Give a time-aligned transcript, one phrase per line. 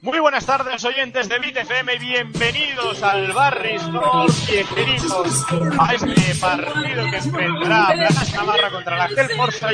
[0.00, 4.34] Muy buenas tardes, oyentes de BitFM, y bienvenidos al Barris North.
[4.48, 5.44] Bienvenidos
[5.78, 9.68] a este partido que enfrentará a Navarra contra la Tel Forza.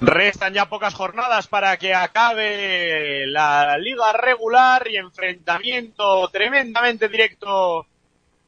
[0.00, 7.84] Restan ya pocas jornadas para que acabe la liga regular y enfrentamiento tremendamente directo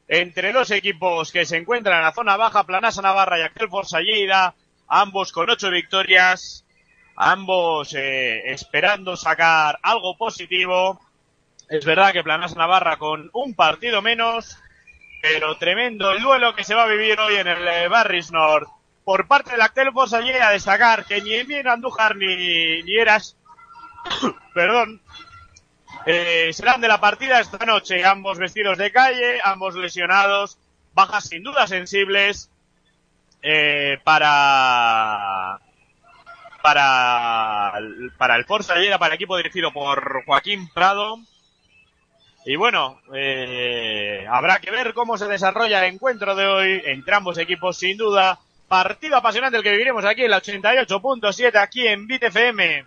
[0.07, 3.99] entre los equipos que se encuentran en la zona baja, Planasa Navarra y Aquel Forza
[3.99, 4.55] Lleida,
[4.87, 6.65] ambos con ocho victorias,
[7.17, 11.01] ambos eh, esperando sacar algo positivo.
[11.69, 14.57] Es verdad que Planasa Navarra con un partido menos,
[15.21, 18.69] pero tremendo el duelo que se va a vivir hoy en el eh, Barris North
[19.03, 23.35] por parte del Actel Forza a destacar que ni bien Andújar ni, ni Eras,
[24.53, 25.01] perdón,
[26.05, 30.57] eh, serán de la partida esta noche, ambos vestidos de calle, ambos lesionados,
[30.93, 32.49] bajas sin duda sensibles
[33.41, 35.59] eh, para
[36.61, 37.73] para
[38.17, 41.17] para el Forza Lleida, para el equipo dirigido por Joaquín Prado.
[42.45, 47.37] Y bueno, eh, habrá que ver cómo se desarrolla el encuentro de hoy entre ambos
[47.37, 48.39] equipos, sin duda.
[48.71, 52.85] Partido apasionante el que viviremos aquí en la 88.7, aquí en BitFM.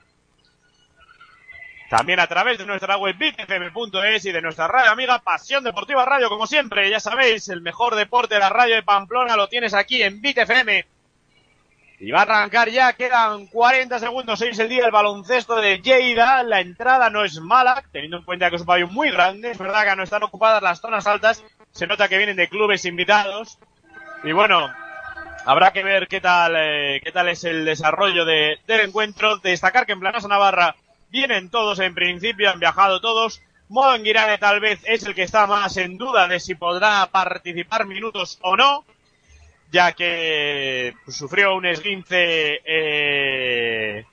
[1.91, 6.31] También a través de nuestra web bitfm.es y de nuestra radio amiga Pasión Deportiva Radio,
[6.31, 10.03] como siempre, ya sabéis, el mejor deporte de la radio de Pamplona lo tienes aquí
[10.03, 10.87] en BitFM.
[12.01, 16.43] Y va a arrancar ya, quedan 40 segundos, 6 el día del baloncesto de Lleida.
[16.45, 19.51] La entrada no es mala, teniendo en cuenta que es un pabellón muy grande.
[19.51, 22.87] Es verdad que no están ocupadas las zonas altas, se nota que vienen de clubes
[22.87, 23.59] invitados.
[24.23, 24.73] Y bueno,
[25.45, 29.39] habrá que ver qué tal, eh, qué tal es el desarrollo de, del encuentro.
[29.39, 30.77] Destacar que en Planasa Navarra
[31.11, 33.41] vienen todos en principio, han viajado todos.
[33.69, 33.97] Modo
[34.39, 38.57] tal vez es el que está más en duda de si podrá participar minutos o
[38.57, 38.85] no
[39.75, 44.05] ya que sufrió un esguince eh,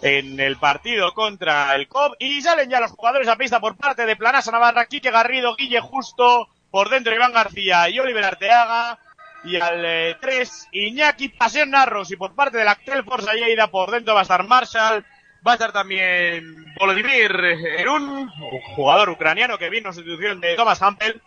[0.00, 4.06] en el partido contra el COP y salen ya los jugadores a pista por parte
[4.06, 8.96] de Planasa Navarra, Quique Garrido, Guille Justo, por dentro Iván García y Oliver Arteaga
[9.44, 14.14] y al 3 Iñaki Pasión Narros y por parte del Actel Forza Lleida por dentro
[14.14, 15.04] va a estar Marshall,
[15.46, 17.44] va a estar también Volodymyr
[17.78, 18.28] Erun,
[18.76, 21.20] jugador ucraniano que vino en sustitución de Thomas Hampel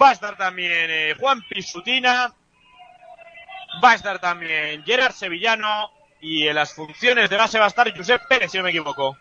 [0.00, 2.32] Va a estar también eh, Juan Pisutina.
[3.82, 5.90] Va a estar también Gerard Sevillano.
[6.20, 9.16] Y en las funciones de base va a estar Josep Pérez, si no me equivoco.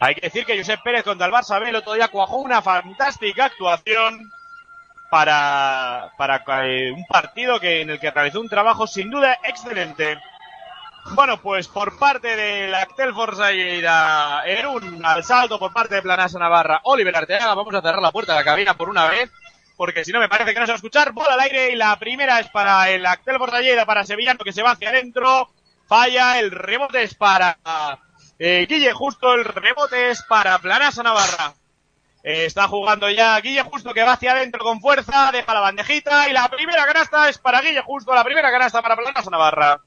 [0.00, 2.60] Hay que decir que Josep Pérez contra el Barça B el otro día cuajó una
[2.60, 4.32] fantástica actuación
[5.12, 10.18] para, para eh, un partido que, en el que realizó un trabajo sin duda excelente.
[11.10, 13.60] Bueno, pues por parte del Actel Forza y
[14.46, 18.32] Erun al salto por parte de Planasa Navarra, Oliver Arteaga, vamos a cerrar la puerta
[18.32, 19.30] de la cabina por una vez
[19.76, 21.12] porque si no me parece que no se va a escuchar.
[21.12, 24.62] Bola al aire y la primera es para el Actel Bortalleda, para Sevillano que se
[24.62, 25.50] va hacia adentro.
[25.86, 27.58] Falla, el rebote es para
[28.38, 31.52] eh, Guille Justo, el rebote es para Planasa Navarra.
[32.24, 36.28] Eh, está jugando ya Guille Justo que va hacia adentro con fuerza, deja la bandejita
[36.28, 39.80] y la primera canasta es para Guille Justo, la primera canasta para Planasa Navarra.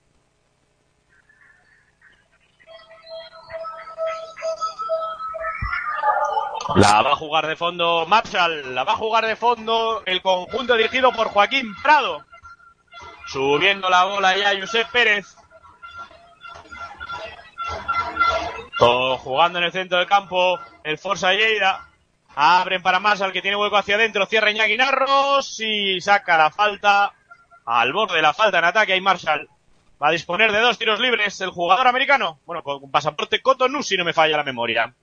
[6.76, 10.76] La va a jugar de fondo Marshall, la va a jugar de fondo el conjunto
[10.76, 12.26] dirigido por Joaquín Prado.
[13.28, 15.38] Subiendo la bola ya Josep Pérez.
[18.78, 21.88] Todo jugando en el centro del campo el Forza Lleida.
[22.36, 24.26] Abren para Marshall que tiene hueco hacia adentro.
[24.26, 27.14] Cierra Iñaki Narros y saca la falta.
[27.66, 29.50] Al borde de la falta en ataque hay Marshall.
[30.02, 32.40] Va a disponer de dos tiros libres el jugador americano.
[32.46, 34.94] Bueno, con pasaporte Cotonou si no me falla la memoria.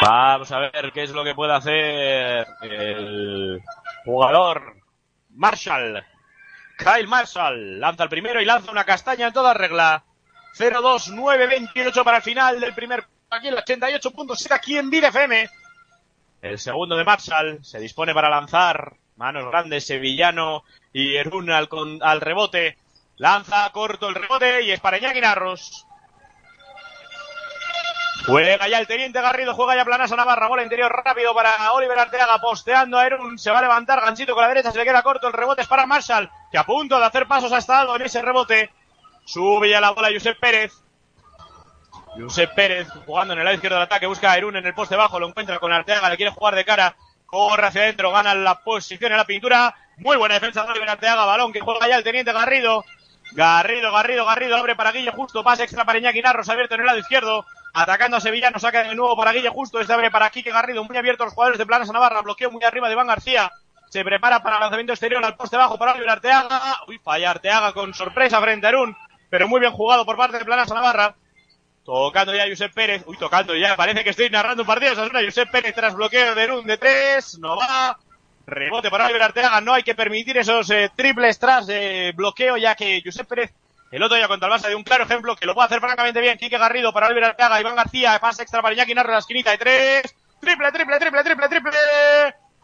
[0.00, 3.62] Vamos a ver qué es lo que puede hacer el
[4.04, 4.74] jugador
[5.30, 6.04] Marshall.
[6.76, 10.02] Kyle Marshall lanza el primero y lanza una castaña en toda regla.
[10.56, 15.48] 0-2-9-28 para el final del primer aquí el 88.7 aquí en FM.
[16.42, 18.94] El segundo de Marshall se dispone para lanzar.
[19.16, 21.68] Manos grandes, Sevillano y Erun al,
[22.00, 22.76] al rebote.
[23.16, 25.20] Lanza corto el rebote y es para Iñaki.
[28.26, 32.38] Juega ya el teniente Garrido, juega ya Planasa Navarra, bola interior rápido para Oliver Arteaga,
[32.40, 35.26] posteando a Erun, se va a levantar, ganchito con la derecha, se le queda corto,
[35.26, 38.22] el rebote es para Marshall, que a punto de hacer pasos ha estado en ese
[38.22, 38.70] rebote.
[39.24, 40.72] Sube ya la bola Josep Pérez.
[42.16, 44.96] Josep Pérez jugando en el lado izquierdo del ataque, busca a Erun en el poste
[44.96, 46.94] bajo, lo encuentra con Arteaga, le quiere jugar de cara,
[47.26, 49.74] corre hacia adentro, gana la posición en la pintura.
[49.96, 52.84] Muy buena defensa de Oliver Arteaga, balón que juega ya el teniente Garrido.
[53.32, 56.86] Garrido, Garrido, Garrido, abre para Guille Justo, pase extra para Iñaki Narros, abierto en el
[56.86, 60.50] lado izquierdo, atacando a Sevillano, saca de nuevo para Guille Justo, este abre para Quique
[60.50, 63.50] Garrido, muy abierto los jugadores de Planas a Navarra, bloqueo muy arriba de Iván García,
[63.88, 67.94] se prepara para lanzamiento exterior al poste bajo para Oliver Arteaga, uy, falla Arteaga con
[67.94, 68.94] sorpresa frente a Arun,
[69.32, 71.14] pero muy bien jugado por parte de Planas Navarra,
[71.86, 75.24] tocando ya Josep Pérez, uy, tocando ya, parece que estoy narrando un partido, esa zona,
[75.24, 77.98] Josep Pérez tras bloqueo de Arun de tres, no va,
[78.44, 81.66] rebote para Oliver Arteaga, no hay que permitir esos eh, triples tras
[82.14, 83.54] bloqueo ya que Josep Pérez
[83.90, 86.20] el otro día contra el Barça de un claro ejemplo que lo puede hacer francamente
[86.20, 86.36] bien.
[86.36, 89.58] Quique Garrido para Oliver Arteaga, Iván García, pase extra para Iñaki Narro la esquinita de
[89.58, 90.14] tres.
[90.40, 91.72] Triple, triple, triple, triple, triple.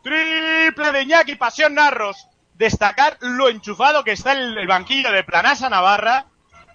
[0.03, 2.29] Triple de Iñaki, Pasión Narros.
[2.55, 6.27] Destacar lo enchufado que está el, el banquillo de Planasa Navarra.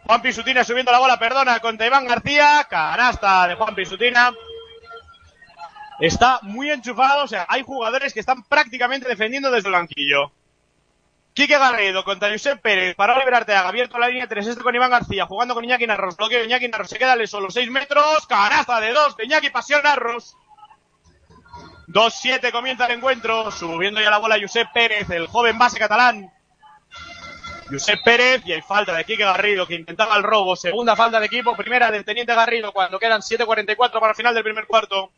[0.05, 2.65] Juan Pisutina subiendo la bola, perdona, contra Iván García.
[2.69, 4.33] Canasta de Juan Pisutina.
[5.99, 10.31] Está muy enchufado, o sea, hay jugadores que están prácticamente defendiendo desde el banquillo.
[11.33, 14.91] Quique Garrido contra Josep Pérez para Oliver Arteaga, abierto la línea 3, este con Iván
[14.91, 18.91] García, jugando con Iñaki Narros, bloqueo Iñaki Narros, se queda solo 6 metros, canasta de
[18.91, 20.35] 2 de Iñaki Pasión Narros.
[21.87, 26.31] 2-7 comienza el encuentro, subiendo ya la bola Josep Pérez, el joven base catalán.
[27.69, 31.25] Josep Pérez y hay falta de Quique Garrido que intentaba el robo, segunda falta de
[31.25, 35.11] equipo, primera del Teniente Garrido cuando quedan 7.44 para el final del primer cuarto.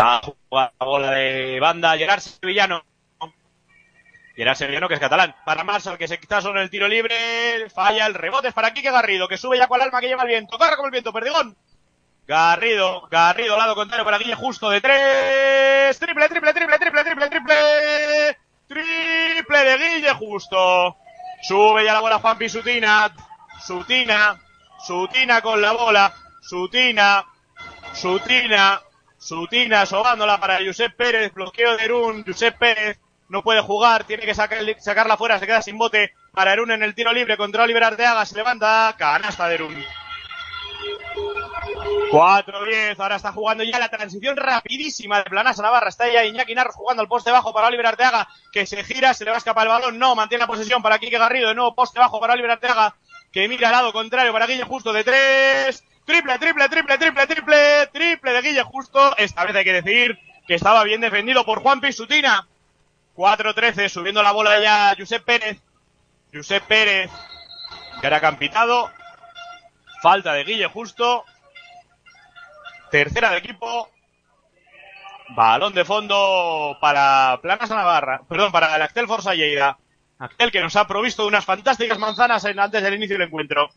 [0.00, 2.89] Va a jugar la bola de banda Gerard Sevillano.
[4.40, 5.34] Gerard Sevillano que es catalán.
[5.44, 7.68] Para Marshall que se quita sobre el tiro libre.
[7.68, 10.22] Falla el rebote es para Quique Garrido que sube ya con el alma que lleva
[10.22, 10.56] el viento.
[10.56, 11.54] Corre como el viento, perdigón.
[12.26, 15.98] Garrido, Garrido, lado contrario para Guille Justo de tres.
[15.98, 18.38] Triple, triple, triple, triple, triple, triple.
[18.66, 20.96] Triple de Guille Justo.
[21.42, 23.14] Sube ya la bola Juan Pisutina.
[23.62, 24.40] Sutina.
[24.86, 26.14] Sutina con la bola.
[26.40, 27.26] Sutina.
[27.92, 28.80] Sutina.
[29.18, 32.98] Sutina sobándola para Josep Pérez, bloqueo de Erún, Josep Pérez
[33.30, 36.82] no puede jugar, tiene que sacar, sacarla fuera, se queda sin bote para Erún en
[36.82, 39.84] el tiro libre contra Oliver Arteaga, se levanta, canasta de Erún.
[42.10, 46.74] 4-10, ahora está jugando ya la transición rapidísima de Planasa Navarra, está ya Iñaki Narros
[46.74, 49.66] jugando al poste bajo para Oliver Arteaga, que se gira, se le va a escapar
[49.66, 52.50] el balón, no, mantiene la posesión para Quique Garrido, de nuevo poste bajo para Oliver
[52.50, 52.96] Arteaga,
[53.32, 57.86] que mira al lado contrario para Guille Justo de tres, Triple, triple, triple, triple, triple,
[57.92, 59.16] triple de Guille Justo.
[59.16, 60.18] Esta vez hay que decir
[60.48, 62.48] que estaba bien defendido por Juan Pisutina.
[63.20, 65.60] 4-13, subiendo la bola ya Josep Pérez.
[66.32, 67.10] Josep Pérez,
[68.00, 68.90] que era campitado.
[70.00, 71.24] Falta de Guille Justo.
[72.90, 73.90] Tercera de equipo.
[75.36, 78.22] Balón de fondo para Planas Navarra.
[78.26, 79.76] Perdón, para el Actel Forza Lleida.
[80.18, 83.68] Actel que nos ha provisto de unas fantásticas manzanas antes del inicio del encuentro.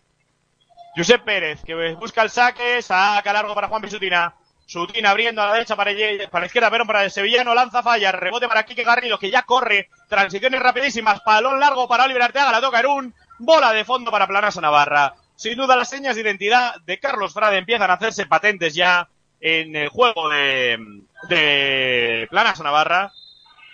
[0.96, 4.34] Josep Pérez, que busca el saque, saca largo para Juan Pisutina.
[4.66, 8.48] Sutina abriendo a la derecha para, la izquierda, pero para el sevillano, lanza falla, rebote
[8.48, 12.80] para Quique Garrido, que ya corre, transiciones rapidísimas, balón largo para Oliver Arteaga, la toca
[12.80, 15.16] Erún, bola de fondo para Planasa Navarra.
[15.36, 19.10] Sin duda las señas de identidad de Carlos Frade empiezan a hacerse patentes ya
[19.42, 20.78] en el juego de,
[21.28, 23.12] de Planasa Navarra,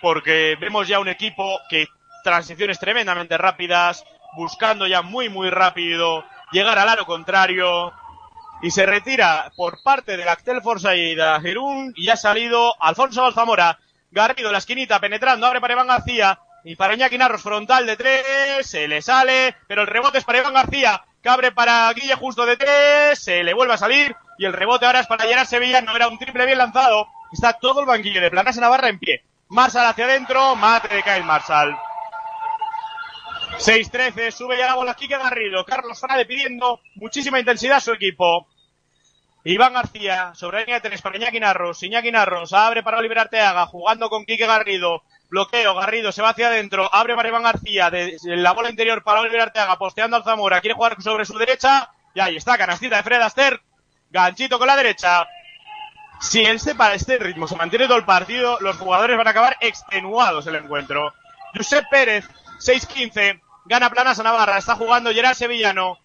[0.00, 1.86] porque vemos ya un equipo que
[2.24, 4.04] transiciones tremendamente rápidas,
[4.36, 7.92] buscando ya muy muy rápido llegar al aro contrario
[8.62, 13.24] y se retira por parte del Actel Forza y de Jerún y ha salido Alfonso
[13.24, 13.78] Alzamora.
[14.10, 18.66] Garrido la esquinita penetrando, abre para Iván García y para Iñaki Narros frontal de tres,
[18.66, 22.44] se le sale, pero el rebote es para Iván García, que abre para Guille Justo
[22.44, 25.94] de tres, se le vuelve a salir y el rebote ahora es para Gerard Sevillano,
[25.94, 29.22] era un triple bien lanzado, está todo el banquillo de Planasa Navarra en pie.
[29.48, 31.76] Marshall hacia adentro, mate de Kyle Marshall.
[33.58, 35.64] 6-13, sube ya la bola Quique Garrido.
[35.64, 38.48] Carlos Frade pidiendo muchísima intensidad a su equipo.
[39.44, 41.82] Iván García, sobre la línea 3 para Iñaki Narros.
[41.82, 45.02] Iñaki Narros abre para Oliver Arteaga, jugando con Quique Garrido.
[45.30, 49.20] Bloqueo, Garrido se va hacia adentro, abre para Iván García, de, la bola interior para
[49.20, 53.04] Oliver Arteaga, posteando al Zamora, quiere jugar sobre su derecha, y ahí está, canastita de
[53.04, 53.60] Fred Aster,
[54.10, 55.28] ganchito con la derecha.
[56.20, 59.30] Si él se para este ritmo, se mantiene todo el partido, los jugadores van a
[59.30, 61.14] acabar extenuados el encuentro.
[61.54, 62.28] Josep Pérez,
[62.60, 65.98] 6-15, gana Planas a Navarra, está jugando Gerard Sevillano,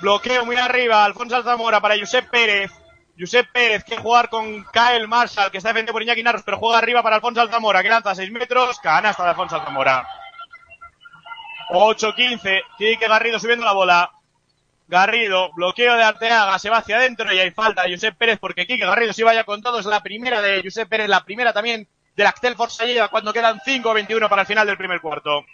[0.00, 2.70] bloqueo muy arriba, Alfonso Alzamora para Josep Pérez,
[3.18, 6.78] Josep Pérez quiere jugar con Kyle Marshall, que está defendiendo por Iñaki Narros, pero juega
[6.78, 10.06] arriba para Alfonso Alzamora, que lanza 6 metros, canasta de Alfonso Alzamora.
[11.70, 14.10] 8-15, Quique Garrido subiendo la bola.
[14.86, 18.66] Garrido, bloqueo de Arteaga, se va hacia adentro y hay falta de Josep Pérez porque
[18.66, 19.78] Quique Garrido se vaya con todo.
[19.78, 23.60] Es la primera de Josep Pérez, la primera también del Actel Forza lleva cuando quedan
[23.60, 25.44] 5-21 para el final del primer cuarto.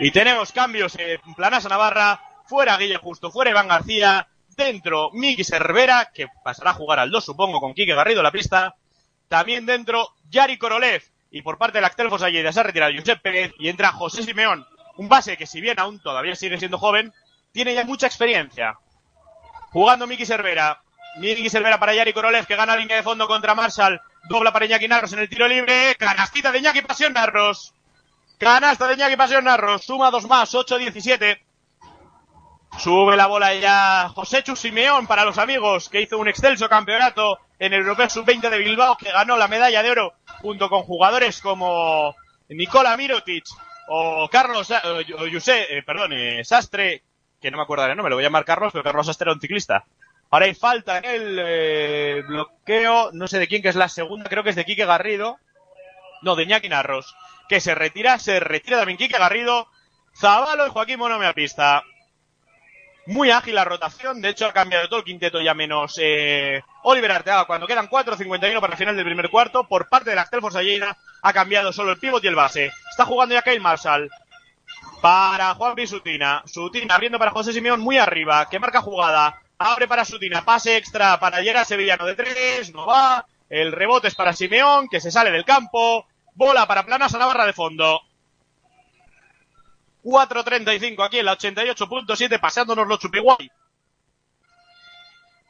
[0.00, 6.10] Y tenemos cambios en Planasa Navarra, fuera Guille Justo, fuera Iván García, Dentro, Miki Cervera,
[6.12, 8.74] que pasará a jugar al 2, supongo, con Quique Garrido la pista.
[9.28, 11.02] También dentro, Yari Korolev.
[11.30, 14.66] Y por parte del Actel Fosalleda se ha retirado Josep Pérez y entra José Simeón.
[14.98, 17.14] Un base que si bien aún todavía sigue siendo joven,
[17.52, 18.74] tiene ya mucha experiencia.
[19.70, 20.82] Jugando Miki Cervera.
[21.16, 24.00] Miki Cervera para Yari Korolev, que gana línea de fondo contra Marshall.
[24.28, 25.96] Dobla para Iñaki Narros en el tiro libre.
[25.98, 27.74] Canastita de Iñaki Pasión Narros.
[28.42, 29.84] Canasta de Iñaki Pasión Narros.
[29.84, 31.38] Suma dos más, 8-17.
[32.76, 37.72] Sube la bola ya José Simeón para los amigos, que hizo un excelso campeonato en
[37.72, 42.16] el Europeo Sub-20 de Bilbao, que ganó la medalla de oro junto con jugadores como
[42.48, 43.44] Nicola Mirotic
[43.86, 47.04] o Carlos, o José, eh, perdón, eh, Sastre,
[47.40, 49.34] que no me acuerdo no me lo voy a llamar Carlos, pero Carlos Sastre era
[49.34, 49.84] un ciclista.
[50.30, 54.28] Ahora hay falta en el eh, bloqueo, no sé de quién, que es la segunda,
[54.28, 55.38] creo que es de Quique Garrido.
[56.22, 57.16] No, de Iñaki Narros,
[57.48, 59.68] que se retira, se retira también Quique Garrido.
[60.14, 61.82] Zabalo y Joaquín Monome a pista.
[63.06, 67.10] Muy ágil la rotación, de hecho ha cambiado todo el quinteto ya menos eh, Oliver
[67.10, 69.64] Arteaga cuando quedan 4.51 para el final del primer cuarto.
[69.64, 72.70] Por parte de la Actel Lleida ha cambiado solo el pívot y el base.
[72.90, 74.08] Está jugando ya Kyle Marshall.
[75.00, 76.42] Para Juan Sutina.
[76.46, 79.40] Sutina abriendo para José Simeón muy arriba, que marca jugada.
[79.58, 83.26] Abre para Sutina, pase extra para Yera Sevillano de tres, no va.
[83.48, 86.06] El rebote es para Simeón, que se sale del campo.
[86.34, 88.00] Bola para Planas a Navarra de fondo.
[90.02, 93.50] 4.35 aquí en la 88.7, paseándonos los chupiguay.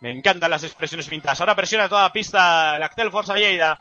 [0.01, 1.41] Me encantan las expresiones pintadas.
[1.41, 3.79] Ahora presiona toda la pista el Actel Forza Lleida.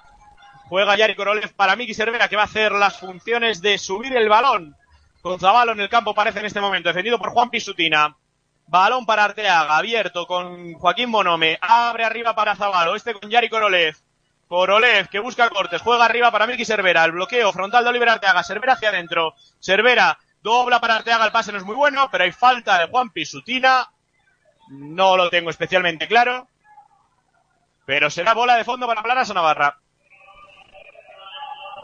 [0.70, 4.29] Juega Yari Korolev para Miki Cervera, que va a hacer las funciones de subir el
[4.29, 4.77] balón.
[5.22, 8.15] Con Zabalo en el campo parece en este momento, defendido por Juan Pisutina.
[8.67, 11.58] Balón para Arteaga, abierto con Joaquín Bonome.
[11.60, 13.98] Abre arriba para Zabalo, este con Yari Korolev.
[14.51, 17.05] Korolev que busca cortes, juega arriba para Miki Cervera.
[17.05, 18.43] El bloqueo frontal de Oliver Arteaga.
[18.43, 19.34] Cervera hacia adentro.
[19.62, 23.12] Cervera Dobla para Arteaga, el pase no es muy bueno, pero hay falta de Juan
[23.12, 23.89] Pisutina.
[24.67, 26.50] No lo tengo especialmente claro.
[27.86, 29.79] Pero será bola de fondo para Planas a Navarra.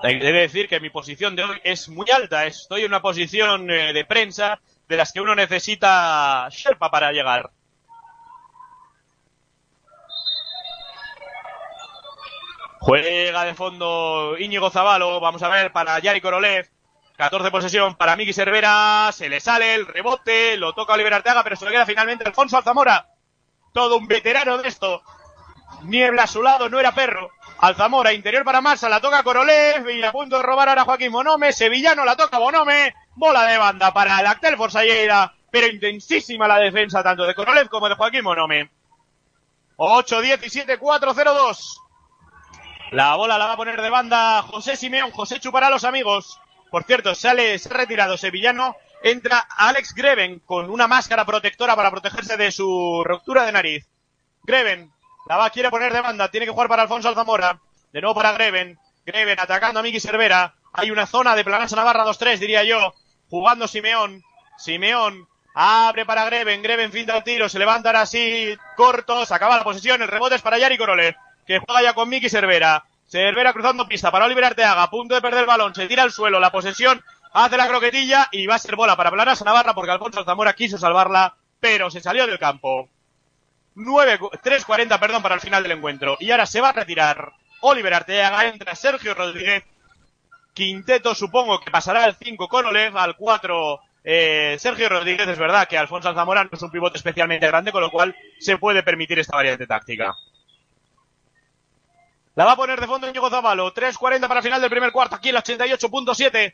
[0.04, 2.48] Debe decir que mi posición de hoy es muy alta.
[2.48, 4.60] Estoy en una posición eh, de prensa
[4.90, 7.50] de las que uno necesita Sherpa para llegar.
[12.80, 15.20] Juega de fondo Íñigo Zavalo.
[15.20, 16.70] Vamos a ver para Yari Korolev.
[17.18, 21.56] 14 posesión para Miki Cervera, se le sale el rebote, lo toca Oliver Arteaga, pero
[21.56, 23.10] se le queda finalmente Alfonso Alzamora.
[23.74, 25.02] Todo un veterano de esto.
[25.82, 27.32] Niebla a su lado, no era perro.
[27.58, 31.54] Alzamora, interior para Massa, la toca Corolev y a punto de robar ahora Joaquín Bonome.
[31.54, 32.94] Sevillano la toca Bonome.
[33.16, 37.90] Bola de banda para el Actel Forsalleira, pero intensísima la defensa tanto de Corolev como
[37.90, 38.70] de Joaquín Bonome.
[39.78, 41.87] 8-17, 4-0-2.
[42.92, 46.40] La bola la va a poner de banda José Simeón, José Chupará los amigos.
[46.72, 51.92] Por cierto, sale, se ha retirado Sevillano, entra Alex Greven con una máscara protectora para
[51.92, 53.90] protegerse de su ruptura de nariz.
[54.44, 54.92] Greven,
[55.28, 57.60] la va, quiere poner de banda, tiene que jugar para Alfonso Alzamora.
[57.92, 58.80] De nuevo para Greven.
[59.06, 60.56] Greven atacando a Miki Cervera.
[60.74, 62.94] Hay una zona de Planasa Navarra 2-3, diría yo.
[63.30, 64.24] Jugando Simeón.
[64.58, 66.62] Simeón abre para Greven.
[66.62, 67.50] Greven finta el tiro.
[67.50, 68.56] Se levanta ahora así.
[68.76, 69.26] Corto.
[69.26, 70.02] Se acaba la posición.
[70.02, 71.16] El rebote es para Yari Corolev.
[71.48, 72.86] Que juega ya con Miki Cervera.
[73.08, 76.42] Cervera cruzando pista para Oliver Arteaga, punto de perder el balón, se tira al suelo,
[76.42, 77.02] la posesión,
[77.32, 80.78] hace la croquetilla y va a ser bola para Planas Navarra porque Alfonso Zamora quiso
[80.78, 82.90] salvarla, pero se salió del campo.
[83.76, 86.18] 9, 3.40, perdón, para el final del encuentro.
[86.20, 89.64] Y ahora se va a retirar Oliver Arteaga, entra Sergio Rodríguez.
[90.54, 95.28] Quinteto supongo que pasará al 5 con Olev, al 4 eh, Sergio Rodríguez.
[95.28, 98.58] Es verdad que Alfonso Zamora no es un pivote especialmente grande, con lo cual se
[98.58, 100.16] puede permitir esta variante táctica.
[102.38, 103.74] La va a poner de fondo Íñigo Zavalo.
[103.74, 105.16] 3.40 para final del primer cuarto.
[105.16, 106.54] Aquí el 88.7.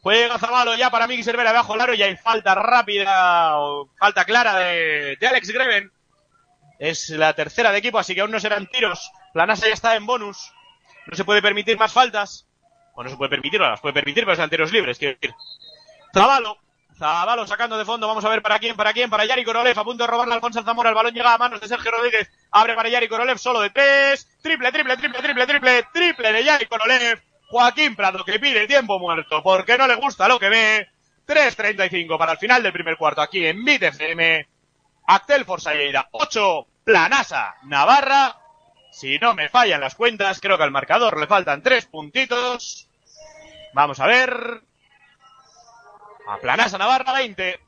[0.00, 4.58] Juega Zavalo ya para Miki Cervera abajo Laro y hay falta rápida o falta clara
[4.58, 5.92] de, Alex Greven.
[6.78, 9.10] Es la tercera de equipo, así que aún no serán tiros.
[9.34, 10.50] Planasa ya está en bonus.
[11.04, 12.46] No se puede permitir más faltas.
[12.94, 15.34] O no se puede permitir, o las puede permitir, pero serán tiros libres, quiero decir.
[16.14, 16.56] Zavalo
[16.98, 19.84] Zabalo sacando de fondo, vamos a ver para quién, para quién, para Yari Korolev, a
[19.84, 22.74] punto de robarle a Alfonso Zamora, el balón llega a manos de Sergio Rodríguez, abre
[22.74, 27.22] para Yari Korolev, solo de tres, triple, triple, triple, triple, triple, triple de Yari Korolev,
[27.50, 30.88] Joaquín Prado que pide tiempo muerto, porque no le gusta lo que ve,
[31.26, 34.48] 3.35 para el final del primer cuarto aquí en BitFM,
[35.06, 38.36] Actel Forsalleira, 8, Planasa, Navarra,
[38.90, 42.88] si no me fallan las cuentas, creo que al marcador le faltan tres puntitos,
[43.72, 44.62] vamos a ver,
[46.28, 47.60] a Planasa Navarra 20.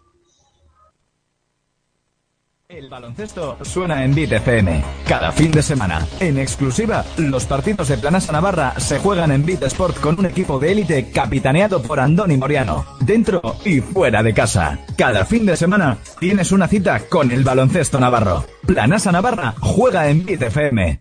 [2.68, 4.84] El baloncesto suena en Beat FM.
[5.08, 9.64] Cada fin de semana, en exclusiva, los partidos de Planasa Navarra se juegan en Beat
[9.64, 14.78] Sport con un equipo de élite capitaneado por Andoni Moriano, dentro y fuera de casa.
[14.96, 18.44] Cada fin de semana tienes una cita con el baloncesto navarro.
[18.66, 21.00] Planasa Navarra juega en Beat FM.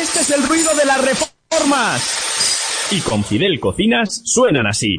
[0.00, 2.20] Este es el ruido de las reformas.
[2.92, 4.96] Y con Fidel Cocinas suenan así.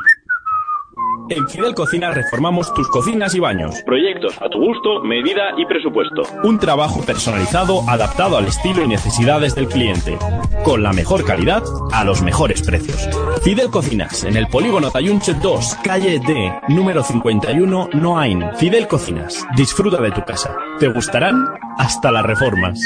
[1.30, 3.82] En Fidel Cocinas reformamos tus cocinas y baños.
[3.86, 6.24] Proyectos a tu gusto, medida y presupuesto.
[6.44, 10.18] Un trabajo personalizado adaptado al estilo y necesidades del cliente.
[10.66, 11.64] Con la mejor calidad
[11.94, 13.08] a los mejores precios.
[13.44, 18.44] Fidel Cocinas, en el Polígono Tayunche 2, calle D, número 51, Noain.
[18.56, 20.56] Fidel Cocinas, disfruta de tu casa.
[20.80, 21.46] Te gustarán
[21.78, 22.80] hasta las reformas.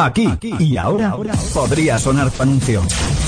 [0.00, 0.28] Aquí
[0.60, 1.12] y ahora
[1.52, 2.82] podría sonar tu anuncio.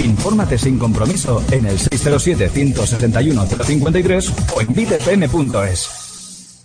[0.05, 6.65] Infórmate sin compromiso en el 607-161-053 o en bitfm.es.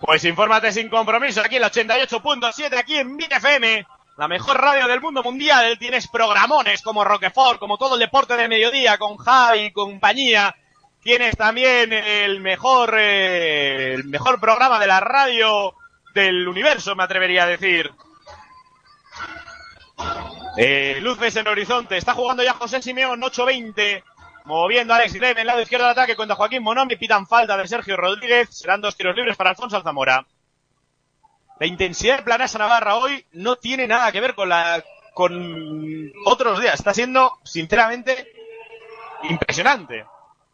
[0.00, 5.02] Pues infórmate sin compromiso aquí en el 88.7, aquí en BitFM, la mejor radio del
[5.02, 5.76] mundo mundial.
[5.78, 10.56] Tienes programones como Roquefort, como todo el deporte de mediodía, con Javi y compañía.
[11.02, 15.74] Tienes también el mejor, eh, el mejor programa de la radio
[16.16, 17.92] del universo, me atrevería a decir.
[20.56, 21.98] Eh, luces en horizonte.
[21.98, 24.02] Está jugando ya José Simeón, 8-20.
[24.46, 26.96] Moviendo a Alex Greve en lado izquierdo del ataque contra Joaquín Monomi.
[26.96, 28.48] Pitan falta de Sergio Rodríguez.
[28.50, 30.24] Serán dos tiros libres para Alfonso Alzamora.
[31.60, 34.82] La intensidad de Planasa Navarra hoy no tiene nada que ver con la
[35.12, 36.74] con otros días.
[36.74, 38.32] Está siendo, sinceramente,
[39.24, 40.06] impresionante.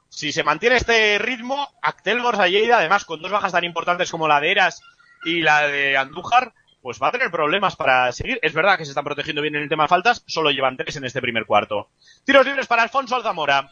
[0.09, 4.41] Si se mantiene este ritmo, Actel Lleida, además con dos bajas tan importantes como la
[4.41, 4.83] de Eras
[5.25, 8.39] y la de Andújar, pues va a tener problemas para seguir.
[8.43, 10.97] Es verdad que se están protegiendo bien en el tema de faltas, solo llevan tres
[10.97, 11.91] en este primer cuarto.
[12.25, 13.71] Tiros libres para Alfonso Alzamora,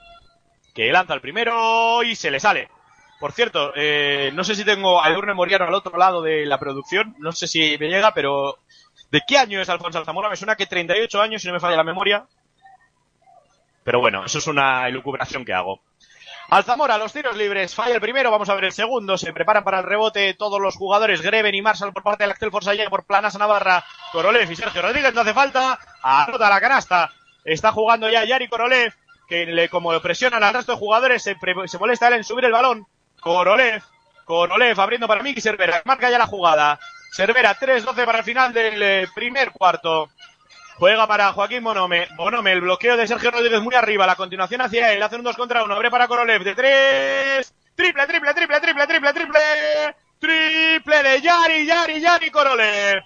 [0.75, 2.69] que lanza el primero y se le sale.
[3.19, 6.59] Por cierto, eh, no sé si tengo a Edurne Moriano al otro lado de la
[6.59, 8.59] producción, no sé si me llega, pero
[9.11, 10.31] ¿de qué año es Alfonso Alzamora?
[10.31, 12.27] Me suena que 38 años, si no me falla la memoria.
[13.85, 15.83] Pero bueno, eso es una elucubración que hago.
[16.51, 19.79] Alzamora, los tiros libres, falla el primero, vamos a ver el segundo, se preparan para
[19.79, 23.39] el rebote todos los jugadores, Greven y Marshall por parte del Axel Forsaya por Planas
[23.39, 27.13] Navarra, Korolev y Sergio Rodríguez, no hace falta, anota la canasta,
[27.45, 28.93] está jugando ya Yari Korolev,
[29.29, 31.37] que le, como presionan al resto de jugadores, se,
[31.67, 32.85] se molesta él en subir el balón,
[33.21, 33.85] Korolev,
[34.25, 36.81] Korolev abriendo para Miki Cervera, marca ya la jugada,
[37.13, 40.11] Cervera 3-12 para el final del eh, primer cuarto,
[40.81, 42.09] Juega para Joaquín Bonome.
[42.17, 44.07] Bonome, el bloqueo de Sergio Rodríguez muy arriba.
[44.07, 45.03] La continuación hacia él.
[45.03, 45.75] Hace un 2 contra 1.
[45.75, 46.43] Abre para Korolev.
[46.43, 47.55] De 3.
[47.75, 49.41] Triple, triple, triple, triple, triple, triple.
[50.19, 53.03] Triple de Yari, Yari, Yari Korolev.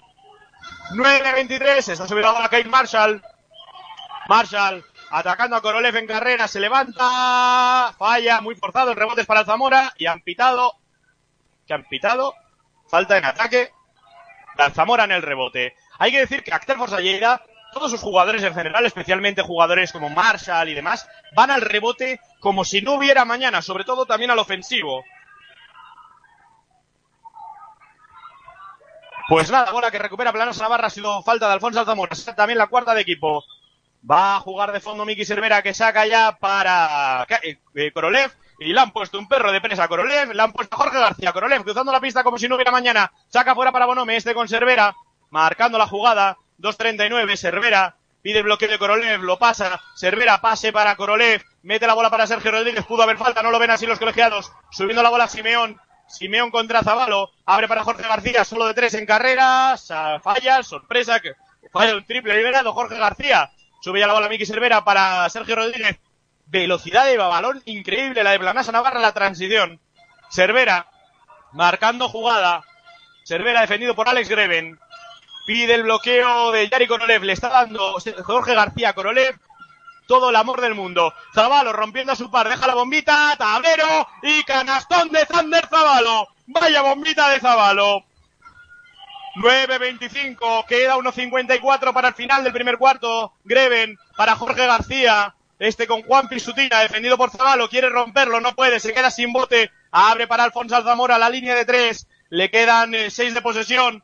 [0.91, 1.89] 9-23.
[1.89, 3.21] Está subiendo ahora Kate Marshall.
[4.29, 6.47] Marshall atacando a Korolev en carrera.
[6.47, 7.93] Se levanta.
[7.99, 8.39] Falla.
[8.39, 8.91] Muy forzado.
[8.91, 9.91] El rebote es para Zamora.
[9.97, 10.75] Y han pitado.
[11.67, 12.35] Que han pitado.
[12.87, 13.73] Falta en ataque.
[14.57, 15.75] La Zamora en el rebote.
[15.99, 17.41] Hay que decir que Actel Forsallera
[17.75, 22.63] todos sus jugadores en general, especialmente jugadores como Marshall y demás, van al rebote como
[22.63, 25.03] si no hubiera mañana, sobre todo también al ofensivo.
[29.27, 32.67] Pues nada, bola que recupera Planos Navarra ha sido falta de Alfonso Alzamora, también la
[32.67, 33.43] cuarta de equipo.
[34.09, 38.71] Va a jugar de fondo Miki Cervera que saca ya para eh, eh, Korolev y
[38.71, 41.33] le han puesto un perro de presa a Korolev, le han puesto a Jorge García,
[41.33, 44.47] Korolev cruzando la pista como si no hubiera mañana, saca fuera para Bonome, este con
[44.47, 44.95] Cervera,
[45.29, 51.43] marcando la jugada, 2.39, Cervera, pide bloqueo de Korolev, lo pasa, Cervera, pase para Korolev,
[51.61, 54.51] mete la bola para Sergio Rodríguez, pudo haber falta, no lo ven así los colegiados,
[54.71, 59.05] subiendo la bola Simeón, Simeón contra Zavalo, abre para Jorge García, solo de tres en
[59.05, 59.87] carreras,
[60.23, 61.33] falla, sorpresa, que
[61.71, 65.99] falla el triple liberado Jorge García, sube ya la bola Miki Cervera para Sergio Rodríguez,
[66.47, 69.79] velocidad de balón increíble la de Planasa Navarra la transición,
[70.31, 70.87] Cervera,
[71.53, 72.63] marcando jugada,
[73.23, 74.79] Cervera defendido por Alex Greven,
[75.45, 77.23] Pide el bloqueo de Yari Korolev.
[77.23, 79.37] Le está dando Jorge García Korolev
[80.07, 81.13] todo el amor del mundo.
[81.33, 82.49] Zavalo rompiendo a su par.
[82.49, 83.35] Deja la bombita.
[83.37, 86.27] Tablero y canastón de Zander Zavalo.
[86.47, 88.03] Vaya bombita de Zavalo.
[89.35, 90.65] 9.25.
[90.65, 93.33] Queda 1.54 para el final del primer cuarto.
[93.43, 95.35] Greven para Jorge García.
[95.57, 99.71] Este con Juan Pisutina, defendido por Zavalo, quiere romperlo, no puede, se queda sin bote.
[99.89, 102.07] Abre para Alfonso Alzamora la línea de tres.
[102.29, 104.03] Le quedan eh, seis de posesión.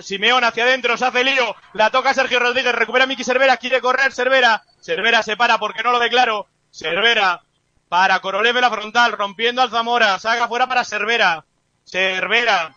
[0.00, 4.12] Simeón hacia adentro, se hace lío, la toca Sergio Rodríguez, recupera Miki Cervera, quiere correr
[4.12, 7.42] Cervera, Cervera se para porque no lo declaro, Cervera
[7.88, 11.44] para Korolev la frontal, rompiendo al Zamora, saca fuera para Cervera,
[11.84, 12.74] Cervera,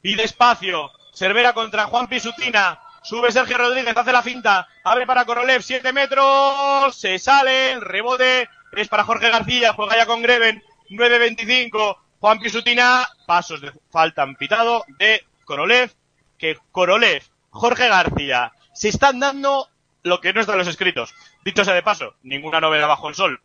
[0.00, 5.62] pide espacio, Cervera contra Juan Pisutina, sube Sergio Rodríguez, hace la finta, abre para Korolev,
[5.62, 11.96] 7 metros, se sale, el rebote es para Jorge García, juega ya con Greven, 9-25,
[12.18, 15.92] Juan Pisutina pasos de falta pitado de Korolev,
[16.36, 19.68] que Korolev, Jorge García, se están dando
[20.02, 21.14] lo que no está en los escritos.
[21.44, 23.40] Dicho sea de paso, ninguna novela bajo el sol.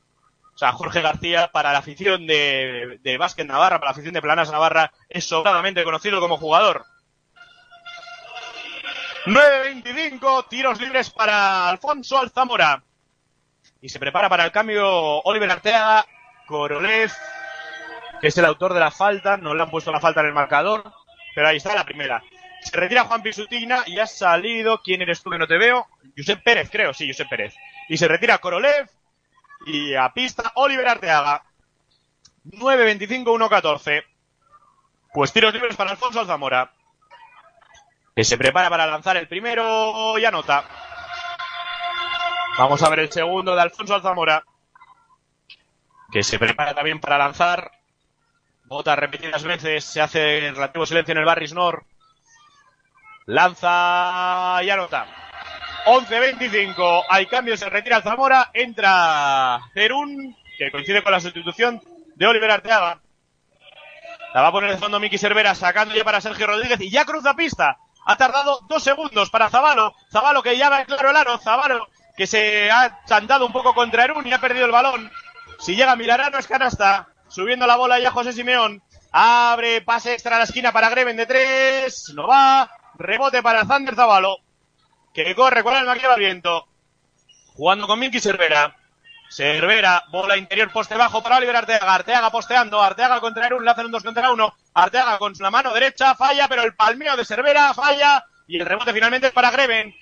[0.53, 4.21] O sea, Jorge García, para la afición de, de Básquet Navarra, para la afición de
[4.21, 6.85] Planas Navarra, es sobradamente conocido como jugador.
[9.25, 12.83] 9.25, tiros libres para Alfonso Alzamora.
[13.81, 16.05] Y se prepara para el cambio Oliver Arteaga,
[16.47, 17.11] Korolev,
[18.19, 20.33] que es el autor de la falta, no le han puesto la falta en el
[20.33, 20.91] marcador,
[21.33, 22.23] pero ahí está la primera.
[22.61, 25.87] Se retira Juan Pisutina y ha salido, ¿quién eres tú que no te veo?
[26.15, 27.55] Josep Pérez, creo, sí, Josep Pérez.
[27.89, 28.89] Y se retira Korolev
[29.65, 31.43] y a pista Oliver Arteaga.
[32.45, 34.03] 9-25, 1-14.
[35.13, 36.71] Pues tiros libres para Alfonso Alzamora.
[38.15, 40.65] Que se prepara para lanzar el primero y anota.
[42.57, 44.43] Vamos a ver el segundo de Alfonso Alzamora.
[46.11, 47.71] Que se prepara también para lanzar.
[48.71, 49.83] Bota repetidas veces.
[49.83, 51.83] Se hace relativo silencio en el Barris Nord.
[53.25, 55.07] Lanza y anota.
[55.87, 57.03] 11-25.
[57.09, 58.49] Hay cambio, se retira Zamora.
[58.53, 61.81] Entra Cerún, que coincide con la sustitución
[62.15, 63.01] de Oliver Arteaga.
[64.33, 67.03] La va a poner de fondo Miki Cervera, sacando ya para Sergio Rodríguez y ya
[67.03, 67.77] cruza pista.
[68.05, 69.93] Ha tardado dos segundos para Zabalo.
[70.09, 71.37] Zabalo que ya va claro el aro.
[71.39, 75.11] Zabalo que se ha chantado un poco contra Erún y ha perdido el balón.
[75.59, 77.10] Si llega Milarano es canasta.
[77.31, 78.83] Subiendo la bola ya José Simeón.
[79.13, 82.11] Abre pase extra a la esquina para Greven de tres.
[82.13, 82.69] No va.
[82.95, 84.39] Rebote para Zander Zabalo.
[85.13, 86.67] Que corre con el maquilla viento.
[87.55, 88.75] Jugando con Milky Cervera.
[89.29, 91.95] Cervera, bola interior, poste bajo para Oliver Arteaga.
[91.95, 92.81] Arteaga posteando.
[92.81, 93.49] Arteaga contra.
[93.49, 94.53] Le hacen un 2 contra 1.
[94.73, 96.15] Arteaga con la mano derecha.
[96.15, 98.25] Falla, pero el palmeo de Cervera falla.
[98.45, 99.95] Y el rebote finalmente es para Greven.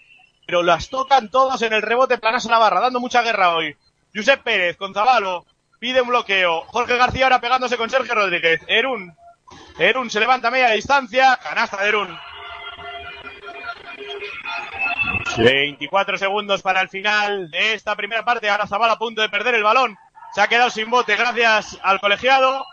[0.48, 2.82] Pero las tocan todos en el rebote Planasa Navarra.
[2.82, 3.78] Dando mucha guerra hoy.
[4.16, 5.46] Josep Pérez con Zabalo.
[5.80, 6.62] Pide un bloqueo.
[6.68, 8.62] Jorge García ahora pegándose con Sergio Rodríguez.
[8.68, 9.16] Erún.
[9.78, 11.40] Erún se levanta a media distancia.
[11.42, 12.20] Canasta de Erún.
[15.38, 18.50] 24 segundos para el final de esta primera parte.
[18.50, 19.98] Ahora Zabala a punto de perder el balón.
[20.34, 22.66] Se ha quedado sin bote gracias al colegiado.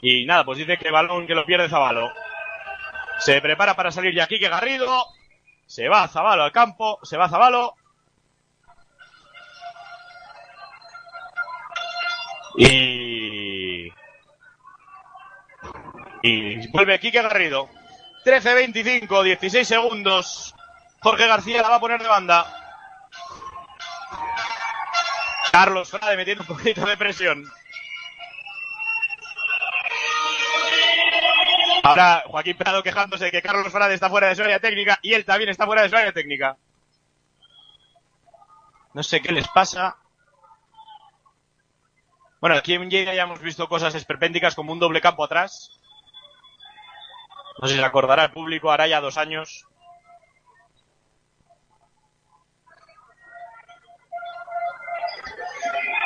[0.00, 2.12] Y nada, pues dice que balón que lo pierde Zabalo.
[3.18, 5.04] Se prepara para salir ya Quique Garrido.
[5.66, 7.00] Se va Zabalo al campo.
[7.02, 7.74] Se va Zabalo.
[12.56, 13.92] Y...
[16.22, 17.68] Y vuelve Quique Garrido.
[18.24, 20.54] 13-25, 16 segundos.
[21.00, 22.46] Jorge García la va a poner de banda.
[25.50, 27.44] Carlos Frade metiendo un poquito de presión.
[31.82, 35.14] Ahora Joaquín Prado quejándose de que Carlos Frade está fuera de su área técnica y
[35.14, 36.56] él también está fuera de su área técnica.
[38.94, 39.96] No sé qué les pasa.
[42.42, 45.70] Bueno, aquí en Lleida ya hemos visto cosas esperpénticas como un doble campo atrás.
[47.60, 49.64] No sé si se acordará el público, hará ya dos años.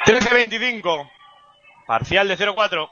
[0.05, 1.11] Trece veinticinco.
[1.87, 2.90] Parcial de 0-4.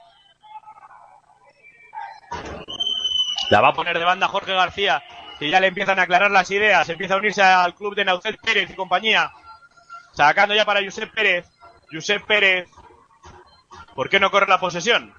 [3.51, 5.03] La va a poner de banda Jorge García,
[5.39, 6.89] que ya le empiezan a aclarar las ideas.
[6.89, 9.31] Empieza a unirse al club de Naucet Pérez y compañía.
[10.15, 11.47] Sacando ya para Josep Pérez.
[11.93, 12.71] Josep Pérez.
[13.95, 15.15] ¿Por qué no corre la posesión?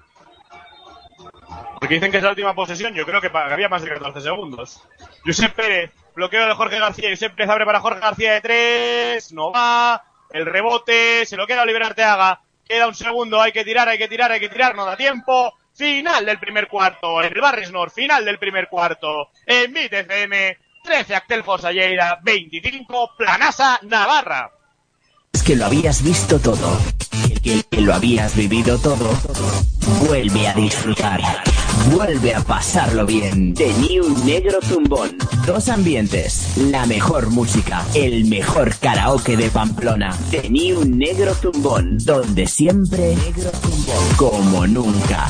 [1.78, 4.82] Porque dicen que es la última posesión, yo creo que había más de 14 segundos.
[5.24, 9.52] Josep Pérez, bloqueo de Jorge García, Josep Pérez abre para Jorge García de tres, no
[9.52, 13.98] va, el rebote, se lo queda Oliver Arteaga, queda un segundo, hay que tirar, hay
[13.98, 17.90] que tirar, hay que tirar, no da tiempo, final del primer cuarto, el Barris Nord,
[17.90, 24.50] final del primer cuarto, en Bit FM, 13 Actel Forza Lleida, 25 Planasa Navarra.
[25.32, 26.78] Es que lo habías visto todo,
[27.46, 29.08] que lo habías vivido todo,
[30.08, 31.20] vuelve a disfrutar.
[31.92, 33.54] Vuelve a pasarlo bien.
[33.54, 35.16] The New Negro Zumbón.
[35.46, 36.56] Dos ambientes.
[36.56, 37.84] La mejor música.
[37.94, 40.16] El mejor karaoke de Pamplona.
[40.30, 41.98] The New Negro Zumbón.
[41.98, 43.14] Donde siempre.
[43.14, 44.16] Negro Zumbón.
[44.16, 45.28] Como nunca.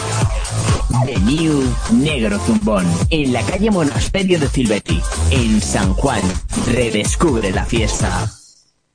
[1.05, 2.87] The New Negro Zumbón.
[3.11, 5.02] En la calle Monasterio de Silvetti.
[5.31, 6.22] En San Juan.
[6.66, 8.31] Redescubre la fiesta.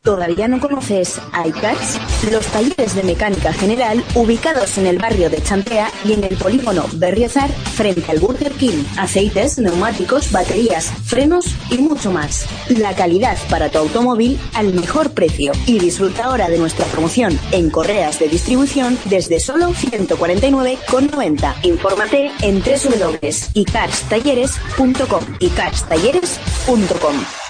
[0.04, 2.00] ¿Todavía no conoces iCats?
[2.32, 6.88] Los talleres de mecánica general ubicados en el barrio de Chantea y en el polígono
[6.94, 8.84] Berriozar frente al Burger King.
[8.98, 12.48] Aceites, neumáticos, baterías, frenos y mucho más.
[12.70, 15.52] La calidad para tu automóvil al mejor precio.
[15.68, 21.58] Y disfruta ahora de nuestra promoción en correas de distribución desde solo 149,90.
[21.62, 25.24] Infórmate en www.icatstalleres.com.
[25.40, 27.41] icatstalleres.com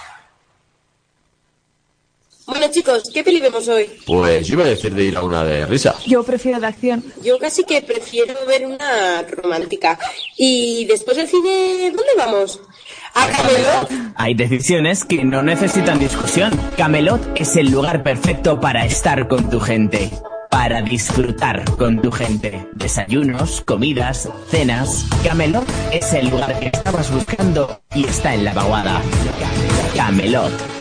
[2.51, 3.89] Bueno, chicos, ¿qué peli vemos hoy?
[4.05, 5.95] Pues yo iba a decir de ir a una de risa.
[6.05, 7.01] Yo prefiero de acción.
[7.23, 9.97] Yo casi que prefiero ver una romántica.
[10.35, 12.59] Y después del cine, ¿dónde vamos?
[13.13, 14.13] ¿A Camelot?
[14.17, 16.51] Hay decisiones que no necesitan discusión.
[16.75, 20.11] Camelot es el lugar perfecto para estar con tu gente.
[20.49, 22.67] Para disfrutar con tu gente.
[22.73, 25.05] Desayunos, comidas, cenas.
[25.23, 29.01] Camelot es el lugar que estabas buscando y está en la vaguada.
[29.95, 30.80] Camelot.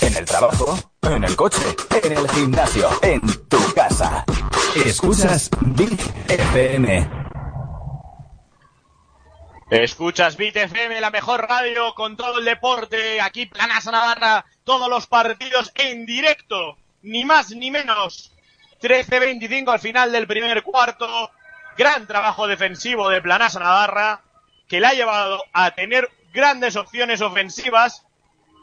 [0.00, 1.62] En el trabajo, en el coche,
[2.02, 4.24] en el gimnasio, en tu casa.
[4.74, 7.20] Escuchas Big FM.
[9.70, 13.20] Escuchas Bit FM, la mejor radio con todo el deporte.
[13.20, 16.76] Aquí Planas Navarra, todos los partidos en directo.
[17.02, 18.32] Ni más ni menos.
[18.82, 21.30] 13-25 al final del primer cuarto.
[21.78, 24.22] Gran trabajo defensivo de Planasa Navarra,
[24.66, 28.04] que le ha llevado a tener grandes opciones ofensivas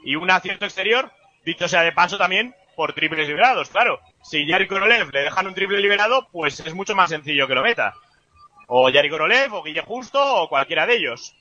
[0.04, 1.12] y un acierto exterior,
[1.48, 3.70] dicho sea de paso también, por triples liberados.
[3.70, 7.56] Claro, si Yari Korolev le dejan un triple liberado, pues es mucho más sencillo que
[7.56, 7.94] lo meta.
[8.68, 11.36] O Yari Korolev, o Guille Justo, o cualquiera de ellos.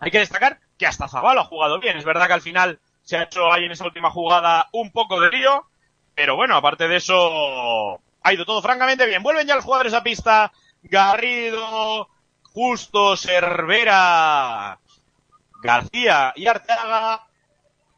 [0.00, 1.98] Hay que destacar que hasta Zabalo ha jugado bien.
[1.98, 5.20] Es verdad que al final se ha hecho ahí en esa última jugada un poco
[5.20, 5.66] de lío,
[6.14, 9.22] pero bueno, aparte de eso, ha ido todo francamente bien.
[9.22, 10.52] Vuelven ya los jugadores a pista.
[10.84, 12.08] Garrido,
[12.42, 14.78] Justo, Cervera,
[15.62, 17.26] García y Arteaga,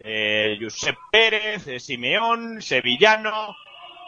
[0.05, 3.57] eh, Josep Pérez, eh, Simeón, Sevillano,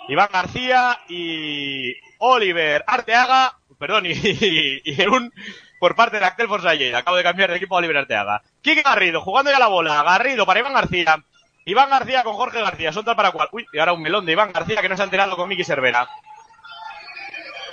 [0.09, 5.33] Iván García y Oliver Arteaga, perdón, y, y, un
[5.81, 6.95] por parte de Actel Forsalle.
[6.95, 8.43] Acabo de cambiar de equipo a Oliver Arteaga.
[8.61, 10.03] Quique Garrido, jugando ya la bola.
[10.03, 11.17] Garrido para Iván García.
[11.65, 12.93] Iván García con Jorge García.
[12.93, 13.49] Son tal para cual.
[13.53, 15.65] Uy, y ahora un melón de Iván García que no se ha enterado con Miki
[15.65, 16.09] Cervera.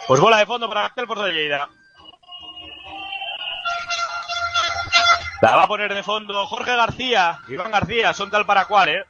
[0.08, 1.50] Pues bola de fondo para Actel Forsalle.
[5.44, 9.04] La va a poner de fondo Jorge García, Iván García, son tal para cual, ¿eh?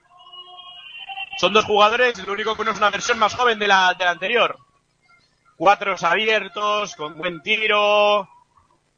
[1.38, 4.04] Son dos jugadores, lo único que uno es una versión más joven de la, de
[4.04, 4.58] la anterior.
[5.56, 8.28] Cuatro abiertos, con buen tiro.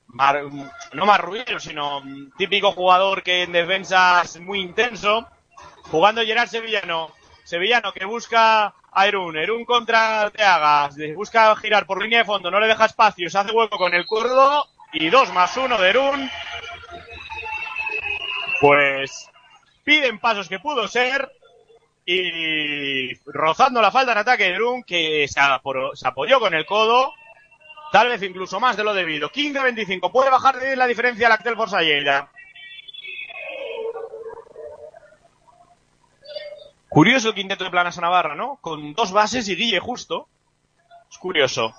[0.07, 0.43] Mar,
[0.93, 2.01] no más ruido, sino
[2.37, 5.27] típico jugador que en defensa es muy intenso.
[5.91, 7.11] Jugando Gerard Sevillano.
[7.43, 9.35] Sevillano que busca a Erún.
[9.35, 10.89] Erún contra Teaga.
[11.13, 14.05] Busca girar por línea de fondo, no le deja espacio, se hace hueco con el
[14.05, 14.69] curdo.
[14.93, 16.31] Y dos más uno de Erún
[18.65, 19.29] pues
[19.83, 21.31] piden pasos que pudo ser
[22.03, 27.13] y rozando la falta en ataque de Drum que se, apoyó con el codo,
[27.91, 29.29] tal vez incluso más de lo debido.
[29.29, 32.31] 15-25, puede bajar de la diferencia la Actel Forsalleira.
[36.89, 38.57] Curioso el quinteto de Planas a Navarra, ¿no?
[38.61, 40.27] Con dos bases y Guille justo.
[41.11, 41.71] Es curioso.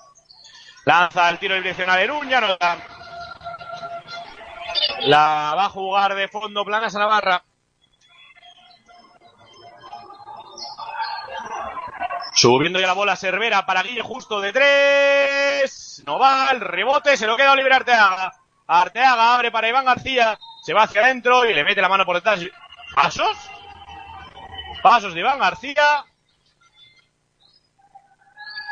[0.85, 2.96] Lanza el tiro direccional Erún, ya no da.
[5.01, 7.43] La va a jugar de fondo Planas a Navarra.
[12.33, 16.03] Subiendo ya la bola Cervera para Guille justo de tres.
[16.05, 18.31] No va, el rebote se lo queda Oliver Arteaga.
[18.67, 20.37] Arteaga abre para Iván García.
[20.63, 22.41] Se va hacia adentro y le mete la mano por detrás.
[22.93, 23.37] ¿Pasos?
[24.83, 26.05] Pasos de Iván García.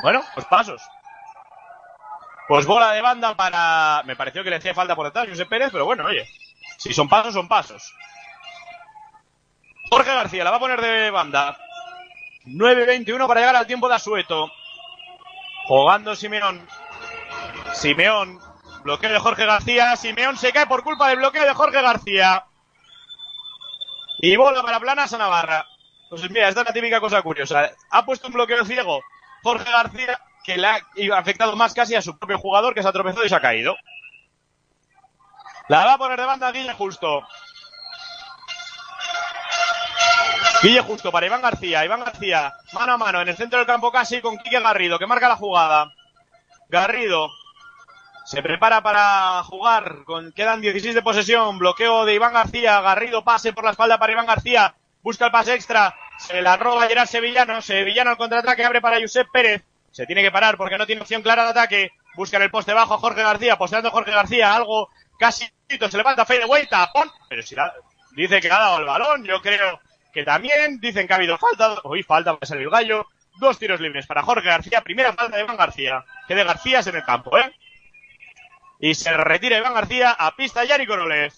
[0.01, 0.81] Bueno, pues pasos.
[2.47, 4.03] Pues bola de banda para.
[4.05, 6.27] Me pareció que le hacía falta por detrás José Pérez, pero bueno, oye.
[6.77, 7.93] Si son pasos, son pasos.
[9.89, 11.57] Jorge García la va a poner de banda.
[12.45, 14.51] 9-21 para llegar al tiempo de Asueto.
[15.65, 16.67] Jugando Simeón.
[17.73, 18.39] Simeón.
[18.83, 19.95] Bloqueo de Jorge García.
[19.95, 22.45] Simeón se cae por culpa del bloqueo de Jorge García.
[24.19, 25.65] Y bola para Planas a Navarra.
[26.09, 27.71] Pues mira, esta es la típica cosa curiosa.
[27.89, 29.01] Ha puesto un bloqueo ciego
[29.43, 30.79] Jorge García que le ha
[31.17, 33.75] afectado más casi a su propio jugador que se ha tropezado y se ha caído.
[35.67, 37.23] La va a poner de banda Guille Justo.
[40.61, 41.83] Guille Justo para Iván García.
[41.83, 45.07] Iván García, mano a mano, en el centro del campo casi con Quique Garrido, que
[45.07, 45.93] marca la jugada.
[46.69, 47.31] Garrido
[48.25, 50.03] se prepara para jugar.
[50.05, 51.57] Con, quedan 16 de posesión.
[51.59, 52.81] Bloqueo de Iván García.
[52.81, 54.75] Garrido pase por la espalda para Iván García.
[55.01, 55.95] Busca el pase extra.
[56.17, 57.61] Se la roba Gerard Sevillano.
[57.61, 58.65] Sevillano al contraataque.
[58.65, 59.63] Abre para Josep Pérez.
[59.95, 61.91] Se tiene que parar porque no tiene opción clara de ataque.
[62.17, 63.57] Busca en el poste bajo a Jorge García.
[63.57, 64.53] Posteando Jorge García.
[64.53, 65.47] Algo casi.
[65.69, 67.09] Se levanta Fade tapón.
[67.29, 67.55] Pero si
[68.11, 69.23] dice que ha dado el balón.
[69.23, 69.79] Yo creo
[70.13, 70.81] que también.
[70.81, 71.77] Dicen que ha habido falta.
[71.83, 73.07] Hoy falta para salir el gallo.
[73.39, 74.81] Dos tiros libres para Jorge García.
[74.81, 76.03] Primera falta de Iván García.
[76.27, 77.55] Que de García es en el campo, ¿eh?
[78.81, 81.31] Y se retira Iván García a pista Yari Korolev.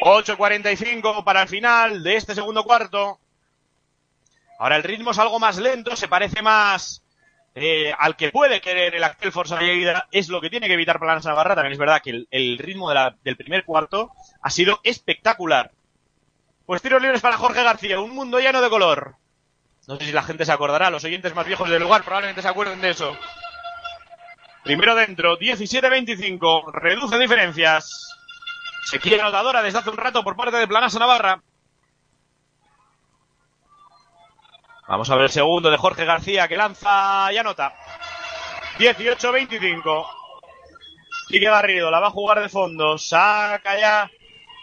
[0.00, 3.18] 8.45 para el final de este segundo cuarto.
[4.58, 7.02] Ahora el ritmo es algo más lento, se parece más
[7.58, 11.00] eh, al que puede querer el Axel Forza Lleida es lo que tiene que evitar
[11.00, 11.54] Planas Navarra.
[11.54, 14.10] También es verdad que el, ritmo del primer cuarto
[14.42, 15.72] ha sido espectacular.
[16.66, 19.16] Pues tiros libres para Jorge García, un mundo lleno de color.
[19.86, 22.48] No sé si la gente se acordará, los oyentes más viejos del lugar probablemente se
[22.48, 23.16] acuerden de eso.
[24.62, 28.14] Primero dentro, 17-25, reduce diferencias.
[28.84, 31.40] Se quiere anotadora desde hace un rato por parte de Planasa Navarra.
[34.88, 37.74] Vamos a ver el segundo de Jorge García que lanza y anota.
[38.78, 40.06] 18-25.
[41.28, 42.96] Quique Garrido la va a jugar de fondo.
[42.96, 44.10] Saca ya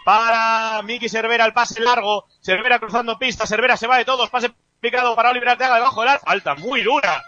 [0.05, 2.25] para Miki Cervera el pase largo.
[2.41, 3.45] Cervera cruzando pista.
[3.45, 4.29] Cervera se va de todos.
[4.29, 6.25] Pase picado para Oliver Arteaga debajo del arco.
[6.25, 7.21] Falta muy dura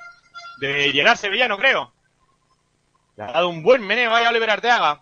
[0.59, 1.93] de llegar Sevillano, creo.
[3.17, 5.01] Le ha dado un buen meneo ahí a Oliver Arteaga.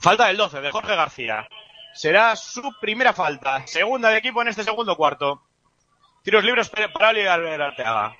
[0.00, 1.48] Falta del 12 de Jorge García.
[1.96, 3.66] Será su primera falta.
[3.66, 5.42] Segunda de equipo en este segundo cuarto.
[6.22, 8.14] Tiros libres para Oliver Arteaga.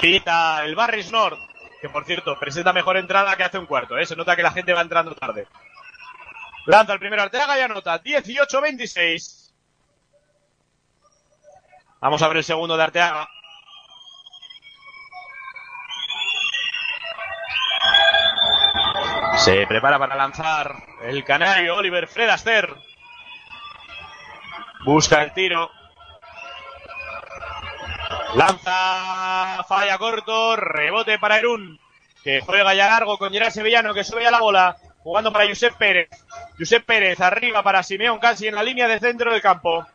[0.00, 1.38] Pita el Barris North,
[1.82, 4.06] que por cierto presenta mejor entrada que hace un cuarto, ¿eh?
[4.06, 5.46] se nota que la gente va entrando tarde.
[6.64, 9.52] Lanza el primero Arteaga y anota 18-26.
[12.00, 13.28] Vamos a ver el segundo de Arteaga.
[19.44, 22.74] Se prepara para lanzar el canario Oliver Fred Aster.
[24.84, 25.70] Busca el tiro.
[28.34, 31.80] Lanza, falla corto, rebote para Erún,
[32.22, 35.74] que juega ya largo con Gerard Sevillano, que sube ya la bola, jugando para Josep
[35.74, 36.10] Pérez.
[36.58, 39.86] Josep Pérez arriba para Simeón, casi en la línea de centro del campo.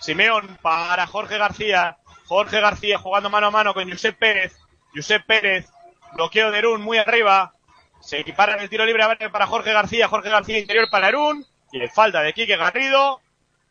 [0.00, 1.96] Simeón para Jorge García.
[2.26, 4.54] Jorge García jugando mano a mano con Josep Pérez.
[4.94, 5.70] Josep Pérez,
[6.12, 7.54] bloqueo de Erún muy arriba.
[8.02, 10.08] Se equipara en el tiro libre para Jorge García.
[10.08, 11.46] Jorge García interior para Erún.
[11.70, 13.20] Y le falta de Quique Garrido.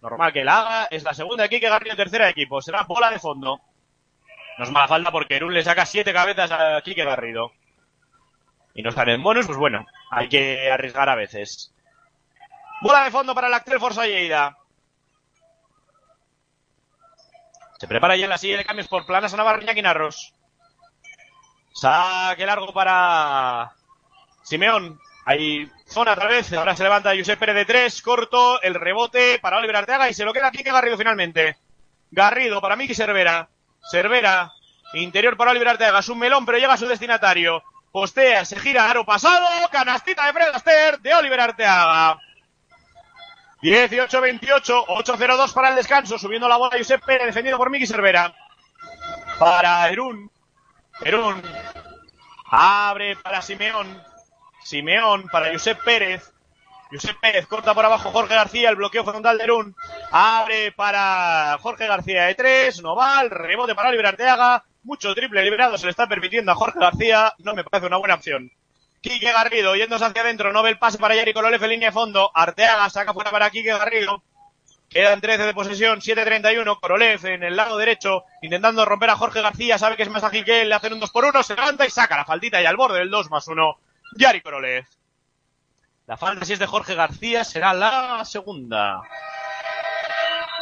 [0.02, 0.88] Normal que la haga.
[0.90, 2.62] Es la segunda de Quique Garrido, tercera de equipo.
[2.62, 3.60] Será bola de fondo.
[4.58, 7.52] No es mala falta porque Erún le saca siete cabezas a Quique Garrido.
[8.74, 11.74] Y no están en bonus, pues bueno, hay que arriesgar a veces.
[12.82, 14.58] Bola de fondo para el Actel Forza Lleida.
[17.80, 20.34] Se prepara ya la silla de cambios por Planas a Navarra Iñaki Narros.
[21.74, 23.74] Saque largo para
[24.44, 25.00] Simeón.
[25.26, 26.52] Hay zona otra vez.
[26.54, 28.02] Ahora se levanta Josep Pérez de tres.
[28.02, 28.62] Corto.
[28.62, 31.58] El rebote para Oliver Arteaga y se lo queda Quique Garrido finalmente.
[32.10, 33.50] Garrido para Miki Cervera.
[33.90, 34.52] Cervera.
[34.94, 36.00] Interior para Oliver Arteaga.
[36.00, 37.64] Es un melón, pero llega a su destinatario.
[37.92, 39.48] Postea, se gira aro pasado.
[39.72, 42.18] Canastita de Fred Aster de Oliver Arteaga.
[43.62, 44.86] 18-28.
[44.88, 46.18] 8-0-2 para el descanso.
[46.18, 48.34] Subiendo la bola Josep Pérez, defendido por Miki Cervera.
[49.38, 50.32] Para Erún.
[51.02, 51.42] Erún.
[52.50, 54.11] Abre para Simeón.
[54.64, 56.32] Simeón para Josep Pérez.
[56.92, 59.76] Josep Pérez corta por abajo Jorge García, el bloqueo frontal de Erún.
[60.12, 64.64] Abre para Jorge García de tres, no va, el rebote para Oliver Arteaga.
[64.84, 68.16] Mucho triple liberado se le está permitiendo a Jorge García, no me parece una buena
[68.16, 68.52] opción.
[69.02, 71.94] Quique Garrido yéndose hacia adentro, no ve el pase para Yari Kololev en línea de
[71.94, 72.32] fondo.
[72.34, 74.24] Arteaga saca fuera para Quique Garrido.
[74.92, 76.80] Quedan 13 de posesión, 7-31.
[76.82, 79.78] Korolev en el lado derecho, intentando romper a Jorge García.
[79.78, 81.86] Sabe que es más ágil que él, le hacen un 2 por 1 se levanta
[81.86, 83.80] y saca la faldita y al borde del 2 más 1.
[84.16, 84.86] Yari Korolev.
[86.08, 89.02] La falta, si es de Jorge García, será la segunda.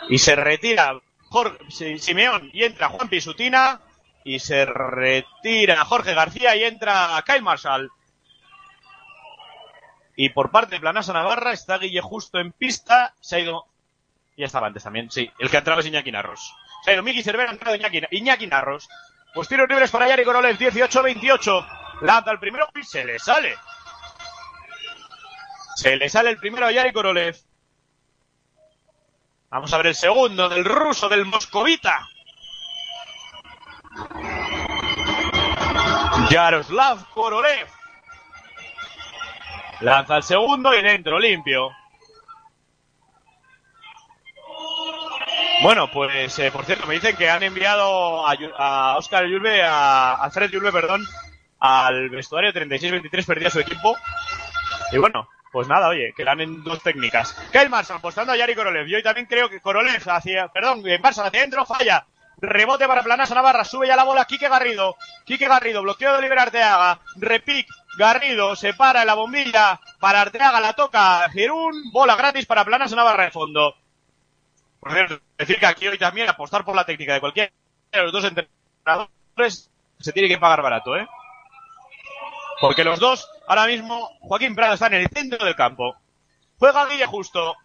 [0.09, 1.57] Y se retira Jorge,
[1.99, 3.81] Simeón y entra Juan Pisutina.
[4.23, 7.89] Y se retira Jorge García y entra Kyle Marshall.
[10.15, 13.15] Y por parte de Planasa Navarra está Guille Justo en pista.
[13.21, 13.65] Se ha ido.
[14.35, 15.31] Ya estaba antes también, sí.
[15.39, 16.53] El que ha entrado es Iñaki Narros.
[16.83, 18.87] Se ha ido Miki Cervera, ha entrado Iñaki, Iñaki Narros.
[19.33, 21.78] Pues tiros libres para Yari Korolev, 18-28.
[22.01, 23.57] Lanza el primero y se le sale.
[25.75, 27.35] Se le sale el primero a Yari Korolev.
[29.49, 32.07] Vamos a ver el segundo del ruso, del moscovita.
[36.29, 37.67] Yaroslav Korolev.
[39.81, 41.71] Lanza el segundo y dentro, limpio.
[45.61, 50.29] Bueno, pues eh, por cierto, me dicen que han enviado a, Oscar Yulbe, a, a
[50.29, 51.05] Fred Yulbe, perdón,
[51.59, 53.95] al vestuario 36-23, perdía su equipo.
[54.91, 57.33] Y bueno, pues nada, oye, que en dos técnicas.
[57.51, 58.87] Kyle Marshall apostando a Yari Korolev.
[58.87, 62.05] Yo también creo que Korolev hacia, perdón, Marshall hacia adentro, falla.
[62.41, 64.95] Rebote para Planasa Navarra, sube ya la bola Quique Garrido.
[65.25, 66.99] Quique Garrido, bloqueo de Oliver Arteaga.
[67.17, 71.91] Repic, Garrido, se para en la bombilla para Arteaga, la toca Gerún.
[71.91, 73.75] Bola gratis para Planasa Navarra de fondo.
[74.79, 77.51] Por cierto, decir que aquí hoy también apostar por la técnica de cualquiera
[77.91, 81.05] de los dos entrenadores se tiene que pagar barato, ¿eh?
[82.59, 85.95] Porque los dos, ahora mismo, Joaquín Prado está en el centro del campo.
[86.57, 87.55] Juega Guille Justo.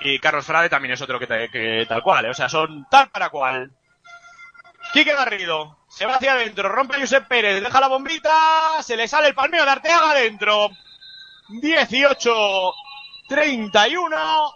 [0.00, 2.30] Y Carlos Frade también es otro que, tal cual, ¿eh?
[2.30, 3.72] o sea, son tal para cual.
[4.92, 5.76] Quique Garrido.
[5.88, 9.34] Se va hacia adentro, rompe a Josep Pérez, deja la bombita, se le sale el
[9.34, 10.70] palmeo de Arteaga adentro.
[11.48, 12.74] 18,
[13.28, 14.52] 31.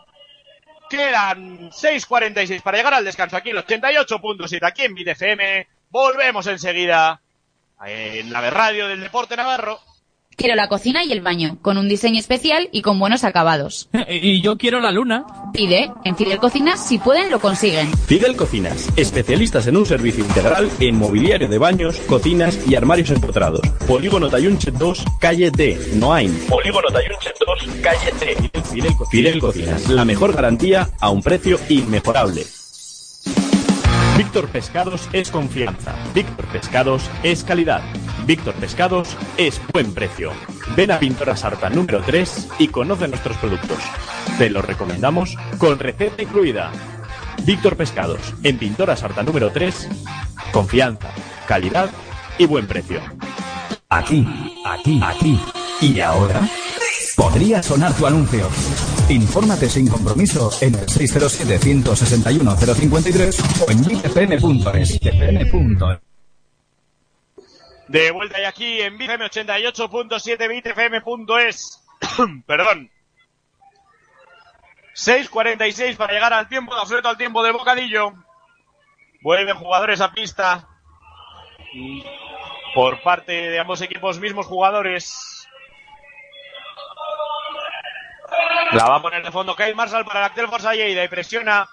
[0.89, 5.67] Quedan 6.46 para llegar al descanso aquí en los 88.7 aquí en BTFM.
[5.89, 7.21] Volvemos enseguida
[7.87, 9.81] en la radio del Deporte Navarro.
[10.35, 13.91] Quiero la cocina y el baño, con un diseño especial y con buenos acabados.
[14.09, 15.27] y yo quiero la luna.
[15.53, 17.93] Pide, en Fidel Cocinas, si pueden, lo consiguen.
[18.07, 23.61] Fidel Cocinas, especialistas en un servicio integral en mobiliario de baños, cocinas y armarios empotrados.
[23.87, 26.35] Polígono Tayunchet 2, calle D, Noain.
[26.49, 28.51] Polígono Tayunchet 2, calle D.
[28.73, 32.47] Fidel, Fidel Cocinas, la mejor garantía a un precio inmejorable.
[34.17, 35.95] Víctor Pescados es confianza.
[36.15, 37.83] Víctor Pescados es calidad.
[38.27, 40.33] Víctor Pescados es buen precio.
[40.77, 43.79] Ven a Pintora Sarta número 3 y conoce nuestros productos.
[44.37, 46.71] Te los recomendamos con receta incluida.
[47.45, 49.89] Víctor Pescados, en Pintora Sarta número 3,
[50.53, 51.11] confianza,
[51.49, 51.91] calidad
[52.37, 53.01] y buen precio.
[53.89, 54.27] Aquí,
[54.67, 55.41] aquí, aquí.
[55.81, 56.41] ¿Y ahora?
[57.17, 58.51] Podría sonar tu anuncio.
[59.09, 65.01] Infórmate sin compromiso en el 607-161-053 o en bitfm.es.
[67.89, 71.83] De vuelta y aquí en BitFM 88.7 bitfm.es.
[72.47, 72.91] Perdón.
[74.95, 78.15] 6.46 para llegar al tiempo, absoluto al tiempo del bocadillo.
[79.23, 80.69] Vuelven jugadores a pista.
[82.75, 85.32] Por parte de ambos equipos, mismos jugadores.
[88.73, 91.69] La va a poner de fondo Kyle Marshall para el Actel Forza Lleida y presiona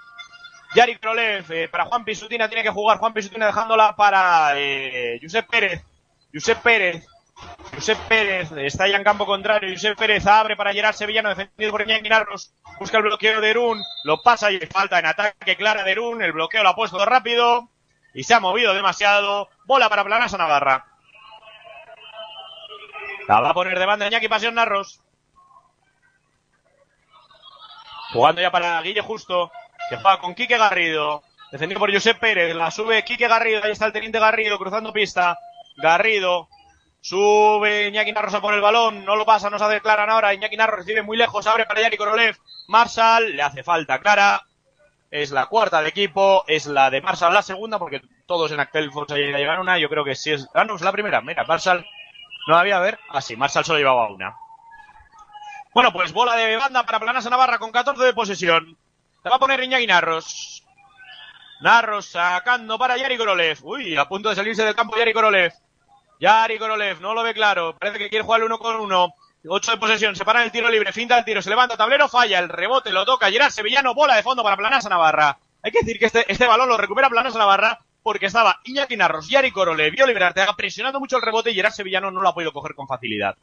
[0.75, 1.51] Yari Krolev.
[1.51, 5.83] Eh, para Juan Pisutina tiene que jugar Juan Pisutina dejándola para eh, Josep Pérez.
[6.33, 7.05] Josep Pérez.
[7.73, 9.73] Josep Pérez está ya en campo contrario.
[9.73, 12.53] Josep Pérez abre para Gerard Sevillano, defendido por Iñaki Narros.
[12.79, 13.81] Busca el bloqueo de Erún.
[14.03, 16.21] Lo pasa y falta en ataque clara de Erún.
[16.21, 17.69] El bloqueo lo ha puesto rápido.
[18.13, 19.47] Y se ha movido demasiado.
[19.65, 20.85] Bola para Planasa Navarra.
[23.27, 25.01] La va a poner de banda Iñaki Pasión Narros.
[28.11, 29.51] Jugando ya para Guille Justo.
[29.89, 31.23] Que juega con Quique Garrido.
[31.51, 32.55] Defendido por Josep Pérez.
[32.55, 33.63] La sube Quique Garrido.
[33.63, 35.37] Ahí está el teniente Garrido cruzando pista.
[35.77, 36.47] Garrido.
[37.01, 39.05] Sube Iñaki Narros a por el balón.
[39.05, 40.33] No lo pasa, no se hace Clara ahora.
[40.33, 41.47] Iñaki Narros recibe muy lejos.
[41.47, 42.37] Abre para Yari Korolev.
[42.67, 43.35] Marshall.
[43.35, 44.43] Le hace falta Clara.
[45.11, 46.43] Es la cuarta del equipo.
[46.47, 47.79] Es la de Marshall la segunda.
[47.79, 49.77] Porque todos en Actel Forza llegan una.
[49.79, 50.47] Yo creo que sí es.
[50.53, 51.21] Ah, no, es la primera.
[51.21, 51.85] Mira, Marshall.
[52.47, 52.99] No había, a ver.
[53.09, 54.35] Ah, sí, Marshall solo llevaba una.
[55.79, 58.77] Bueno, pues bola de banda para Planasa Navarra con 14 de posesión.
[59.23, 60.61] Se va a poner Iñaki Narros.
[61.61, 63.59] Narros sacando para Yari Korolev.
[63.63, 65.53] Uy, a punto de salirse del campo Yari Korolev.
[66.19, 67.77] Yari Korolev, no lo ve claro.
[67.79, 69.13] Parece que quiere jugar uno con uno.
[69.47, 72.39] 8 de posesión, se para el tiro libre, finta el tiro, se levanta tablero, falla,
[72.39, 75.39] el rebote lo toca Gerard Sevillano, bola de fondo para Planasa Navarra.
[75.63, 79.29] Hay que decir que este, este balón lo recupera Planasa Navarra porque estaba Iñaki Narros,
[79.29, 82.33] Yari Korolev y Oliver Arteaga presionando mucho el rebote y Gerard Sevillano no lo ha
[82.33, 83.37] podido coger con facilidad.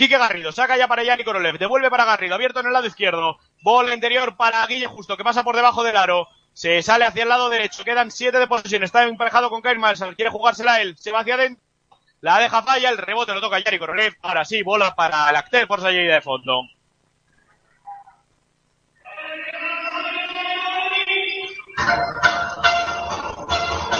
[0.00, 3.36] Quique Garrido, saca ya para Yari Korolev, devuelve para Garrido, abierto en el lado izquierdo.
[3.60, 6.26] Bola interior para Guille Justo, que pasa por debajo del aro.
[6.54, 10.16] Se sale hacia el lado derecho, quedan 7 de posesión, está emparejado con Kyle Marshall,
[10.16, 11.62] quiere jugársela él, se va hacia adentro.
[12.22, 14.14] La deja falla, el rebote lo toca Yari Korolev.
[14.22, 16.62] Ahora sí, bola para el Actel por salida de fondo.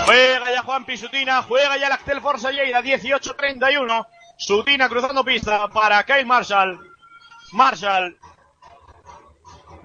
[0.07, 4.07] Juega ya Juan Pisutina, juega ya el Actel Forza Lleida, 18-31.
[4.41, 6.81] Sutina cruzando pista para Kyle Marshall.
[7.53, 8.17] Marshall.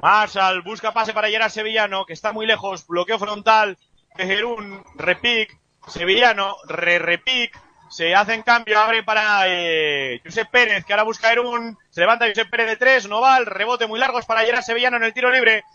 [0.01, 2.87] Marshall busca pase para Gerard Sevillano, que está muy lejos.
[2.87, 3.77] Bloqueo frontal
[4.15, 4.81] de Gerún.
[4.95, 5.59] Repic.
[5.87, 6.55] Sevillano.
[6.69, 7.59] Re-repic.
[7.89, 11.77] Se hace en cambio, abre para eh, Josep Pérez, que ahora busca Erún.
[11.89, 13.37] Se levanta Josep Pérez de tres, no va.
[13.37, 15.65] El rebote muy largo es para Gerard Sevillano en el tiro libre.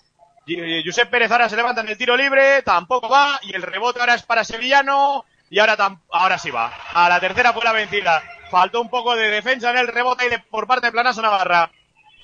[0.87, 3.39] Josep Pérez ahora se levanta en el tiro libre, tampoco va.
[3.43, 5.27] Y el rebote ahora es para Sevillano.
[5.51, 5.77] Y ahora,
[6.11, 6.73] ahora sí va.
[6.95, 8.23] A la tercera fue la vencida.
[8.51, 11.71] Faltó un poco de defensa en el rebote y por parte de Planaso Navarra.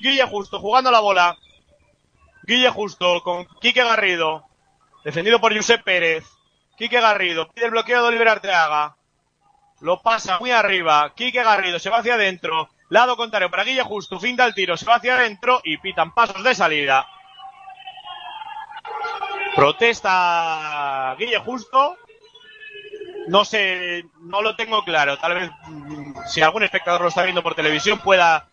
[0.00, 1.36] Guille Justo jugando la bola.
[2.42, 4.44] Guille Justo con Quique Garrido.
[5.04, 6.24] Defendido por Josep Pérez.
[6.76, 8.96] Quique Garrido pide el bloqueo de Oliver Arteaga.
[9.80, 11.12] Lo pasa muy arriba.
[11.14, 12.70] Quique Garrido se va hacia adentro.
[12.88, 14.18] Lado contrario para Guille Justo.
[14.18, 14.76] Fin del tiro.
[14.76, 17.06] Se va hacia adentro y pitan pasos de salida.
[19.54, 21.96] Protesta Guille Justo.
[23.28, 25.18] No sé, no lo tengo claro.
[25.18, 25.50] Tal vez
[26.26, 28.48] si algún espectador lo está viendo por televisión pueda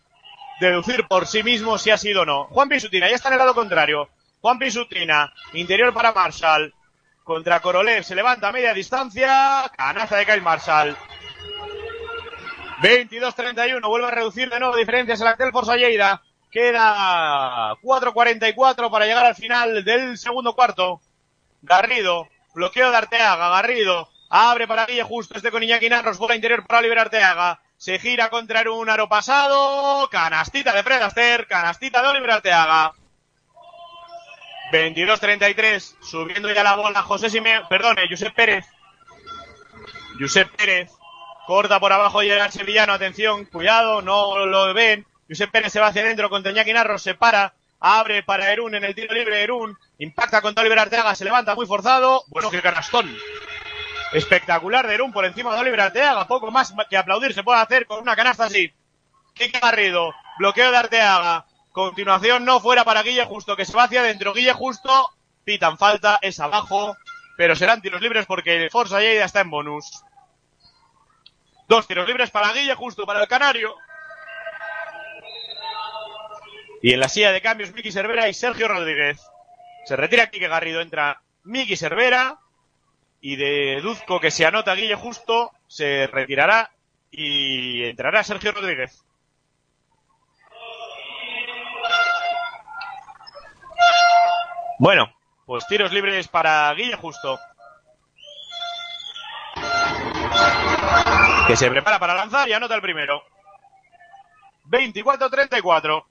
[0.60, 2.44] deducir por sí mismo si ha sido o no.
[2.46, 4.08] Juan Pisutina ya está en el lado contrario.
[4.40, 6.74] Juan Pisutina, interior para Marshall.
[7.22, 9.70] Contra Korolev, se levanta a media distancia.
[9.76, 10.96] Canasta de Kyle Marshall.
[12.82, 16.22] 22-31, vuelve a reducir de nuevo diferencias el Actel Forza Lleida.
[16.50, 21.00] Queda 4.44 para llegar al final del segundo cuarto.
[21.62, 26.66] Garrido, bloqueo de Arteaga, Garrido, abre para Guille Justo, este con Iñaki Narros, bola interior
[26.66, 27.60] para Oliver Arteaga.
[27.76, 32.92] Se gira contra un aro pasado, canastita de Fred Astaire, canastita de Oliver Arteaga.
[34.72, 38.66] 22-33, subiendo ya la bola José Simeone, perdone, Josep Pérez.
[40.18, 40.90] Josep Pérez,
[41.46, 45.06] corta por abajo y el sevillano, atención, cuidado, no lo ven.
[45.28, 48.82] Josep Pérez se va hacia adentro contra Iñaki Narro, se para, abre para Erún en
[48.82, 53.16] el tiro libre, Erún impacta contra Oliver Arteaga, se levanta muy forzado, bueno, qué canastón.
[54.14, 57.84] Espectacular de Erún por encima de Oliver Arteaga, poco más que aplaudir se puede hacer
[57.84, 58.72] con una canasta así.
[59.34, 64.02] Kike Garrido, bloqueo de Arteaga, continuación no fuera para Guille Justo, que se va hacia
[64.02, 65.10] adentro, Guille Justo,
[65.42, 66.96] pitan falta, es abajo,
[67.36, 70.04] pero serán tiros libres porque Forza Lleida está en bonus.
[71.66, 73.74] Dos tiros libres para Guille Justo, para el Canario.
[76.82, 79.20] Y en la silla de cambios, Miki Cervera y Sergio Rodríguez.
[79.86, 82.38] Se retira Quique Garrido, entra Miki Cervera.
[83.26, 86.70] Y deduzco que se anota Guille Justo, se retirará
[87.10, 89.02] y entrará Sergio Rodríguez.
[94.78, 95.10] Bueno,
[95.46, 97.38] pues tiros libres para Guille Justo.
[101.46, 103.22] Que se prepara para lanzar y anota el primero.
[104.66, 106.04] 24-34.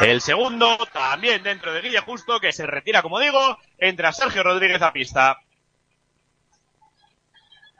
[0.00, 4.82] El segundo, también dentro de Guille Justo, que se retira, como digo, entra Sergio Rodríguez
[4.82, 5.38] a pista.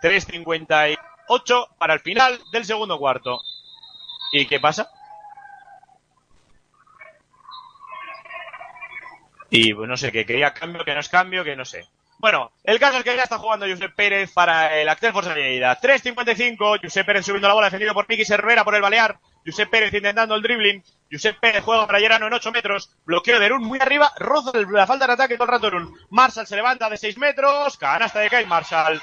[0.03, 3.41] 3.58 para el final del segundo cuarto.
[4.33, 4.91] ¿Y qué pasa?
[9.51, 11.87] Y pues, no sé, que quería cambio, que no es cambio, que no sé.
[12.19, 15.79] Bueno, el caso es que ya está jugando Josep Pérez para el Actel Forza Lleida.
[15.79, 19.19] 3.55, Josep Pérez subiendo la bola, defendido por Miki Cervera por el Balear.
[19.47, 20.82] Josep Pérez intentando el dribbling.
[21.11, 22.90] Josep Pérez juega para Llerano en 8 metros.
[23.05, 24.12] Bloqueo de Erun muy arriba.
[24.18, 25.94] Roza la falta de ataque todo el rato Erun.
[26.11, 27.78] Marshall se levanta de 6 metros.
[27.78, 29.01] Canasta de Kai Marshall.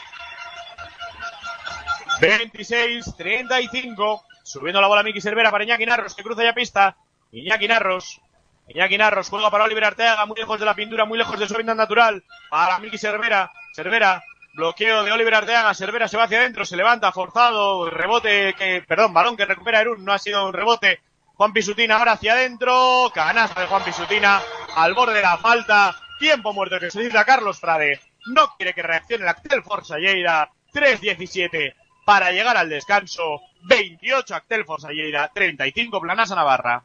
[2.20, 4.24] 26-35.
[4.44, 6.98] Subiendo la bola Miki Cervera para Iñaki Narros que cruza ya pista.
[7.32, 8.20] Iñaki Narros.
[8.68, 11.56] Iñaki Narros juega para Oliver Arteaga, muy lejos de la pintura, muy lejos de su
[11.56, 12.24] vida natural.
[12.50, 13.50] Para Miki Cervera.
[13.74, 14.22] Cervera.
[14.54, 15.74] Bloqueo de Oliver Arteaga.
[15.74, 17.90] Cervera se va hacia adentro, se levanta, forzado.
[17.90, 20.06] Rebote que, perdón, balón que recupera Erun.
[20.06, 21.02] No ha sido un rebote.
[21.34, 23.12] Juan Pisutina ahora hacia adentro.
[23.14, 24.42] Canasta de Juan Pisutina.
[24.76, 25.96] Al borde de la falta.
[26.20, 28.00] Tiempo muerto que se dice a Carlos Frade.
[28.28, 30.52] No quiere que reaccione el Actel Forza Lleida.
[30.72, 31.74] 3-17
[32.06, 33.42] para llegar al descanso.
[33.64, 35.32] 28 Actel Forza Lleida.
[35.34, 36.84] 35 Planasa Navarra.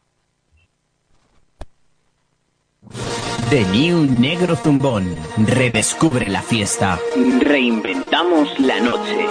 [3.51, 5.17] The New Negro Zumbón.
[5.39, 6.99] Redescubre la fiesta.
[7.41, 9.27] Reinventamos la noche.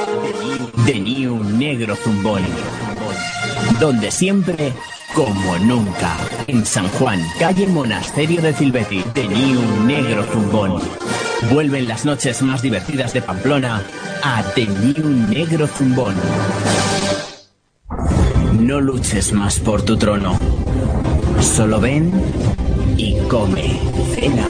[0.88, 2.41] The New Negro Zumbón.
[3.80, 4.74] Donde siempre,
[5.13, 6.18] como nunca.
[6.47, 9.03] En San Juan, calle Monasterio de Filbeti.
[9.13, 10.82] The New Negro Zumbón.
[11.51, 13.84] Vuelven las noches más divertidas de Pamplona
[14.24, 16.15] a The New Negro Zumbón.
[18.59, 20.39] No luches más por tu trono.
[21.39, 22.11] Solo ven
[22.98, 23.80] y come.
[24.16, 24.48] Cena.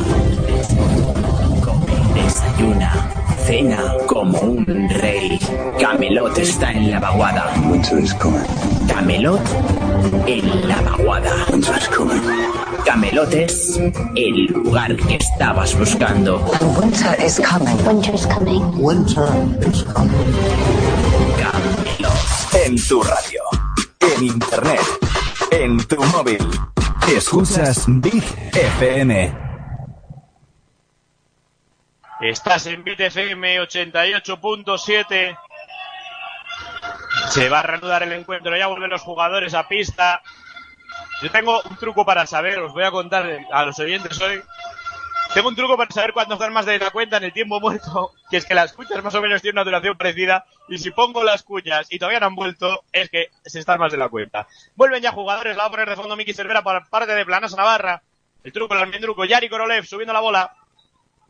[1.62, 1.86] Come,
[2.16, 3.12] desayuna.
[3.46, 5.40] Cena como un rey.
[5.80, 7.54] Camelot está en la vaguada.
[8.88, 9.42] Camelot
[10.26, 11.32] en la vaguada.
[12.86, 13.80] Camelot es
[14.16, 16.40] el lugar que estabas buscando.
[16.80, 17.78] Winter is coming.
[17.86, 18.82] Winter is coming.
[18.82, 19.28] Winter
[19.68, 20.34] is coming.
[21.38, 22.66] Camelot.
[22.66, 23.42] En tu radio,
[24.00, 24.82] en internet,
[25.52, 26.77] en tu móvil.
[27.08, 29.34] Escuchas Big FM.
[32.20, 35.38] Estás en Bit FM 88.7.
[37.30, 40.22] Se va a reanudar el encuentro, ya vuelven los jugadores a pista.
[41.22, 44.44] Yo tengo un truco para saber, os voy a contar a los oyentes hoy.
[45.38, 48.12] Tengo un truco para saber cuándo están más de la cuenta en el tiempo muerto,
[48.32, 51.24] que es que las cuñas más o menos tienen una duración parecida, y si pongo
[51.24, 54.48] las cuñas y todavía no han vuelto, es que se están más de la cuenta.
[54.76, 57.56] Vuelven ya jugadores, la va a poner de fondo Miki Cervera por parte de Planasa
[57.56, 58.02] Navarra.
[58.44, 60.56] El truco, el almendruco, Yari Korolev subiendo la bola.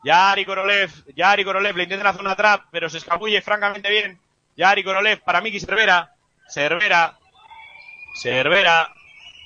[0.05, 4.22] Yari Korolev, Yari Korolev, le intentan hacer una trap, pero se escabulle francamente bien.
[4.55, 6.16] Yari Korolev para Miki Cervera.
[6.47, 7.18] Cervera.
[8.22, 8.88] Cervera.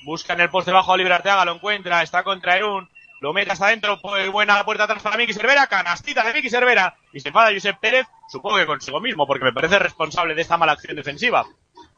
[0.04, 2.91] Busca en el poste bajo a Oliver Arteaga, lo encuentra, está contra Erun.
[3.22, 6.96] Lo mete hasta adentro, pues, buena puerta atrás para Miki Cervera, canastita de Miki Cervera.
[7.12, 10.56] Y se enfada Josep Pérez, supongo que consigo mismo, porque me parece responsable de esta
[10.56, 11.46] mala acción defensiva.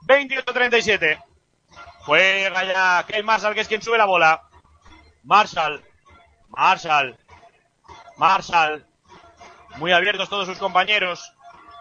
[0.07, 1.18] 28-37.
[2.01, 4.43] Juega ya Kyle Marshall, que es quien sube la bola.
[5.22, 5.83] Marshall.
[6.51, 7.16] Marshall.
[8.18, 8.85] Marshall.
[9.79, 11.33] Muy abiertos todos sus compañeros.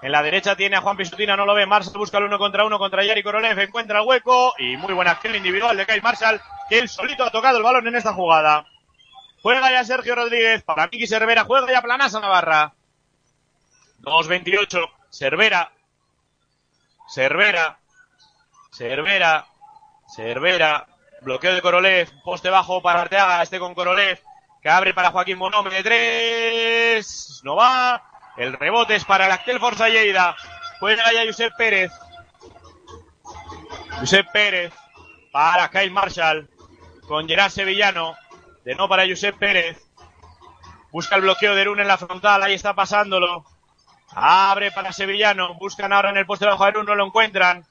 [0.02, 1.66] En la derecha tiene a Juan Pisutina, no lo ve.
[1.66, 3.60] Marshall busca el uno contra uno contra Yari Korolev.
[3.60, 6.40] Encuentra el hueco y muy buena acción individual de Kyle Marshall,
[6.70, 8.66] que él solito ha tocado el balón en esta jugada.
[9.44, 11.44] Juega ya Sergio Rodríguez para Miki Cervera.
[11.44, 12.74] Juega ya Planasa Navarra.
[14.00, 14.90] 2-28.
[15.10, 15.70] Cervera.
[17.10, 17.78] Cervera.
[18.72, 19.46] Cervera.
[20.08, 20.88] Cervera.
[21.20, 22.10] Bloqueo de Korolev.
[22.24, 23.44] Poste bajo para Arteaga.
[23.44, 24.18] Este con Korolev.
[24.62, 27.42] Que abre para Joaquín Monome de tres.
[27.44, 28.02] No va.
[28.38, 30.38] El rebote es para el Actel Forza Lleida.
[30.80, 31.92] Juega ya Josep Pérez.
[34.00, 34.72] Josep Pérez.
[35.34, 36.50] Para Kyle Marshall.
[37.10, 38.16] Con Gerard Sevillano.
[38.64, 39.78] De no para Josep Pérez.
[40.92, 42.44] Busca el bloqueo de Erun en la frontal.
[42.44, 43.46] Ahí está pasándolo.
[44.16, 45.56] Abre para Sevillano.
[45.56, 46.86] Buscan ahora en el poste de Erun.
[46.86, 47.66] No lo encuentran.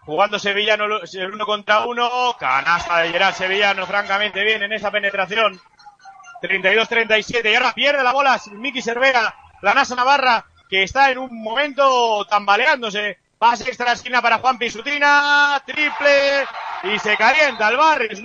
[0.00, 2.36] Jugando Sevillano el uno contra uno.
[2.38, 3.86] Canasta de Gerard Sevillano.
[3.86, 5.60] Francamente bien en esa penetración.
[6.42, 7.50] 32-37.
[7.50, 9.34] Y ahora pierde la bola Miki Cervera.
[9.62, 10.46] La NASA Navarra.
[10.70, 13.18] Que está en un momento tambaleándose.
[13.36, 15.60] Pase extra esquina para Juan Pisutina.
[15.66, 16.46] Triple.
[16.84, 18.22] Y se calienta el Barris.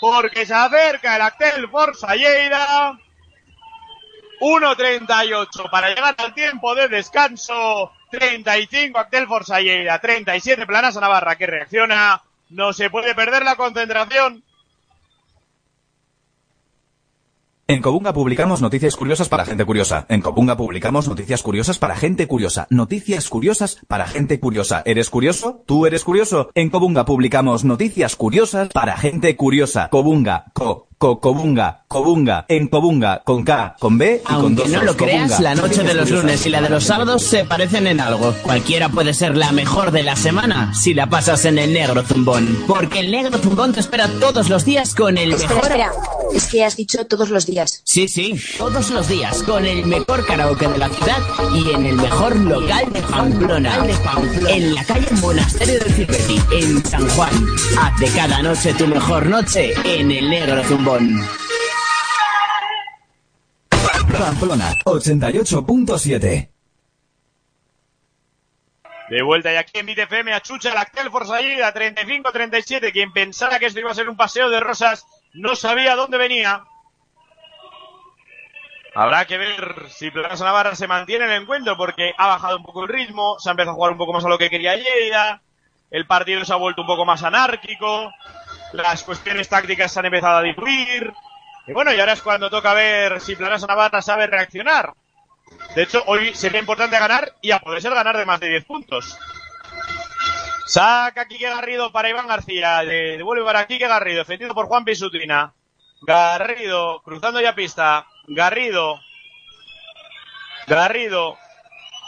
[0.00, 2.98] Porque se acerca el Actel Forza Lleida.
[4.40, 7.92] 1.38 para llegar al tiempo de descanso.
[8.10, 9.98] 35 Actel Forza Lleida.
[9.98, 12.22] 37 Planasa Navarra que reacciona.
[12.50, 14.42] No se puede perder la concentración.
[17.68, 20.06] En Cobunga publicamos noticias curiosas para gente curiosa.
[20.08, 22.68] En Cobunga publicamos noticias curiosas para gente curiosa.
[22.70, 24.84] Noticias curiosas para gente curiosa.
[24.86, 25.64] ¿Eres curioso?
[25.66, 26.48] ¿Tú eres curioso?
[26.54, 29.88] En Cobunga publicamos noticias curiosas para gente curiosa.
[29.90, 34.70] Cobunga, co, co, Cobunga, Cobunga, en Cobunga, con K, con B y con Aunque dos
[34.72, 35.40] no lo creas, Cobunga.
[35.40, 38.34] la noche de los lunes y la de los sábados se parecen en algo.
[38.42, 42.64] Cualquiera puede ser la mejor de la semana si la pasas en el negro zumbón.
[42.66, 45.64] Porque el negro zumbón te espera todos los días con el Espera, mejor...
[45.70, 45.92] espera.
[46.34, 47.82] Es que has dicho todos los días.
[47.84, 51.18] Sí, sí, todos los días con el mejor karaoke de la ciudad
[51.54, 53.86] y en el mejor local de Pamplona.
[54.48, 57.30] En la calle Monasterio del Cirpeti, en San Juan.
[57.80, 60.85] Haz de cada noche tu mejor noche en el negro zumbón.
[64.18, 66.50] Pamplona, 88.7.
[69.08, 72.92] De vuelta y aquí en BTFM a Chucha Lactel Forza Lleida 35-37.
[72.92, 76.62] Quien pensara que esto iba a ser un paseo de rosas no sabía dónde venía.
[78.94, 82.62] Habrá que ver si Plaza Navarra se mantiene en el encuentro porque ha bajado un
[82.62, 84.76] poco el ritmo, se ha empezado a jugar un poco más a lo que quería
[84.76, 85.42] Lleida,
[85.90, 88.12] el partido se ha vuelto un poco más anárquico,
[88.72, 91.12] las cuestiones tácticas se han empezado a diluir.
[91.66, 94.92] Y bueno, y ahora es cuando toca ver si Plaza Navarra sabe reaccionar.
[95.74, 98.64] De hecho, hoy sería importante ganar y a poder ser ganar de más de 10
[98.64, 99.18] puntos.
[100.66, 102.80] Saca Quique Garrido para Iván García.
[102.80, 105.54] Devuelve para Quique Garrido, defendido por Juan Pisutrina.
[106.02, 108.06] Garrido, cruzando ya pista.
[108.26, 109.00] Garrido.
[110.66, 111.38] Garrido.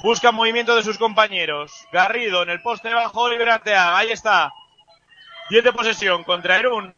[0.02, 1.72] Busca movimiento de sus compañeros.
[1.92, 3.60] Garrido en el poste bajo, Oliver.
[3.74, 4.52] Ahí está.
[5.50, 6.94] 10 de posesión contra Erún.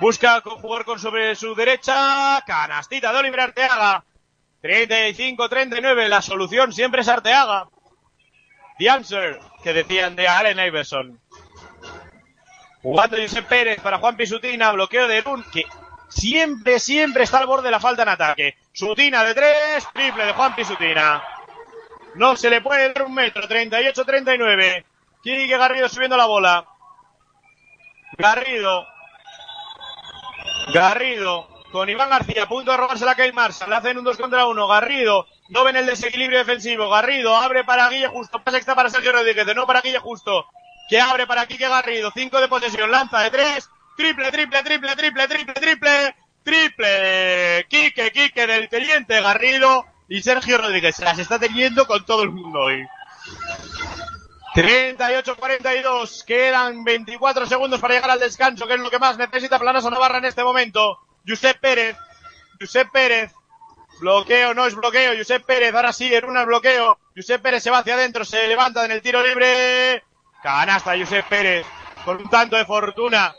[0.00, 2.42] Busca jugar con sobre su derecha.
[2.46, 4.04] Canastita de Oliver Arteaga.
[4.62, 6.08] 35-39.
[6.08, 7.68] La solución siempre es Arteaga.
[8.78, 11.20] The answer, que decían de Allen Iverson.
[12.82, 15.64] Jugando Josep Pérez para Juan Pisutina, bloqueo de Erún, que
[16.08, 18.56] siempre, siempre está al borde de la falta en ataque.
[18.72, 21.22] Sutina de tres, triple de Juan Pisutina.
[22.14, 24.84] No se le puede dar un metro, 38-39.
[25.22, 26.66] Quique Garrido subiendo la bola.
[28.18, 28.86] Garrido.
[30.72, 31.48] Garrido.
[31.72, 33.70] Con Iván García, a punto de robarse la Kyle Marshall.
[33.70, 34.68] Le hacen un 2 contra 1.
[34.68, 35.26] Garrido.
[35.48, 36.90] No ven el desequilibrio defensivo.
[36.90, 38.42] Garrido abre para Guille Justo.
[38.42, 39.46] Pasa extra para Sergio Rodríguez.
[39.46, 40.46] De no para Guille Justo.
[40.90, 42.10] Que abre para Quique Garrido.
[42.14, 42.90] 5 de posesión.
[42.90, 43.70] Lanza de 3.
[43.96, 46.16] Triple, triple, triple, triple, triple, triple.
[46.44, 47.66] Triple.
[47.68, 49.86] Quique, Quique del teniente Garrido.
[50.08, 50.96] Y Sergio Rodríguez.
[50.96, 52.86] Se las está teniendo con todo el mundo hoy.
[54.54, 56.24] 38-42.
[56.24, 60.18] Quedan 24 segundos para llegar al descanso, que es lo que más necesita Planosa Navarra
[60.18, 60.98] en este momento.
[61.26, 61.96] Josep Pérez.
[62.60, 63.32] Josep Pérez.
[64.00, 65.16] Bloqueo, no es bloqueo.
[65.16, 66.98] Josep Pérez, ahora sí, Eruna el bloqueo.
[67.16, 70.02] Josep Pérez se va hacia adentro, se levanta en el tiro libre.
[70.42, 71.66] Canasta Josep Pérez.
[72.04, 73.34] Con un tanto de fortuna.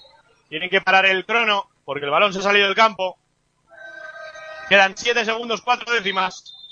[0.49, 3.17] Tienen que parar el crono, porque el balón se ha salido del campo.
[4.69, 6.62] Quedan 7 segundos, 4 décimas.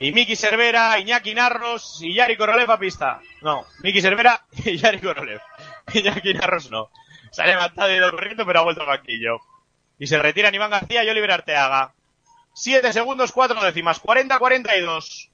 [0.00, 3.20] Y Miki Cervera, Iñaki Narros y Yari Korolev a pista.
[3.42, 5.40] No, Miki Cervera y Yari Korolev.
[5.92, 6.90] Iñaki Narros no.
[7.30, 9.40] Se ha levantado y ido corriendo, pero ha vuelto al banquillo.
[9.98, 11.94] Y se retiran Iván García y Oliver Arteaga.
[12.54, 14.00] 7 segundos, 4 décimas.
[14.02, 15.30] 40-42.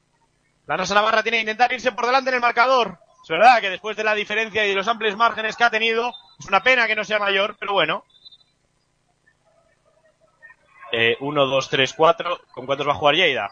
[0.66, 2.98] La Nosa Navarra tiene que intentar irse por delante en el marcador.
[3.22, 6.12] Es verdad que después de la diferencia y de los amplios márgenes que ha tenido,
[6.38, 8.04] es una pena que no sea mayor, pero bueno.
[11.20, 12.40] 1, 2, 3, 4.
[12.52, 13.50] ¿Con cuántos va a jugar Lleida?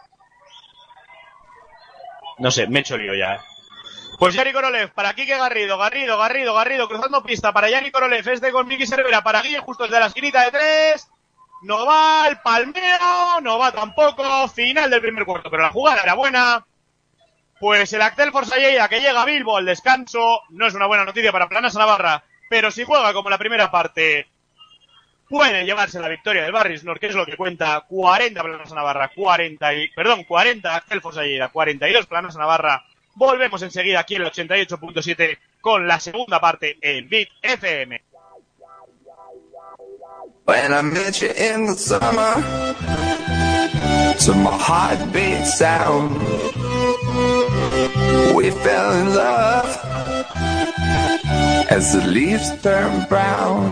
[2.37, 3.43] No sé, me he hecho lío ya.
[4.17, 8.51] Pues Yanni Korolev, para Kike Garrido, Garrido, Garrido, Garrido, cruzando pista para Yanni Korolev, este
[8.51, 11.09] con Miki Cervera, para Guille, justo desde la esquinita de tres.
[11.63, 16.13] No va el palmeo, no va tampoco, final del primer cuarto, pero la jugada era
[16.13, 16.65] buena.
[17.59, 21.31] Pues el Actel Forsayeda que llega a Bilbo al descanso, no es una buena noticia
[21.31, 24.27] para Planas Navarra, pero si juega como la primera parte,
[25.33, 29.09] puede llevarse la victoria del Barris Nord, que es lo que cuenta 40 Planas Navarra,
[29.15, 32.85] 40 y, perdón, 40 Actel Forsayeda, 42 Planas Navarra.
[33.15, 37.99] Volvemos enseguida aquí en el 88.7 con la segunda parte en Bit FM.
[40.45, 42.35] When I met you in the summer,
[44.19, 46.15] to my heartbeat sound,
[48.35, 49.79] we fell in love
[51.71, 53.71] as the leaves turn brown,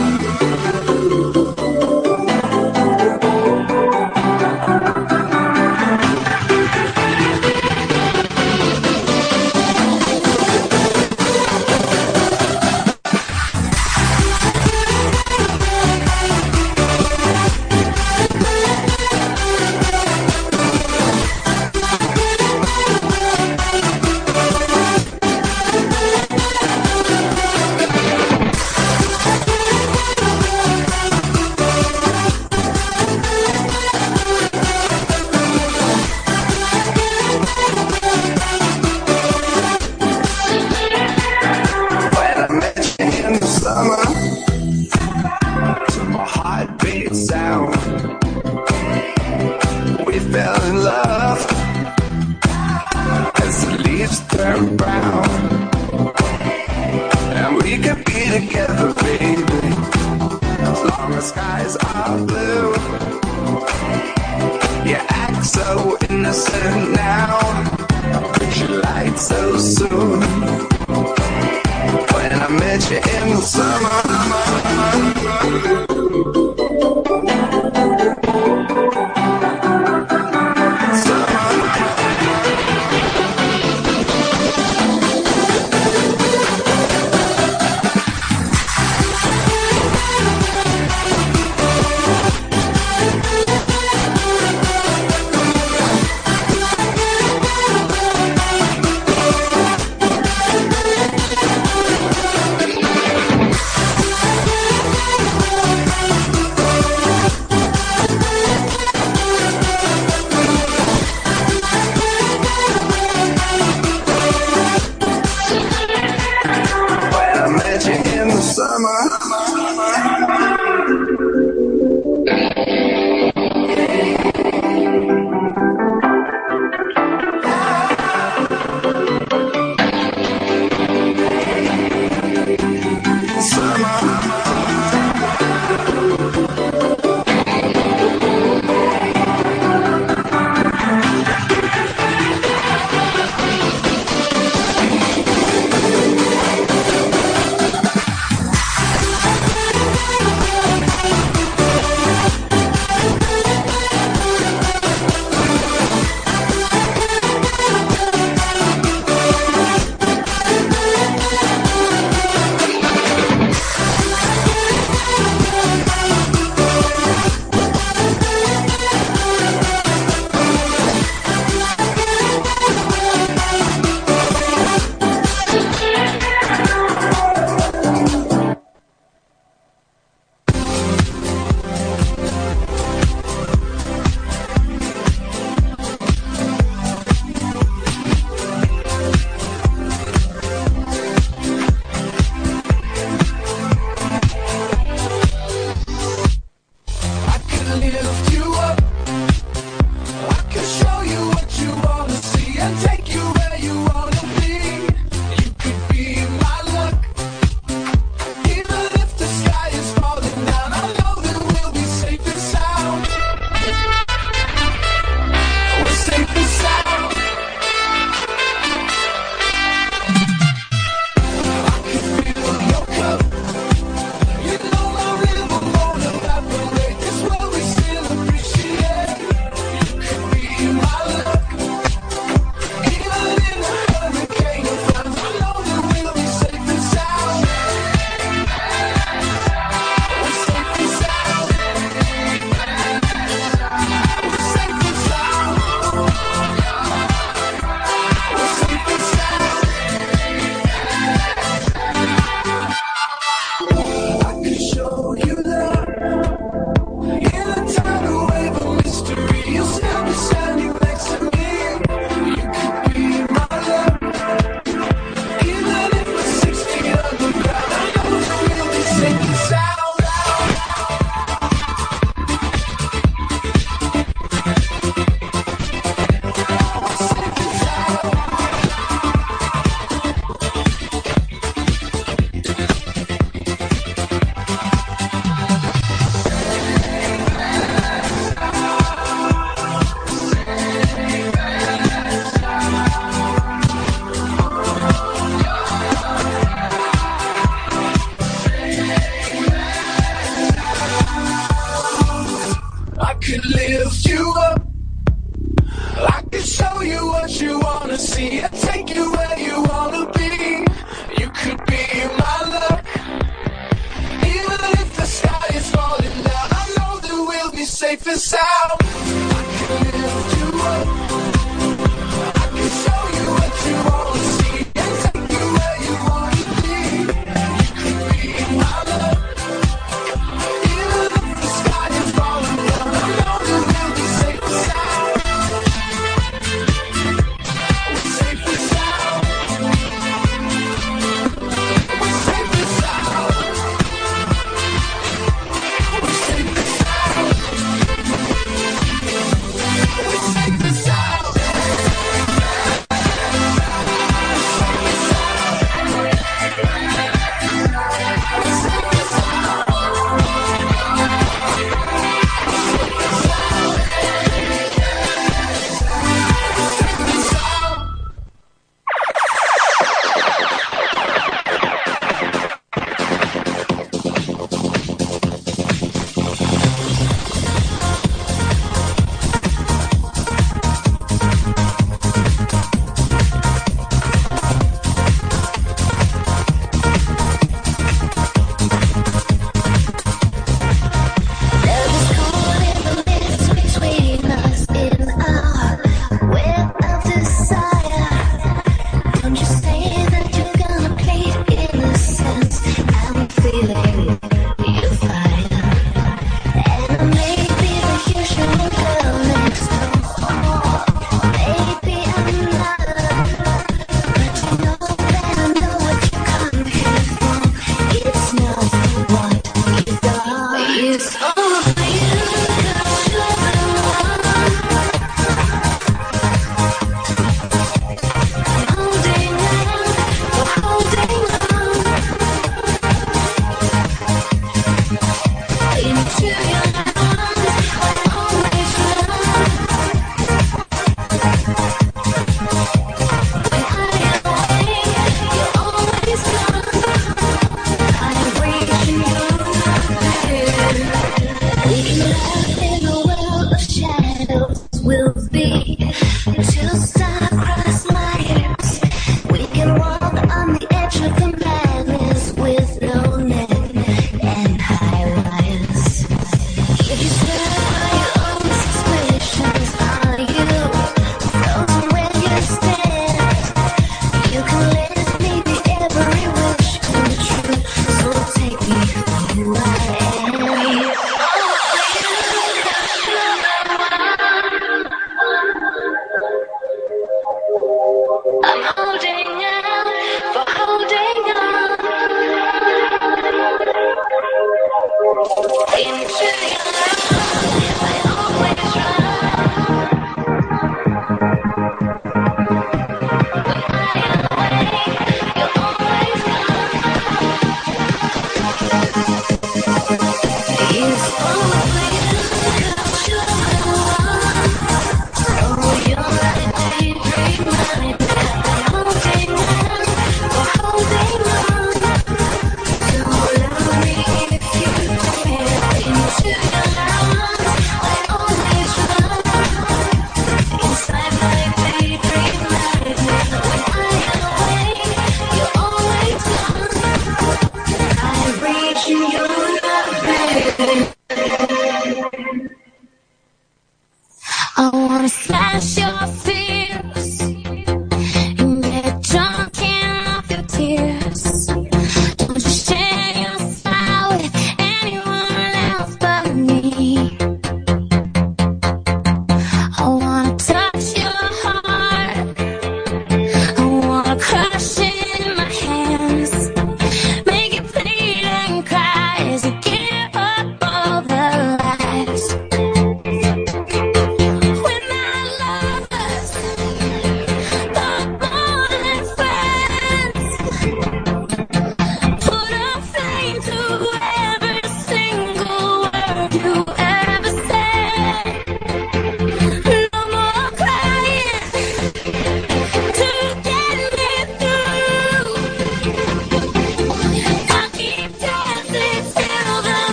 [454.83, 455.80] will be.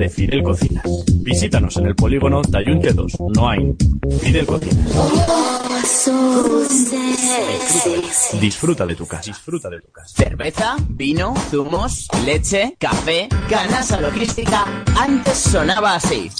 [0.00, 0.82] De Fidel Cocinas.
[1.16, 3.76] Visítanos en el polígono Tayunque 2, Noain.
[4.22, 4.86] Fidel Cocinas.
[8.40, 9.30] Disfruta de tu casa.
[9.30, 10.16] Disfruta de tu casa.
[10.16, 14.64] Cerveza, vino, zumos, leche, café, Ganasa Logística.
[14.98, 16.30] Antes sonaba así.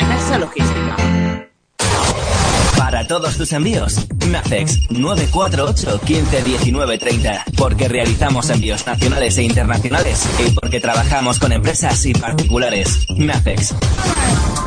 [0.01, 0.97] Ganasa Logística.
[2.99, 7.44] Para todos tus envíos, Nacex 948 15 19 30.
[7.57, 13.07] Porque realizamos envíos nacionales e internacionales y porque trabajamos con empresas y particulares.
[13.16, 13.72] Nacex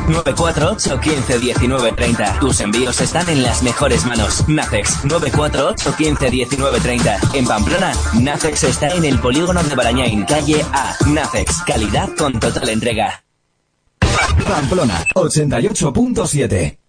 [0.08, 2.38] 948 15 19 30.
[2.40, 4.48] Tus envíos están en las mejores manos.
[4.48, 7.18] Nacex 948 15 19 30.
[7.34, 10.96] En Pamplona, Nacex está en el polígono de Barañain, calle A.
[11.06, 13.22] Nacex, calidad con total entrega.
[14.48, 16.81] Pamplona 88.7.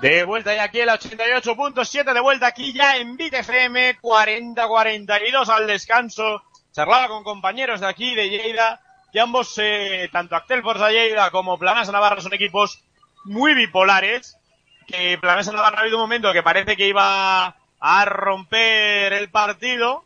[0.00, 5.48] De vuelta ya aquí en la 88.7, de vuelta aquí ya en Bit FM 40-42
[5.48, 6.42] al descanso.
[6.72, 8.80] Charlaba con compañeros de aquí, de Lleida,
[9.12, 12.82] que ambos, eh, tanto Actel Forza Lleida como Planasa Navarra son equipos
[13.24, 14.38] muy bipolares.
[14.86, 20.04] Que Planasa Navarra ha habido un momento que parece que iba a romper el partido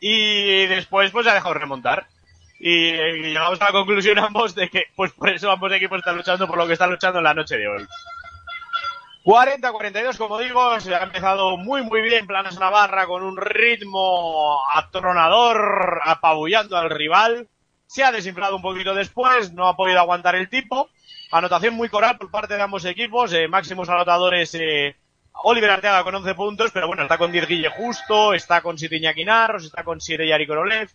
[0.00, 2.06] y después pues ha dejado remontar.
[2.60, 6.16] Y, eh, llegamos a la conclusión ambos de que pues por eso ambos equipos están
[6.16, 7.86] luchando por lo que están luchando en la noche de hoy.
[9.26, 16.00] 40-42, como digo, se ha empezado muy muy bien Planas Navarra con un ritmo atronador,
[16.04, 17.48] apabullando al rival.
[17.88, 20.90] Se ha desinflado un poquito después, no ha podido aguantar el tipo.
[21.32, 24.94] Anotación muy coral por parte de ambos equipos, eh, máximos anotadores eh,
[25.42, 28.94] Oliver Arteaga con 11 puntos, pero bueno, está con 10 Guille Justo, está con 7
[28.94, 29.22] Iñaki
[29.56, 30.88] está con 7 Yari Korolev.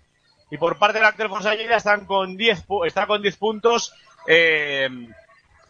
[0.50, 3.94] Y por parte del Actel Fonsañera están con 10, pu- está con 10 puntos
[4.26, 4.90] eh,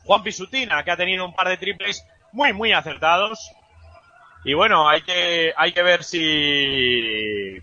[0.03, 3.51] Juan Pisutina, que ha tenido un par de triples muy, muy acertados.
[4.43, 7.57] Y bueno, hay que, hay que ver si,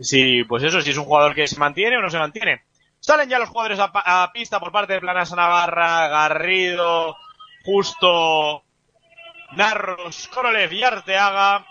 [0.00, 2.62] si, pues eso, si es un jugador que se mantiene o no se mantiene.
[3.00, 7.16] Salen ya los jugadores a, a pista por parte de Planasa Navarra, Garrido,
[7.64, 8.64] Justo,
[9.52, 11.66] Narros, Korolev y Arteaga.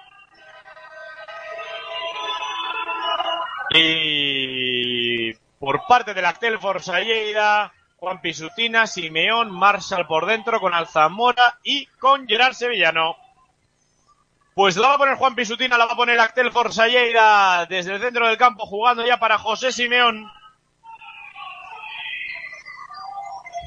[3.73, 7.72] Y por parte del Actel Lleida,
[8.02, 13.15] Juan Pisutina, Simeón, Marshall por dentro con Alzamora y con Gerard Sevillano.
[14.56, 18.02] Pues la va a poner Juan Pisutina, la va a poner Actel Lleida desde el
[18.02, 20.28] centro del campo jugando ya para José Simeón.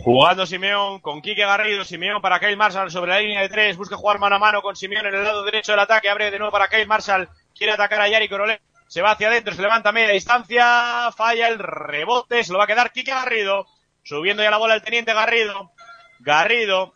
[0.02, 3.96] Jugando Simeón con Quique Garrido, Simeón para Kyle Marshall sobre la línea de tres, busca
[3.96, 6.50] jugar mano a mano con Simeón en el lado derecho del ataque, abre de nuevo
[6.50, 8.58] para Kyle Marshall, quiere atacar a Yari Korolev,
[8.88, 12.64] se va hacia adentro, se levanta a media distancia, falla el rebote, se lo va
[12.64, 13.68] a quedar Quique Garrido,
[14.04, 15.72] subiendo ya la bola el teniente Garrido,
[16.20, 16.92] Garrido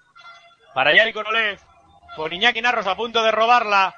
[0.74, 1.59] para Yari Korolev,
[2.14, 3.94] con Iñaki Narros a punto de robarla,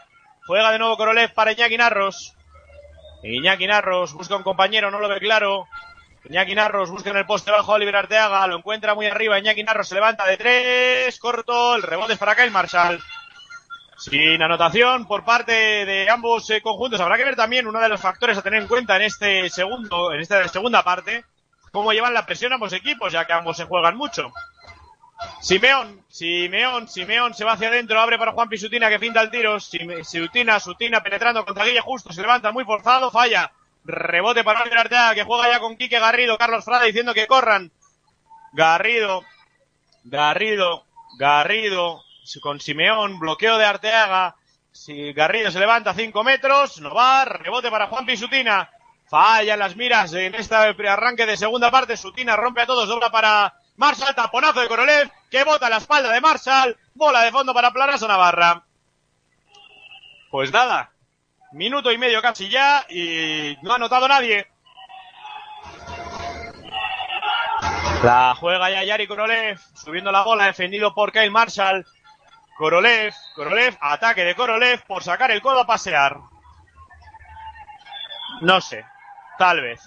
[0.46, 2.34] juega de nuevo Korolev para Iñaki Narros,
[3.22, 5.66] Iñaki Narros busca un compañero, no lo ve claro,
[6.24, 9.64] Iñaki Narros busca en el poste bajo a Oliver Arteaga, lo encuentra muy arriba, Iñaki
[9.64, 13.00] Narros se levanta de tres, corto, el rebote es para Kyle Marshall.
[13.98, 16.98] Sin anotación por parte de ambos eh, conjuntos.
[17.02, 20.10] Habrá que ver también uno de los factores a tener en cuenta en este segundo,
[20.14, 21.26] en esta segunda parte,
[21.70, 24.32] cómo llevan la presión ambos equipos, ya que ambos se juegan mucho.
[25.40, 29.58] Simeón, Simeón, Simeón se va hacia adentro, abre para Juan Pisutina que finta el tiro.
[29.60, 33.52] Sutina, Sutina penetrando contra Guille Justo, se levanta muy forzado, falla.
[33.84, 37.70] Rebote para Oliver Arteaga que juega ya con Quique Garrido, Carlos Frada diciendo que corran.
[38.52, 39.24] Garrido,
[40.04, 40.84] Garrido,
[41.18, 42.02] Garrido,
[42.42, 44.36] con Simeón, bloqueo de Arteaga.
[45.14, 48.70] Garrido se levanta 5 metros, no va, rebote para Juan Pisutina.
[49.10, 51.96] Falla las miras en este arranque de segunda parte.
[51.96, 56.20] Sutina rompe a todos, dobla para Marshall, taponazo de Korolev, que bota la espalda de
[56.20, 58.62] Marshall, bola de fondo para Planaso Navarra.
[60.30, 60.92] Pues nada,
[61.50, 64.46] minuto y medio casi ya y no ha anotado nadie.
[68.04, 71.84] La juega ya Yari Korolev, subiendo la bola, defendido por Kyle Marshall.
[72.56, 76.16] Korolev, Korolev, ataque de Korolev por sacar el codo a pasear.
[78.42, 78.84] No sé,
[79.40, 79.80] tal vez.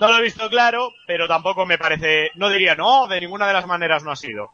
[0.00, 3.52] No lo he visto claro, pero tampoco me parece, no diría no, de ninguna de
[3.52, 4.50] las maneras no ha sido.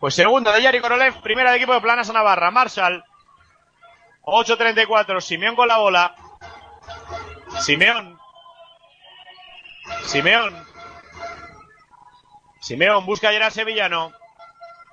[0.00, 3.04] Pues segunda de Yari Korolev, primera de equipo de Planas a Navarra, Marshall.
[4.22, 6.16] 8.34, Simeón con la bola.
[7.60, 8.18] Simeón.
[10.02, 10.66] Simeón.
[12.60, 14.12] Simeón busca a Gerard Sevillano.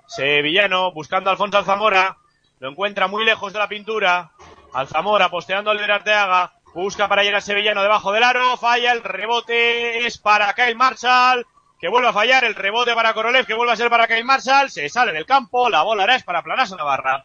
[0.05, 2.17] Sevillano buscando a Alfonso Alzamora.
[2.59, 4.31] Lo encuentra muy lejos de la pintura.
[4.73, 6.58] Alzamora posteando a Oliver Arteaga.
[6.73, 8.57] Busca para Gerard Sevillano debajo del aro.
[8.57, 8.91] Falla.
[8.91, 11.45] El rebote es para Kyle Marshall.
[11.79, 12.43] Que vuelve a fallar.
[12.43, 13.45] El rebote para Korolev.
[13.45, 14.69] Que vuelve a ser para Kyle Marshall.
[14.69, 15.69] Se sale del campo.
[15.69, 17.23] La bola es para Planaso Navarra.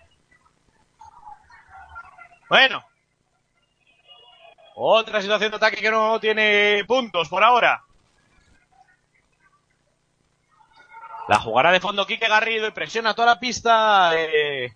[2.48, 2.84] Bueno.
[4.76, 7.84] Otra situación de ataque que no tiene puntos por ahora.
[11.28, 14.10] La jugará de fondo Quique Garrido y presiona toda la pista.
[14.14, 14.72] eh,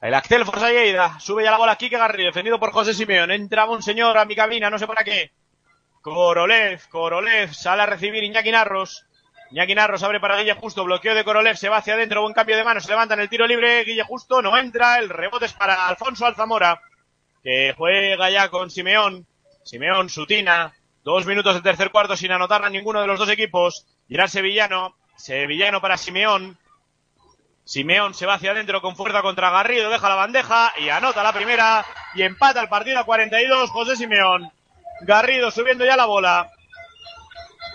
[0.00, 1.18] el Axel Forza Lleida.
[1.20, 3.30] Sube ya la bola Quique Garrido, defendido por José Simeón.
[3.30, 5.32] Entra un señor a mi cabina, no sé para qué.
[6.00, 9.04] Korolev, Korolev, sale a recibir Iñaki Narros.
[9.50, 12.56] Iñaki Narros abre para Guille Justo, bloqueo de Korolev, se va hacia adentro, buen cambio
[12.56, 15.52] de manos, se levanta en el tiro libre, Guille Justo no entra, el rebote es
[15.52, 16.80] para Alfonso Alzamora,
[17.42, 19.26] que juega ya con Simeón.
[19.64, 20.72] Simeón, Sutina,
[21.02, 23.86] dos minutos del tercer cuarto sin anotar a ninguno de los dos equipos.
[24.08, 26.58] Gerard Sevillano, Sevillano para Simeón.
[27.68, 31.34] Simeón se va hacia adentro con fuerza contra Garrido, deja la bandeja y anota la
[31.34, 31.84] primera
[32.14, 34.50] y empata el partido a 42 José Simeón.
[35.02, 36.50] Garrido subiendo ya la bola.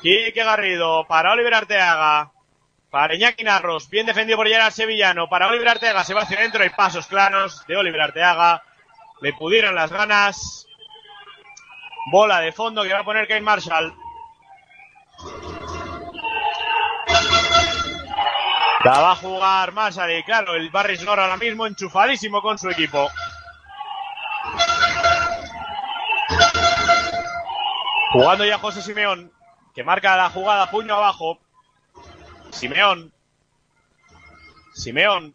[0.01, 2.31] Quique Garrido para Oliver Arteaga.
[2.89, 5.29] Para Iñaki Narros, bien defendido por Gerard Sevillano.
[5.29, 8.63] Para Oliver Arteaga se va hacia adentro, hay pasos claros de Oliver Arteaga.
[9.21, 10.65] Le pudieron las ganas.
[12.11, 13.93] Bola de fondo que va a poner Kane Marshall.
[18.83, 23.09] La va a jugar Masari, claro, el Barris Nor ahora mismo enchufadísimo con su equipo.
[28.11, 29.31] Jugando ya José Simeón,
[29.73, 31.39] que marca la jugada puño abajo.
[32.51, 33.13] Simeón.
[34.73, 35.33] Simeón.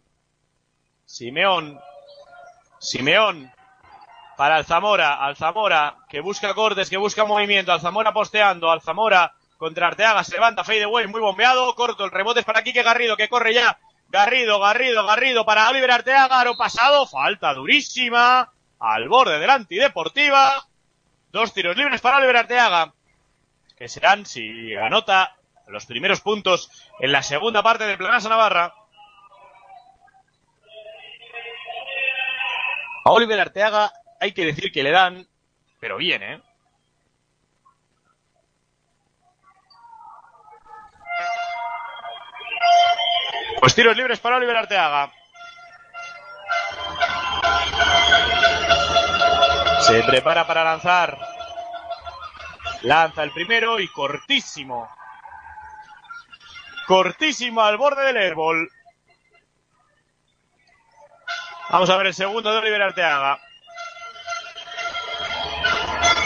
[1.06, 1.80] Simeón.
[2.78, 3.50] Simeón.
[4.36, 5.14] Para Alzamora.
[5.14, 7.72] Alzamora que busca cortes, que busca movimiento.
[7.72, 8.70] Alzamora posteando.
[8.70, 10.24] Alzamora contra Arteaga.
[10.24, 11.74] Se levanta Way, muy bombeado.
[11.74, 12.04] Corto.
[12.06, 13.78] El rebote es para Quique Garrido, que corre ya.
[14.08, 16.40] Garrido, Garrido, Garrido para Oliver Arteaga.
[16.40, 17.06] Aro pasado.
[17.06, 18.50] Falta durísima.
[18.78, 20.66] Al borde de la antideportiva.
[21.30, 22.94] Dos tiros libres para Oliver Arteaga.
[23.76, 25.36] Que serán, si anota,
[25.66, 26.70] los primeros puntos
[27.00, 28.74] en la segunda parte del Planasa Navarra.
[33.04, 35.28] A Oliver Arteaga hay que decir que le dan,
[35.80, 36.42] pero bien, ¿eh?
[43.60, 45.12] Pues tiros libres para Oliver Arteaga.
[49.80, 51.18] Se prepara para lanzar.
[52.82, 54.88] Lanza el primero y cortísimo.
[56.86, 58.68] Cortísimo al borde del airball.
[61.70, 63.40] Vamos a ver el segundo de Oliver Arteaga.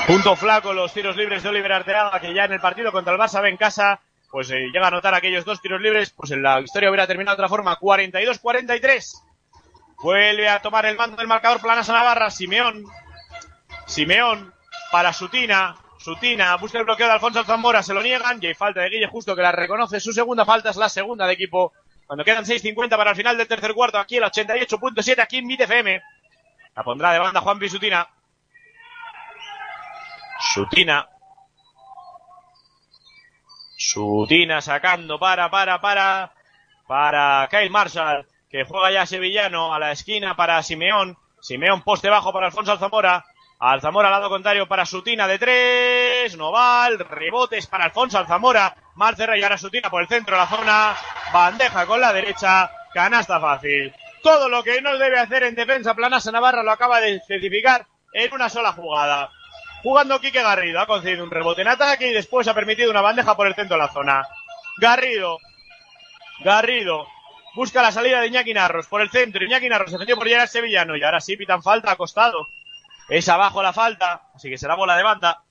[0.06, 3.18] Punto flaco los tiros libres de Oliver Arteaga, que ya en el partido contra el
[3.18, 4.00] Barça en casa,
[4.32, 7.36] pues eh, llega a anotar aquellos dos tiros libres, pues en la historia hubiera terminado
[7.36, 9.12] de otra forma, 42-43.
[10.02, 12.82] Vuelve a tomar el mando del marcador Planas Navarra, Simeón.
[13.86, 14.54] Simeón
[14.90, 15.76] para Sutina.
[15.98, 19.06] Sutina busca el bloqueo de Alfonso Zambora, se lo niegan y hay falta de Guille
[19.06, 20.00] Justo que la reconoce.
[20.00, 21.74] Su segunda falta es la segunda de equipo.
[22.06, 25.60] Cuando quedan 6.50 para el final del tercer cuarto, aquí el 88.7, aquí en MIT
[25.60, 26.02] FM.
[26.74, 28.08] La pondrá de banda Juan Sutina.
[30.54, 31.06] Sutina.
[33.82, 36.32] Sutina sacando para, para, para,
[36.86, 41.18] para Kyle Marshall, que juega ya sevillano a la esquina para Simeón.
[41.40, 43.24] Simeón poste bajo para Alfonso Alzamora.
[43.58, 46.36] Alzamora al lado contrario para Sutina de tres.
[46.36, 47.00] Noval.
[47.00, 48.76] Rebotes para Alfonso Alzamora.
[48.94, 50.96] Marcerra y ahora Sutina por el centro de la zona.
[51.32, 52.70] Bandeja con la derecha.
[52.94, 53.92] Canasta fácil.
[54.22, 58.32] Todo lo que no debe hacer en defensa Planasa Navarra lo acaba de especificar en
[58.32, 59.30] una sola jugada.
[59.82, 60.80] Jugando Quique Garrido.
[60.80, 63.76] Ha concedido un rebote en ataque y después ha permitido una bandeja por el centro
[63.76, 64.26] de la zona.
[64.78, 65.38] Garrido.
[66.44, 67.06] Garrido.
[67.54, 69.44] Busca la salida de Iñaki Narros por el centro.
[69.44, 72.48] Iñaki Narros se metió por llegar Sevillano y ahora sí pitan falta acostado.
[73.08, 75.42] Es abajo la falta, así que será bola de banda.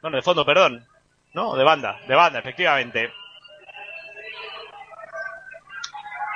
[0.00, 0.86] Bueno, de fondo, perdón.
[1.34, 3.12] No, de banda, de banda, efectivamente.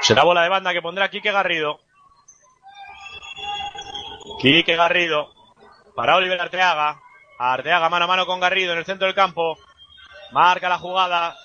[0.00, 1.80] Será bola de banda que pondrá Quique Garrido.
[4.40, 5.33] Quique Garrido.
[5.94, 7.00] Para Oliver Arteaga.
[7.38, 9.58] Arteaga mano a mano con Garrido en el centro del campo.
[10.32, 11.36] Marca la jugada.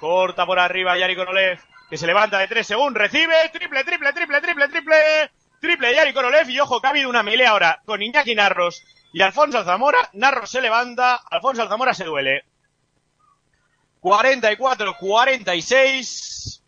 [0.00, 1.60] Corta por arriba Yari Korolev.
[1.90, 3.34] Que se levanta de tres según recibe.
[3.52, 4.96] Triple, triple, triple, triple, triple.
[5.60, 6.48] Triple Yari Korolev.
[6.48, 8.82] Y ojo que ha habido una melea ahora con Iñaki Narros
[9.12, 10.10] y Alfonso Alzamora.
[10.14, 11.20] Narros se levanta.
[11.30, 12.44] Alfonso Alzamora se duele.
[14.00, 16.62] 44-46.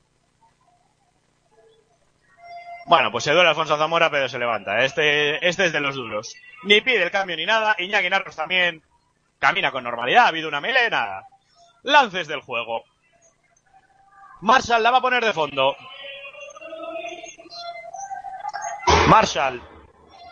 [2.86, 4.84] Bueno, pues se duele Alfonso Zamora, pero se levanta.
[4.84, 6.34] Este, este es de los duros.
[6.62, 7.74] Ni pide el cambio ni nada.
[7.78, 8.82] Iñaki Narros también
[9.38, 10.24] camina con normalidad.
[10.24, 11.22] Ha habido una melena.
[11.82, 12.84] Lances del juego.
[14.42, 15.76] Marshall la va a poner de fondo.
[19.08, 19.62] Marshall.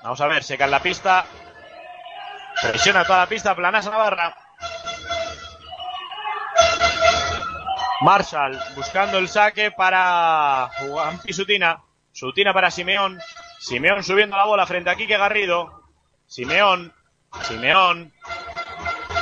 [0.02, 1.26] Vamos a ver, seca en la pista.
[2.62, 4.36] Presiona toda la pista, Planasa Navarra.
[8.00, 11.82] Marshall buscando el saque para Juan Sutina.
[12.12, 13.18] Sutina para Simeón.
[13.58, 15.77] Simeón subiendo la bola frente a Quique Garrido.
[16.28, 16.92] Simeón.
[17.42, 18.12] Simeón.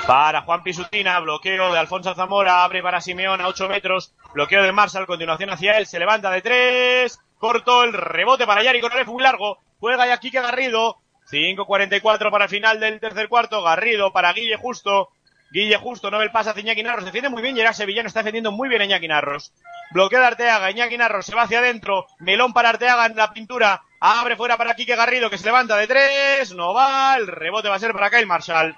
[0.06, 4.72] Para Juan Pisutina, bloqueo de Alfonso Zamora, abre para Simeón a 8 metros, bloqueo de
[4.72, 9.22] Marshall, continuación hacia él, se levanta de 3, corto el rebote para Yari Korolev, muy
[9.22, 10.98] largo, juega ya Quique Garrido,
[11.30, 15.10] 5.44 para el final del tercer cuarto, Garrido para Guille Justo,
[15.50, 18.20] Guille Justo, no ve el pase hacia Iñaki Narros, defiende muy bien, Gerard Sevillano está
[18.20, 19.52] defendiendo muy bien Iñaki Narros,
[19.90, 23.82] bloqueo de Arteaga, Iñaki Narros se va hacia adentro, melón para Arteaga en la pintura,
[24.00, 27.76] abre fuera para Quique Garrido que se levanta de 3, no va, el rebote va
[27.76, 28.76] a ser para Kyle Marshall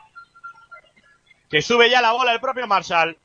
[1.50, 3.16] que sube ya la bola el propio Marshall.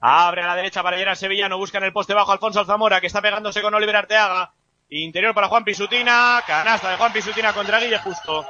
[0.00, 3.06] Abre a la derecha para Gerard Sevillano, busca en el poste bajo Alfonso Alzamora, que
[3.06, 4.52] está pegándose con Oliver Arteaga.
[4.88, 8.44] Interior para Juan Pisutina, canasta de Juan Pisutina contra Guille Justo.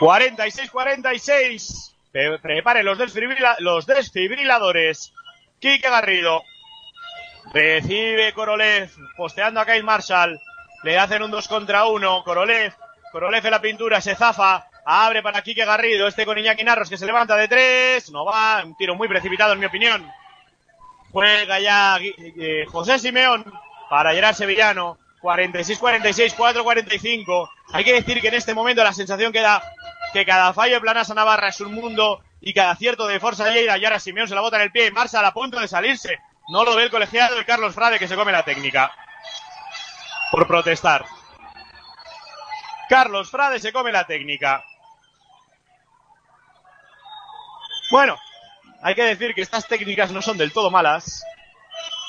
[0.00, 1.92] 46-46.
[2.10, 5.12] Pre- Prepare los, desfibrila- los desfibriladores.
[5.60, 6.42] Quique Garrido.
[7.52, 10.40] Recibe Korolev, posteando a Kyle Marshall.
[10.84, 12.24] Le hacen un 2 contra 1.
[12.24, 12.72] Korolev.
[13.10, 14.66] Korolev en la pintura, se zafa.
[14.84, 16.06] Abre para Quique Garrido.
[16.08, 18.10] Este con Iñaki Narros que se levanta de 3.
[18.10, 18.62] No va.
[18.64, 20.06] Un tiro muy precipitado en mi opinión.
[21.12, 23.44] Juega ya Gui- eh, José Simeón
[23.90, 24.98] para Gerard Sevillano.
[25.20, 27.48] 46-46, 4-45.
[27.72, 29.62] Hay que decir que en este momento la sensación que da
[30.12, 33.78] que cada fallo de Planasa Navarra es un mundo y cada acierto de Forza Lleida
[33.78, 36.18] y ahora Simeón se la bota en el pie y Marshall a punto de salirse.
[36.48, 38.92] No lo ve el colegiado de Carlos Frade que se come la técnica.
[40.30, 41.04] Por protestar.
[42.88, 44.64] Carlos Frade se come la técnica.
[47.90, 48.18] Bueno,
[48.82, 51.24] hay que decir que estas técnicas no son del todo malas,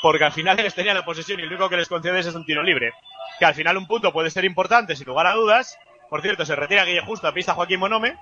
[0.01, 2.45] porque al final ellos tenían la posesión y lo único que les concedes es un
[2.45, 2.93] tiro libre.
[3.37, 5.77] Que al final un punto puede ser importante, sin lugar a dudas.
[6.09, 8.17] Por cierto, se retira Guille Justo a pista Joaquín Monome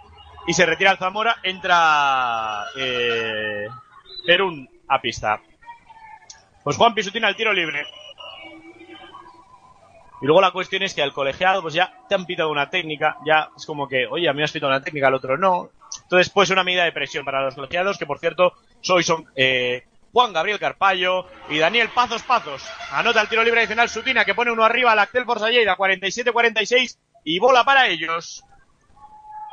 [0.48, 3.68] y se retira el Zamora, entra eh,
[4.26, 5.40] Perún a pista.
[6.64, 7.86] Pues Juan Pisutina al tiro libre.
[10.22, 13.18] Y luego la cuestión es que al colegiado, pues ya te han pitado una técnica,
[13.26, 15.72] ya es como que, oye, a mí me has pitado una técnica, al otro no.
[16.04, 19.84] Entonces, pues una medida de presión para los colegiados, que por cierto, soy son eh,
[20.14, 22.64] Juan Gabriel Carpallo y Daniel Pazos Pazos.
[22.92, 26.98] Anota el tiro libre adicional Sutina, que pone uno arriba al Actel Forza Lleida, 47-46,
[27.24, 28.44] y bola para ellos.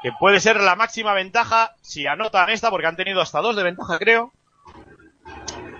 [0.02, 3.62] Que puede ser la máxima ventaja si anotan esta, porque han tenido hasta dos de
[3.62, 4.32] ventaja, creo.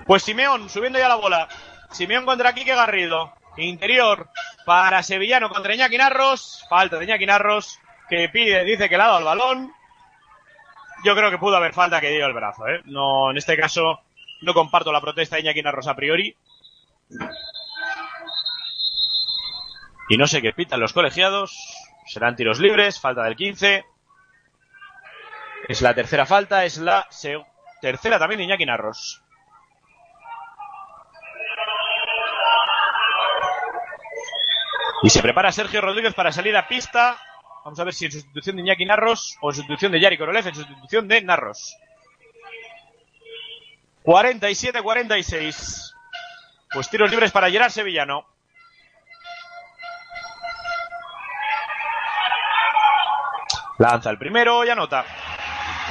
[0.09, 1.49] Pues Simeón, subiendo ya la bola.
[1.91, 3.35] Simeón contra Quique Garrido.
[3.59, 4.31] Interior
[4.65, 6.65] para Sevillano contra Iñaki Narros.
[6.71, 7.79] Falta de Iñaki Narros,
[8.09, 9.71] que pide, dice que le ha dado el balón.
[11.05, 12.81] Yo creo que pudo haber falta que dio el brazo, ¿eh?
[12.87, 14.01] No, en este caso,
[14.41, 16.35] no comparto la protesta de Iñaki Narros a priori.
[20.09, 21.55] Y no sé qué pitan los colegiados.
[22.07, 23.85] Serán tiros libres, falta del 15.
[25.69, 27.07] Es la tercera falta, es la
[27.83, 29.23] tercera también de Iñaki Narros.
[35.03, 37.17] Y se prepara Sergio Rodríguez para salir a pista.
[37.65, 40.47] Vamos a ver si en sustitución de Iñaki Narros o en sustitución de Yari Korolev,
[40.47, 41.77] en sustitución de Narros.
[44.05, 45.95] 47-46.
[46.73, 48.27] Pues tiros libres para Gerard Sevillano.
[53.79, 55.05] Lanza el primero y anota.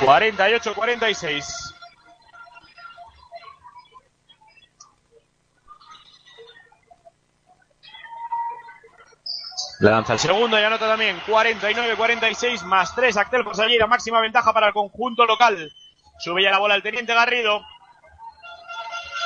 [0.01, 1.66] 48-46.
[9.79, 13.15] Le lanza el segundo y anota también 49-46 más 3.
[13.17, 15.71] Actel Corsallera, máxima ventaja para el conjunto local.
[16.19, 17.61] Sube ya la bola el teniente Garrido.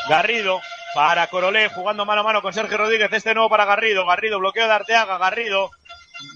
[0.10, 0.60] Garrido
[0.94, 3.11] para Corolé jugando mano a mano con Sergio Rodríguez.
[3.14, 4.06] Este nuevo para Garrido.
[4.06, 5.18] Garrido, bloqueo de Arteaga.
[5.18, 5.72] Garrido.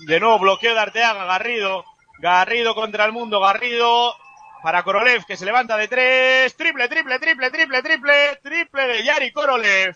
[0.08, 1.26] De nuevo bloqueo de Arteaga.
[1.26, 1.84] Garrido.
[2.20, 3.42] Garrido contra el mundo.
[3.42, 4.16] Garrido
[4.64, 6.56] para Korolev que se levanta de tres.
[6.56, 8.40] Triple, triple, triple, triple, triple.
[8.42, 9.96] Triple de Yari Korolev.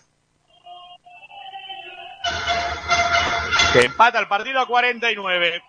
[3.72, 5.62] Que empata el partido a 49.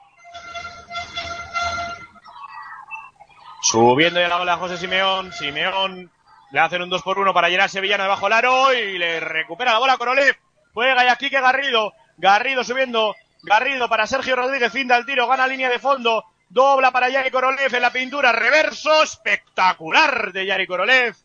[3.62, 5.32] Subiendo ya la bola José Simeón.
[5.32, 6.12] Simeón
[6.52, 9.74] le hacen un 2 por 1 para Gerard Sevillano debajo del aro y le recupera
[9.74, 10.36] la bola Korolev.
[10.74, 11.94] Juega ya Quique Garrido.
[12.18, 13.16] Garrido subiendo.
[13.44, 14.74] Garrido para Sergio Rodríguez.
[14.74, 15.28] Finda el tiro.
[15.28, 16.26] Gana línea de fondo.
[16.50, 18.32] Dobla para Yari Korolev en la pintura.
[18.32, 21.16] Reverso espectacular de Yari Korolev.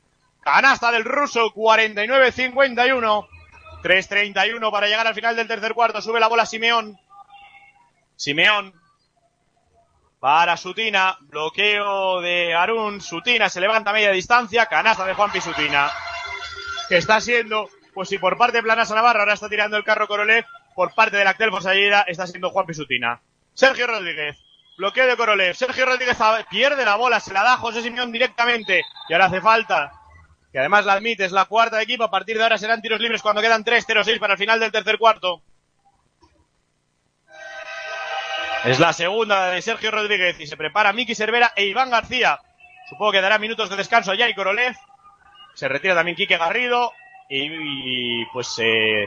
[0.43, 1.53] Canasta del ruso.
[1.55, 3.28] 49-51.
[3.82, 6.01] 3.31 para llegar al final del tercer cuarto.
[6.01, 6.98] Sube la bola Simeón.
[8.16, 8.74] Simeón.
[10.19, 11.16] Para Sutina.
[11.20, 13.01] Bloqueo de Arun.
[13.01, 14.66] Sutina se levanta a media distancia.
[14.66, 15.90] Canasta de Juan Pisutina.
[16.89, 20.07] Que está siendo, pues si por parte de Planasa Navarra ahora está tirando el carro
[20.07, 20.44] Korolev,
[20.74, 23.20] por parte del Actel Fosallida está siendo Juan Pisutina.
[23.55, 24.36] Sergio Rodríguez.
[24.77, 25.55] Bloqueo de Korolev.
[25.55, 26.16] Sergio Rodríguez
[26.51, 28.82] pierde la bola, se la da José Simeón directamente.
[29.09, 29.93] Y ahora hace falta
[30.57, 32.05] que además la admite, es la cuarta de equipo.
[32.05, 34.97] A partir de ahora serán tiros libres cuando quedan 3-0-6 para el final del tercer
[34.97, 35.43] cuarto.
[38.65, 42.41] Es la segunda de Sergio Rodríguez y se prepara Miki Cervera e Iván García.
[42.89, 44.74] Supongo que dará minutos de descanso a Yari Korolev.
[45.53, 46.91] Se retira también Quique Garrido
[47.28, 49.07] y, y, pues eh,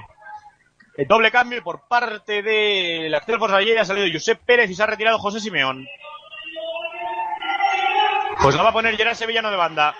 [0.97, 4.83] el doble cambio y por parte del Actel Forsallera ha salido Josep Pérez y se
[4.83, 5.83] ha retirado José Simeón.
[8.39, 9.95] Pues lo va a poner Gerard Sevillano de banda.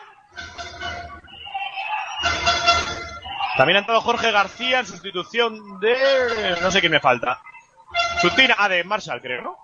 [3.60, 6.56] También ha entrado Jorge García en sustitución de...
[6.62, 7.42] no sé quién me falta.
[8.22, 9.58] Sutina, ah, de Marshall, creo, ¿no?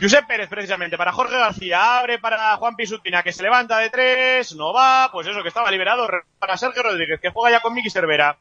[0.00, 1.98] Josep Pérez, precisamente, para Jorge García.
[1.98, 4.54] Abre para Juan Pisutina, que se levanta de tres.
[4.54, 6.08] No va, pues eso, que estaba liberado.
[6.38, 8.38] Para Sergio Rodríguez, que juega ya con Miki Cervera.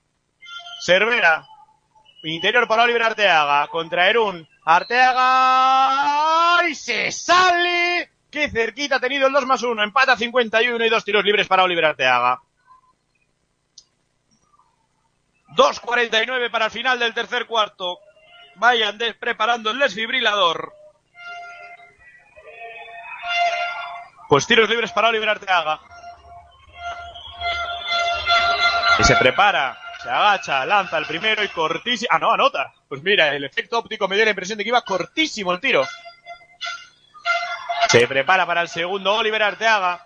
[0.85, 1.47] Cervera.
[2.21, 3.65] Interior para Oliver Arteaga.
[3.69, 4.47] Contra Erún.
[4.65, 6.59] Arteaga.
[6.69, 8.11] ¡Y se sale!
[8.29, 9.81] ¡Qué cerquita ha tenido el 2 más 1!
[9.81, 12.39] Empata 51 y dos tiros libres para Oliver Arteaga.
[15.55, 17.99] 2.49 para el final del tercer cuarto.
[18.55, 20.73] Vayan preparando el desfibrilador.
[24.29, 25.79] Pues tiros libres para Oliver Arteaga.
[28.99, 32.09] Y se prepara se agacha, lanza el primero y cortísimo.
[32.11, 32.73] Ah, no, anota.
[32.89, 35.87] Pues mira, el efecto óptico me dio la impresión de que iba cortísimo el tiro.
[37.87, 40.05] Se prepara para el segundo Oliver Arteaga.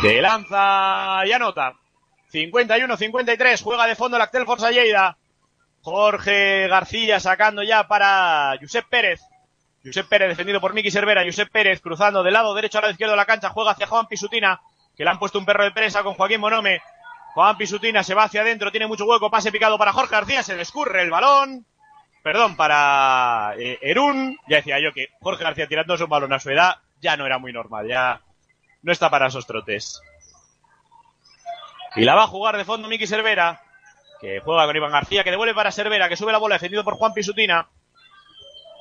[0.00, 1.74] Que lanza y anota.
[2.34, 5.16] 51-53, juega de fondo el Actel Forza Lleida.
[5.82, 9.20] Jorge García sacando ya para Josep Pérez.
[9.84, 11.24] Josep Pérez defendido por Miki Cervera.
[11.24, 13.50] Josep Pérez cruzando del lado derecho a lado izquierdo de la cancha.
[13.50, 14.60] Juega hacia Juan Pisutina,
[14.96, 16.80] que le han puesto un perro de presa con Joaquín Monome.
[17.34, 20.56] Juan Pisutina se va hacia adentro, tiene mucho hueco, pase picado para Jorge García, se
[20.56, 21.66] le escurre el balón.
[22.22, 24.38] Perdón, para eh, Erún.
[24.48, 27.38] Ya decía yo que Jorge García tirándose un balón a su edad ya no era
[27.38, 28.22] muy normal, ya
[28.82, 30.00] no está para esos trotes.
[31.96, 33.60] Y la va a jugar de fondo Miki Cervera,
[34.20, 36.94] que juega con Iván García, que devuelve para Cervera, que sube la bola defendido por
[36.94, 37.68] Juan Pisutina.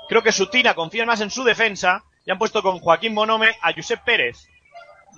[0.09, 3.73] Creo que Sutina confía más en su defensa y han puesto con Joaquín Monome a
[3.73, 4.47] Josep Pérez.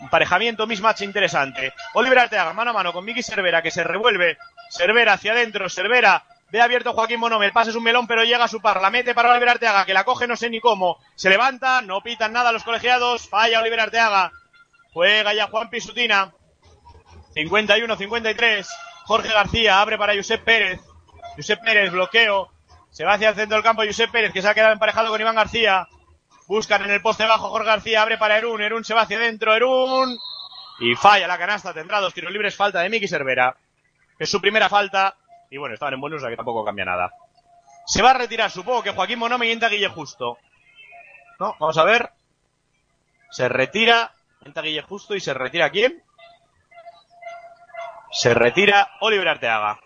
[0.01, 1.73] Emparejamiento, mismatch interesante.
[1.93, 4.37] Oliver Arteaga, mano a mano con Miki Cervera, que se revuelve.
[4.69, 6.23] Cervera hacia adentro, Cervera.
[6.51, 8.81] Ve abierto Joaquín Monome, el pase es un melón, pero llega a su par.
[8.81, 10.99] La mete para Oliver Arteaga, que la coge no sé ni cómo.
[11.15, 13.27] Se levanta, no pitan nada los colegiados.
[13.27, 14.31] Falla Oliver Arteaga.
[14.93, 16.33] Juega ya Juan Pisutina.
[17.35, 18.67] 51-53.
[19.05, 20.81] Jorge García abre para Josep Pérez.
[21.35, 22.49] Josep Pérez, bloqueo.
[22.89, 25.19] Se va hacia el centro del campo Josep Pérez, que se ha quedado emparejado con
[25.19, 25.87] Iván García.
[26.47, 27.49] Buscan en el poste bajo.
[27.49, 28.61] Jorge García abre para Erún.
[28.61, 29.53] Erún se va hacia adentro.
[29.53, 30.17] Erún.
[30.79, 31.73] Y falla la canasta.
[31.73, 32.55] Tendrá dos tiros libres.
[32.55, 33.57] Falta de Miki Cervera.
[34.17, 35.17] Es su primera falta.
[35.49, 37.11] Y bueno, estaban en bonus, o que tampoco cambia nada.
[37.85, 40.39] Se va a retirar, supongo que Joaquín Monome y entra Guille Justo.
[41.39, 42.09] No, vamos a ver.
[43.29, 44.13] Se retira.
[44.43, 46.04] Entra Guille Justo y se retira quién?
[48.15, 49.77] Se retira Oliver Arteaga.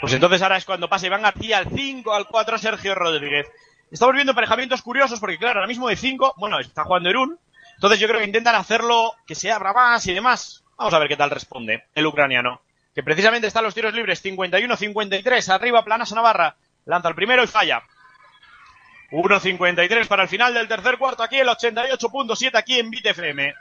[0.00, 3.46] Pues entonces ahora es cuando pasa Iván García al 5, al 4 Sergio Rodríguez.
[3.90, 7.38] Estamos viendo emparejamientos curiosos porque claro, ahora mismo de 5, bueno, está jugando Erún.
[7.74, 10.64] Entonces yo creo que intentan hacerlo que se abra más y demás.
[10.78, 12.62] Vamos a ver qué tal responde el ucraniano.
[12.94, 16.56] Que precisamente está en los tiros libres 51-53, arriba Planasa Navarra.
[16.86, 17.82] Lanza el primero y falla.
[19.10, 23.54] 1.53 para el final del tercer cuarto aquí el 88.7 aquí en BitFM.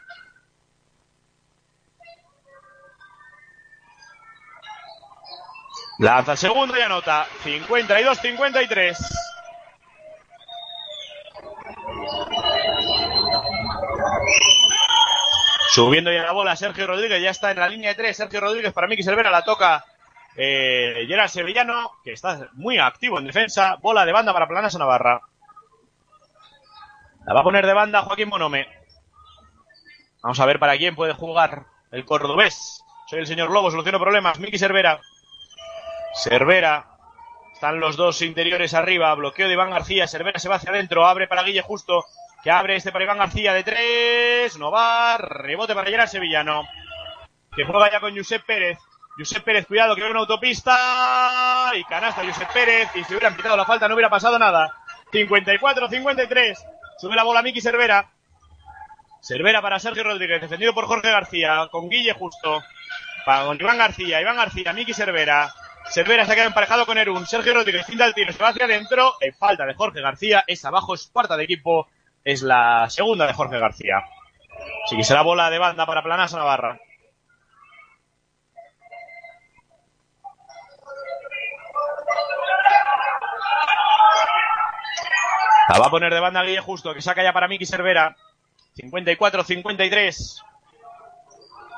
[6.01, 7.27] Lanza el segundo y anota.
[7.43, 8.97] 52-53.
[15.69, 18.17] Subiendo ya la bola Sergio Rodríguez, ya está en la línea de tres.
[18.17, 19.85] Sergio Rodríguez para Miki Cervera, la toca
[20.35, 23.77] eh, Gerard Sevillano, que está muy activo en defensa.
[23.79, 25.21] Bola de banda para Planasa Navarra.
[27.27, 28.67] La va a poner de banda Joaquín Monome.
[30.23, 32.83] Vamos a ver para quién puede jugar el cordobés.
[33.07, 34.39] Soy el señor Lobo, soluciono problemas.
[34.39, 34.99] Miki Cervera.
[36.13, 36.87] Cervera.
[37.53, 39.13] Están los dos interiores arriba.
[39.15, 40.07] Bloqueo de Iván García.
[40.07, 41.05] Cervera se va hacia adentro.
[41.05, 42.05] Abre para Guille Justo.
[42.43, 44.57] Que abre este para Iván García de tres.
[44.57, 45.17] No va.
[45.17, 46.67] Rebote para Gerard Sevillano.
[47.55, 48.79] Que juega ya con Josep Pérez.
[49.17, 51.71] Josep Pérez, cuidado, que hay una autopista.
[51.75, 52.89] Y canasta Josep Pérez.
[52.95, 54.73] Y si hubieran pitado la falta no hubiera pasado nada.
[55.11, 56.57] 54-53.
[56.97, 58.09] Sube la bola Miki Cervera.
[59.21, 60.41] Cervera para Sergio Rodríguez.
[60.41, 61.67] Defendido por Jorge García.
[61.71, 62.63] Con Guille Justo.
[63.23, 64.19] Para Iván García.
[64.19, 64.73] Iván García.
[64.73, 65.53] Miki Cervera.
[65.89, 67.25] Cervera se ha quedado emparejado con Erún.
[67.25, 69.13] Sergio Rodríguez pinta el tiro, se va hacia adentro.
[69.19, 70.43] En falta de Jorge García.
[70.47, 71.87] Es abajo, es cuarta de equipo.
[72.23, 74.03] Es la segunda de Jorge García.
[74.85, 76.79] Así que será bola de banda para Planasa Navarra.
[85.69, 88.15] La va a poner de banda Guille Justo, que saca ya para Miki Cervera.
[88.75, 90.43] 54-53.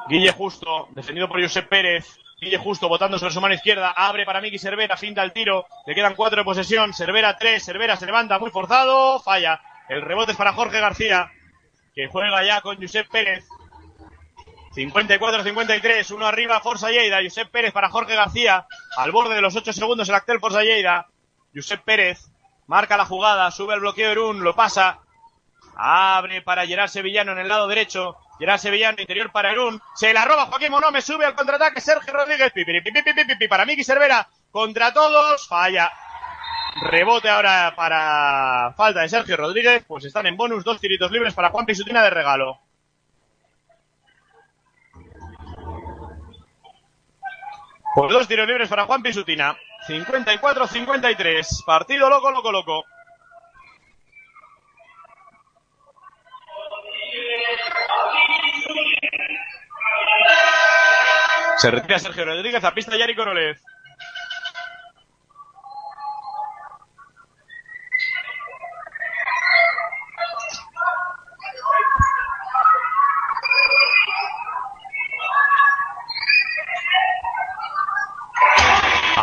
[0.10, 2.23] Guille Justo, defendido por Josep Pérez.
[2.44, 3.92] Guille Justo botando sobre su mano izquierda.
[3.92, 5.66] Abre para Miki Cervera, finta el tiro.
[5.86, 6.94] Le quedan cuatro de posesión.
[6.94, 7.64] Cervera tres.
[7.66, 9.20] Cervera se levanta muy forzado.
[9.20, 9.62] Falla.
[9.90, 11.32] El rebote es para Jorge García,
[11.94, 13.46] que juega ya con Josep Pérez.
[14.76, 16.12] 54-53.
[16.12, 17.20] Uno arriba, Forza Lleida.
[17.22, 18.66] Josep Pérez para Jorge García.
[18.98, 21.08] Al borde de los 8 segundos el Actel Forza Lleida.
[21.54, 22.32] Josep Pérez
[22.68, 23.52] marca la jugada.
[23.52, 24.44] Sube el bloqueo Erún.
[24.44, 25.00] Lo pasa.
[25.76, 28.18] Abre para Gerard Sevillano en el lado derecho.
[28.40, 29.82] Gerard Sevillano, interior para Erún.
[29.96, 31.02] Se la roba Joaquín Monome.
[31.02, 32.52] Sube al contraataque Sergio Rodríguez.
[32.52, 34.28] Pipi, pipi, pipi, pipi, pipi, para Miki Cervera.
[34.52, 35.48] Contra todos.
[35.48, 35.92] Falla.
[36.82, 39.84] Rebote ahora para falta de Sergio Rodríguez.
[39.88, 40.64] Pues están en bonus.
[40.64, 42.60] Dos tiritos libres para Juan Pisutina de regalo.
[47.96, 49.56] Pues dos tiros libres para Juan Pisutina.
[49.88, 51.64] 54-53.
[51.66, 52.86] Partido loco, loco, loco.
[61.58, 63.58] Se retira Sergio Rodríguez a pista Yari Corolev.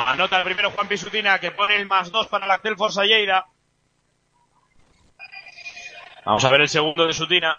[0.07, 3.03] Anota el primero Juan Pisutina que pone el más dos para la Axel Forza
[6.25, 7.59] Vamos a ver el segundo de Sutina.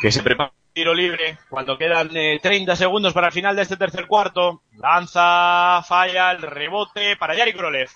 [0.00, 3.76] Que se prepara tiro libre cuando quedan eh, 30 segundos para el final de este
[3.76, 4.62] tercer cuarto.
[4.76, 7.90] Lanza, falla el rebote para Yari Krolev.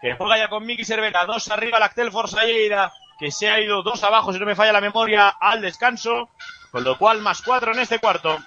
[0.00, 1.24] Que juega ya con Miki Cervera.
[1.26, 2.92] Dos arriba el Actel Forza Lleida.
[3.18, 6.30] Que se ha ido dos abajo, si no me falla la memoria, al descanso.
[6.70, 8.38] Con lo cual, más cuatro en este cuarto.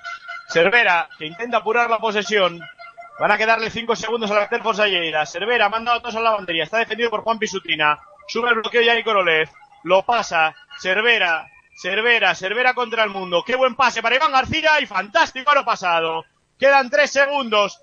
[0.49, 2.59] Cervera, que intenta apurar la posesión.
[3.19, 5.25] Van a quedarle 5 segundos al Actel Forza Lleida.
[5.25, 6.63] Cervera manda a todos a la bandería.
[6.63, 7.99] Está defendido por Juan Pisutina.
[8.27, 9.49] Sube el bloqueo Yanni Korolev.
[9.83, 10.53] Lo pasa.
[10.79, 11.47] Cervera.
[11.77, 12.33] Cervera.
[12.33, 13.43] Cervera contra el mundo.
[13.45, 16.25] Qué buen pase para Iván García y fantástico lo pasado.
[16.57, 17.79] Quedan 3 segundos.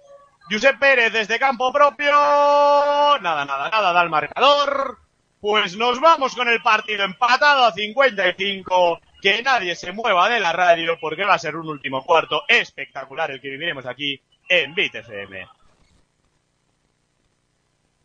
[0.51, 2.11] Josep Pérez desde campo propio.
[2.11, 4.99] Nada, nada, nada da el marcador.
[5.41, 9.01] Pues nos vamos con el partido empatado a 55.
[9.23, 13.31] Que nadie se mueva de la radio porque va a ser un último cuarto espectacular
[13.31, 15.47] el que viviremos aquí en Beat FM.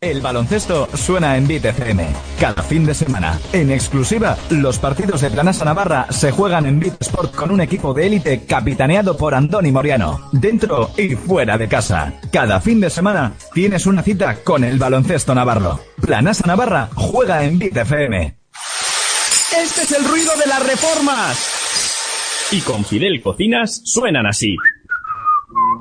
[0.02, 2.08] El baloncesto suena en Beat FM.
[2.40, 7.02] Cada fin de semana, en exclusiva, los partidos de Planasa Navarra se juegan en Beat
[7.02, 12.14] Sport con un equipo de élite capitaneado por Andoni Moriano, dentro y fuera de casa.
[12.32, 15.80] Cada fin de semana tienes una cita con el baloncesto navarro.
[16.00, 18.36] Planasa Navarra juega en Beat FM.
[19.62, 22.48] Este es el ruido de las reformas.
[22.52, 24.56] Y con Fidel Cocinas suenan así.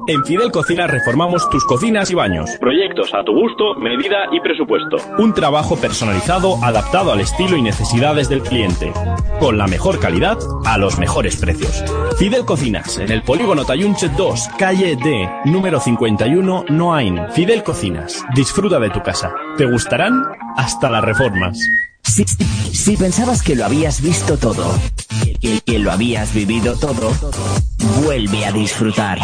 [0.09, 2.49] En Fidel Cocinas reformamos tus cocinas y baños.
[2.59, 4.97] Proyectos a tu gusto, medida y presupuesto.
[5.19, 8.91] Un trabajo personalizado adaptado al estilo y necesidades del cliente.
[9.39, 11.83] Con la mejor calidad a los mejores precios.
[12.17, 17.29] Fidel Cocinas, en el polígono Tayunche 2, calle D, número 51, Noain.
[17.29, 19.31] Fidel Cocinas, disfruta de tu casa.
[19.57, 20.23] Te gustarán
[20.57, 21.59] hasta las reformas.
[22.01, 24.73] Si, si pensabas que lo habías visto todo,
[25.39, 27.11] que, que lo habías vivido todo,
[28.01, 29.19] vuelve a disfrutar.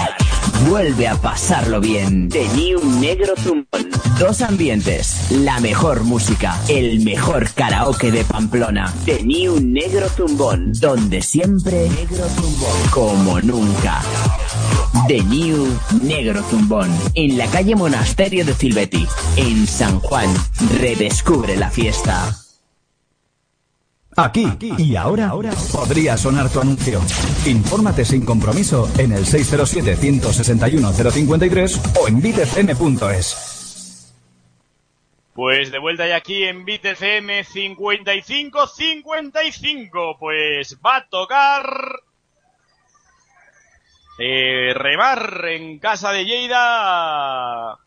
[0.69, 2.29] Vuelve a pasarlo bien.
[2.29, 3.89] The New Negro Zumbón.
[4.19, 8.93] Dos ambientes, la mejor música, el mejor karaoke de Pamplona.
[9.05, 10.71] The New Negro Zumbón.
[10.73, 12.89] Donde siempre Negro Zumbón.
[12.91, 14.01] Como nunca.
[15.07, 15.67] The New
[16.01, 16.89] Negro Zumbón.
[17.13, 19.05] En la calle Monasterio de Silvetti.
[19.35, 20.33] En San Juan.
[20.79, 22.44] Redescubre la fiesta.
[24.17, 24.47] Aquí
[24.77, 25.33] y ahora
[25.73, 27.01] podría sonar tu anuncio.
[27.45, 34.13] Infórmate sin compromiso en el 607-161-053 o en bitfm.es.
[35.33, 40.15] Pues de vuelta ya aquí en Beat FM 55-55.
[40.17, 41.99] Pues va a tocar.
[44.17, 47.77] Eh, remar en casa de Lleida.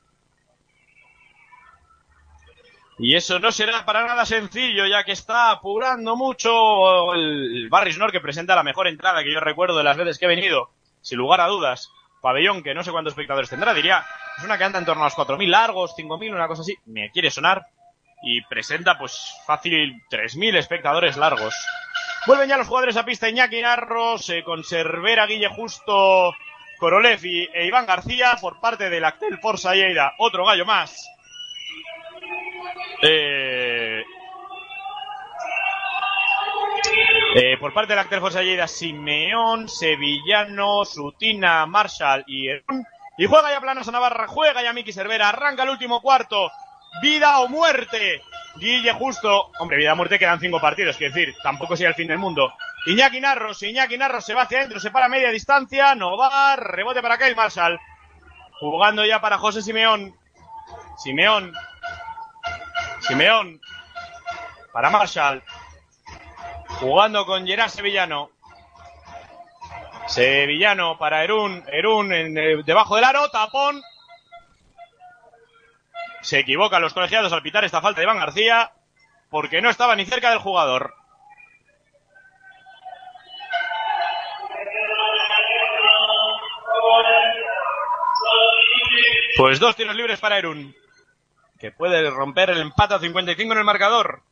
[2.99, 8.11] Y eso no será para nada sencillo, ya que está apurando mucho el Barry Snor,
[8.11, 10.71] que presenta la mejor entrada que yo recuerdo de las veces que he venido,
[11.01, 11.91] sin lugar a dudas.
[12.21, 14.05] Pabellón, que no sé cuántos espectadores tendrá, diría.
[14.37, 16.75] Es una que anda en torno a los 4.000 largos, 5.000, una cosa así.
[16.87, 17.67] Me quiere sonar.
[18.21, 21.55] Y presenta, pues, fácil 3.000 espectadores largos.
[22.27, 26.35] Vuelven ya los jugadores a pista Iñaki Narros, eh, con Cervera, Guille Justo,
[26.79, 30.15] Korolev y, e Iván García por parte del Actel Forza Lleida.
[30.19, 31.09] Otro gallo más.
[33.03, 34.03] Eh,
[37.35, 42.49] eh, por parte del Actel Forza Lleida, Simeón, Sevillano, Sutina, Marshall y.
[43.21, 46.51] Y juega ya Planos a Navarra, juega ya Miki Cervera, arranca el último cuarto.
[47.03, 48.23] Vida o muerte.
[48.57, 49.51] Guille Justo.
[49.59, 52.53] Hombre, vida o muerte quedan cinco partidos, quiero decir, tampoco sea el fin del mundo.
[52.87, 56.57] Iñaki Narros, Iñaki Narros se va hacia adentro, se para a media distancia, no va,
[56.57, 57.79] rebote para Kyle Marshall.
[58.61, 60.15] Jugando ya para José Simeón.
[60.97, 61.53] Simeón.
[63.09, 63.61] Simeón.
[64.71, 65.43] Para Marshall.
[66.79, 68.31] Jugando con Gerard Sevillano.
[70.07, 71.65] Sevillano para Erún.
[71.69, 73.31] Erún eh, debajo del aro.
[73.31, 73.83] Tapón.
[76.21, 78.73] Se equivocan los colegiados al pitar esta falta de Iván García.
[79.31, 80.95] Porque no estaba ni cerca del jugador.
[89.39, 90.75] Pues dos tiros libres para Erún.
[91.59, 94.23] Que puede romper el empate a 55 en el marcador.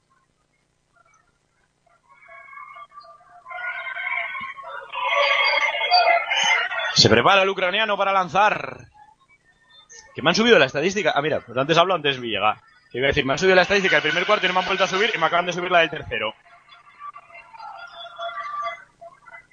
[6.95, 8.87] Se prepara el ucraniano para lanzar.
[10.15, 11.13] Que me han subido la estadística.
[11.15, 12.63] Ah, mira, pues antes hablo, antes Villega.
[12.91, 14.61] Que iba a decir, me han subido la estadística del primer cuarto y no me
[14.61, 16.35] han vuelto a subir y me acaban de subir la del tercero.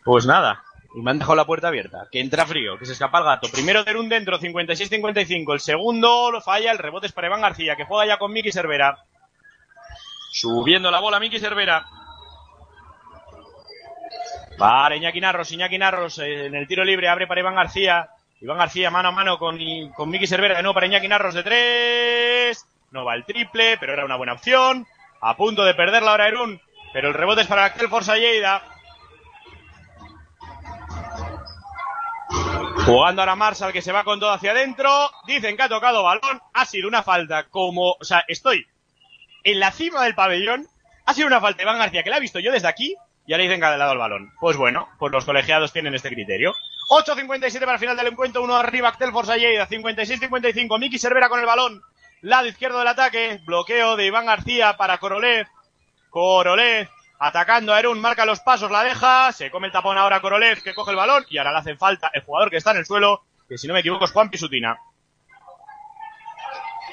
[0.05, 0.63] Pues nada.
[0.95, 2.07] Y me han dejado la puerta abierta.
[2.11, 3.47] Que entra frío, que se escapa el gato.
[3.51, 5.53] Primero Derun dentro, 56-55.
[5.53, 8.51] El segundo lo falla, el rebote es para Iván García, que juega ya con Miki
[8.51, 8.99] Cervera.
[10.31, 11.85] Subiendo la bola Miki Cervera.
[14.57, 18.09] Vale, Iñaki Narros, Iñaki Narros eh, en el tiro libre, abre para Iván García.
[18.39, 19.57] Iván García mano a mano con,
[19.95, 22.65] con Miki Cervera de nuevo para Iñaki Narros de tres.
[22.91, 24.85] No va el triple, pero era una buena opción.
[25.21, 26.61] A punto de perderla ahora Erún,
[26.91, 28.61] pero el rebote es para Axel Forza Lleida.
[32.85, 34.89] Jugando ahora Marshall que se va con todo hacia adentro.
[35.25, 36.41] Dicen que ha tocado balón.
[36.53, 37.91] Ha sido una falta como...
[37.93, 38.67] O sea, estoy
[39.45, 40.67] en la cima del pabellón.
[41.05, 42.93] Ha sido una falta Iván García que la he visto yo desde aquí.
[43.25, 44.33] Y ahora dicen que ha dado el balón.
[44.37, 46.53] Pues bueno, pues los colegiados tienen este criterio.
[46.89, 48.43] 8.57 para el final del encuentro.
[48.43, 49.65] Uno arriba, Axel Forza Lleida.
[49.69, 50.77] 56-55.
[50.77, 51.81] Miki Cervera con el balón.
[52.19, 53.39] Lado izquierdo del ataque.
[53.45, 55.47] Bloqueo de Iván García para Korolev.
[56.09, 56.89] Korolev
[57.27, 57.99] atacando a Erun.
[57.99, 59.31] Marca los pasos, la deja.
[59.31, 61.25] Se come el tapón ahora Korolev que coge el balón.
[61.29, 63.23] Y ahora le hacen falta el jugador que está en el suelo.
[63.47, 64.77] Que si no me equivoco es Juan Pisutina.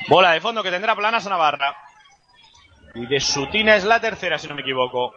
[0.09, 1.77] Bola de fondo que tendrá Planas Navarra.
[2.95, 5.15] Y de Sutina es la tercera, si no me equivoco.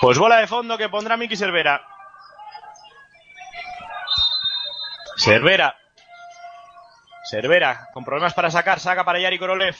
[0.00, 1.80] Pues bola de fondo que pondrá Miki Cervera.
[5.16, 5.81] Cervera.
[7.32, 9.74] Cervera, con problemas para sacar, saca para Yari Korolev.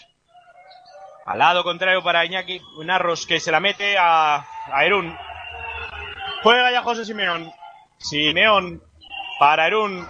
[1.27, 5.15] Al lado contrario para Iñaki Narros, que se la mete a, a Erún.
[6.43, 7.53] Juega ya José Simeón.
[7.99, 8.83] Simeón
[9.39, 10.09] para Erún.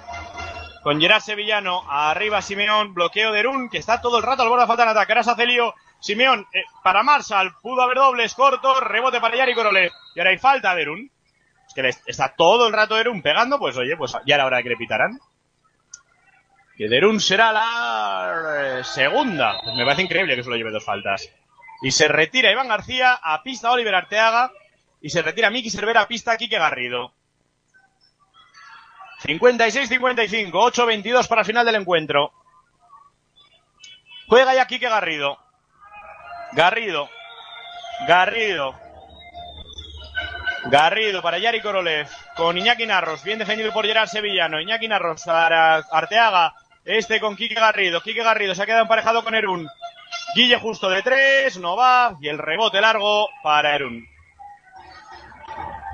[0.84, 1.82] Con Gerard Sevillano.
[1.90, 2.94] Arriba Simeón.
[2.94, 5.10] Bloqueo de Erún, que está todo el rato al borde de falta de ataque.
[5.10, 5.74] Ahora se hace lío.
[5.98, 7.56] Simeón eh, para Marshall.
[7.60, 8.78] Pudo haber dobles, corto.
[8.78, 9.90] Rebote para Yari Korolev.
[10.14, 11.10] Y ahora hay falta de Erún.
[11.66, 13.58] Es que está todo el rato Erún pegando.
[13.58, 15.18] Pues oye, pues ya era hora de que le pitaran.
[16.76, 19.60] Que Derun será la segunda.
[19.76, 21.28] Me parece increíble que solo lleve dos faltas.
[21.82, 24.50] Y se retira Iván García a pista Oliver Arteaga.
[25.00, 27.12] Y se retira Miki Cervera a pista Quique Garrido.
[29.24, 32.32] 56-55, 8-22 para el final del encuentro.
[34.28, 35.38] Juega ya Quique Garrido.
[36.52, 37.08] Garrido.
[38.06, 38.74] Garrido.
[40.64, 42.08] Garrido para Yari Korolev.
[42.36, 43.22] Con Iñaki Narros.
[43.24, 44.60] Bien defendido por Gerard Sevillano.
[44.60, 46.54] Iñaki Narros para Arteaga.
[46.84, 48.00] Este con Quique Garrido.
[48.00, 49.68] Quique Garrido se ha quedado emparejado con Erún.
[50.34, 51.58] Guille justo de tres.
[51.58, 52.16] No va.
[52.20, 54.06] Y el rebote largo para Erún.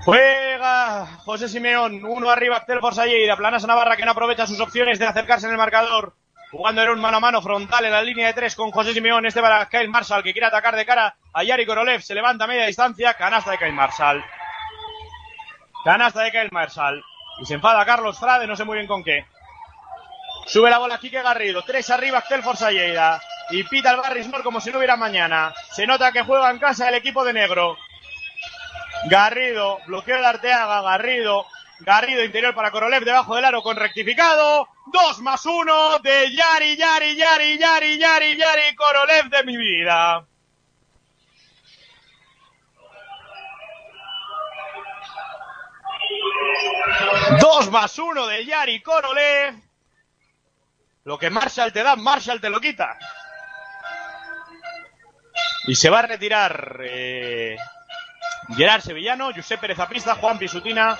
[0.04, 2.04] Juega José Simeón.
[2.04, 2.56] Uno arriba.
[2.56, 3.36] Axel Forza Lleida.
[3.36, 6.14] Planas Navarra que no aprovecha sus opciones de acercarse en el marcador.
[6.50, 9.26] Jugando Erún mano a mano frontal en la línea de tres con José Simeón.
[9.26, 12.00] Este para Kyle Marshall que quiere atacar de cara a Yari Korolev.
[12.00, 13.12] Se levanta a media distancia.
[13.12, 14.24] Canasta de Kyle Marshall.
[15.84, 17.04] Canasta de Kyle Marshall.
[17.40, 19.26] Y se enfada Carlos Frade, no sé muy bien con qué.
[20.48, 21.62] Sube la bola Quique Garrido.
[21.62, 23.20] Tres arriba Axel Forza Lleida.
[23.50, 25.52] Y pita el Barrismore como si no hubiera mañana.
[25.72, 27.76] Se nota que juega en casa el equipo de negro.
[29.10, 31.46] Garrido, bloqueo de Arteaga, Garrido,
[31.80, 34.68] Garrido interior para Korolev debajo del aro con rectificado.
[34.86, 40.26] Dos más uno de Yari, Yari, Yari, Yari, Yari, Yari, Korolev de mi vida.
[47.38, 49.67] Dos más uno de Yari Korolev.
[51.08, 52.98] Lo que Marshall te da, Marshall te lo quita.
[55.66, 57.56] Y se va a retirar eh,
[58.54, 60.98] Gerard Sevillano, Josep Pérez Apista, Juan Pisutina.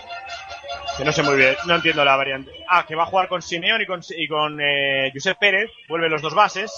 [0.96, 2.50] Que no sé muy bien, no entiendo la variante.
[2.70, 5.70] Ah, que va a jugar con Simeón y con, y con eh, Josep Pérez.
[5.90, 6.72] Vuelven los dos bases.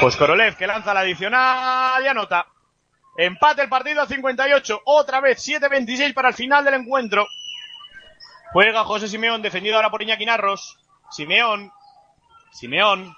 [0.00, 2.46] Pues Korolev que lanza la adicional y anota.
[3.16, 4.82] Empate el partido a 58.
[4.84, 7.26] Otra vez 7-26 para el final del encuentro.
[8.54, 10.78] Juega José Simeón, defendido ahora por Iñaki Narros.
[11.10, 11.72] Simeón.
[12.52, 13.16] Simeón.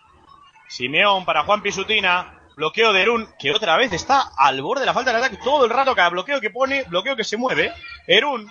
[0.66, 2.40] Simeón para Juan Pisutina.
[2.56, 5.66] Bloqueo de Erún, que otra vez está al borde de la falta de ataque todo
[5.66, 5.94] el rato.
[5.94, 7.74] Cada bloqueo que pone, bloqueo que se mueve.
[8.06, 8.50] Erún.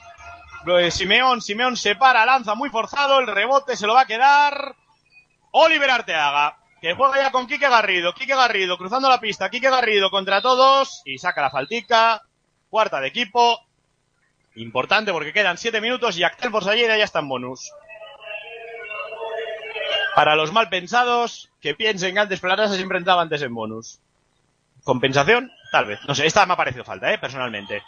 [0.79, 3.17] eh, Simeón, Simeón se para, lanza muy forzado.
[3.17, 4.75] El rebote se lo va a quedar.
[5.53, 6.55] Oliver Arteaga.
[6.79, 8.13] Que juega ya con Quique Garrido.
[8.13, 9.49] Quique Garrido cruzando la pista.
[9.49, 11.01] Quique Garrido contra todos.
[11.03, 12.21] Y saca la faltica.
[12.69, 13.64] Cuarta de equipo.
[14.55, 17.71] Importante porque quedan 7 minutos y Actel Forsallera ya está en bonus.
[20.15, 23.99] Para los mal pensados, que piensen que antes Planasa siempre entraba antes en bonus.
[24.85, 25.51] ¿Compensación?
[25.71, 25.99] Tal vez.
[26.07, 27.83] No sé, esta me ha parecido falta, eh, personalmente.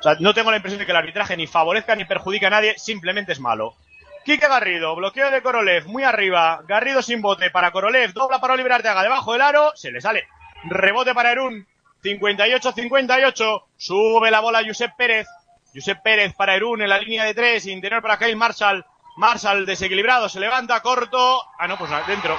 [0.00, 2.50] O sea, no tengo la impresión de que el arbitraje ni favorezca ni perjudica a
[2.50, 3.76] nadie, simplemente es malo.
[4.24, 6.62] Quique Garrido, bloqueo de Korolev, muy arriba.
[6.66, 10.26] Garrido sin bote para Korolev, dobla para Oliver Arteaga, debajo del aro, se le sale.
[10.64, 11.64] Rebote para Erún,
[12.02, 13.62] 58-58.
[13.76, 15.28] Sube la bola Josep Pérez.
[15.76, 18.84] Josep Pérez para Erún en la línea de tres, interior para Kyle Marshall.
[19.16, 21.42] Marshall desequilibrado, se levanta, corto.
[21.58, 22.38] Ah, no, pues dentro.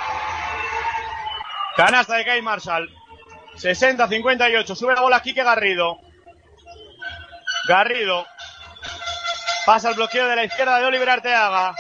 [1.76, 2.90] Canasta de Kyle Marshall.
[3.56, 4.76] 60-58.
[4.76, 6.00] Sube la bola Quique Garrido.
[7.68, 8.26] Garrido.
[9.66, 11.76] Pasa el bloqueo de la izquierda de Oliver Arteaga.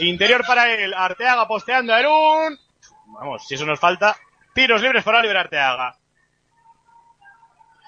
[0.00, 0.92] Interior para él.
[0.94, 2.58] Arteaga posteando a Erún.
[3.06, 4.16] Vamos, si eso nos falta.
[4.54, 5.96] Tiros libres para Oliver Arteaga.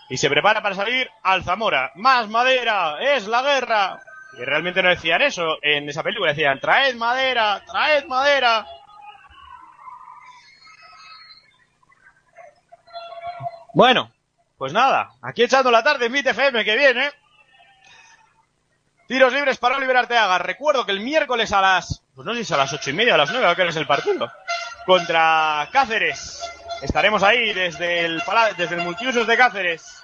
[0.09, 1.93] Y se prepara para salir Alzamora.
[1.95, 4.01] Más madera, es la guerra.
[4.39, 8.67] Y realmente no decían eso en esa película, decían, traed madera, traed madera.
[13.73, 14.13] Bueno,
[14.57, 17.11] pues nada, aquí echando la tarde en Beat FM que viene.
[19.07, 20.39] Tiros libres para Oliver Arteaga.
[20.39, 22.95] Recuerdo que el miércoles a las, pues no sé si es a las ocho y
[22.95, 24.31] media, a las nueve, que es el partido.
[24.87, 26.43] Contra Cáceres.
[26.85, 28.23] Estaremos ahí desde el,
[28.59, 30.03] desde el multiusos de Cáceres.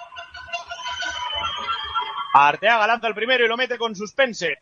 [2.32, 4.56] Arteaga lanza el primero y lo mete con suspense.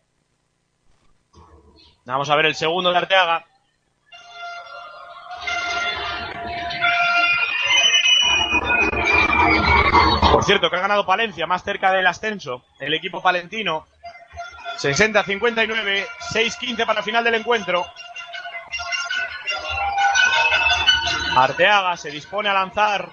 [2.04, 3.46] Vamos a ver el segundo de Arteaga.
[10.32, 12.64] Por cierto, que ha ganado Palencia más cerca del ascenso.
[12.80, 13.86] El equipo palentino.
[14.78, 17.86] 60-59, 6-15 para el final del encuentro.
[21.42, 23.08] Arteaga se dispone a lanzar.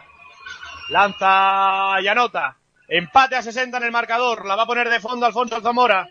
[0.89, 2.57] Lanza y anota.
[2.87, 4.45] Empate a 60 en el marcador.
[4.45, 6.07] La va a poner de fondo Alfonso Alzamora.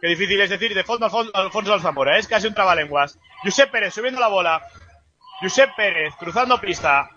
[0.00, 2.18] Qué difícil es decir de fondo Alfon- Alfonso Alzamora.
[2.18, 3.18] Es casi un trabalenguas.
[3.42, 4.62] Josep Pérez subiendo la bola.
[5.40, 7.08] Josep Pérez cruzando pista.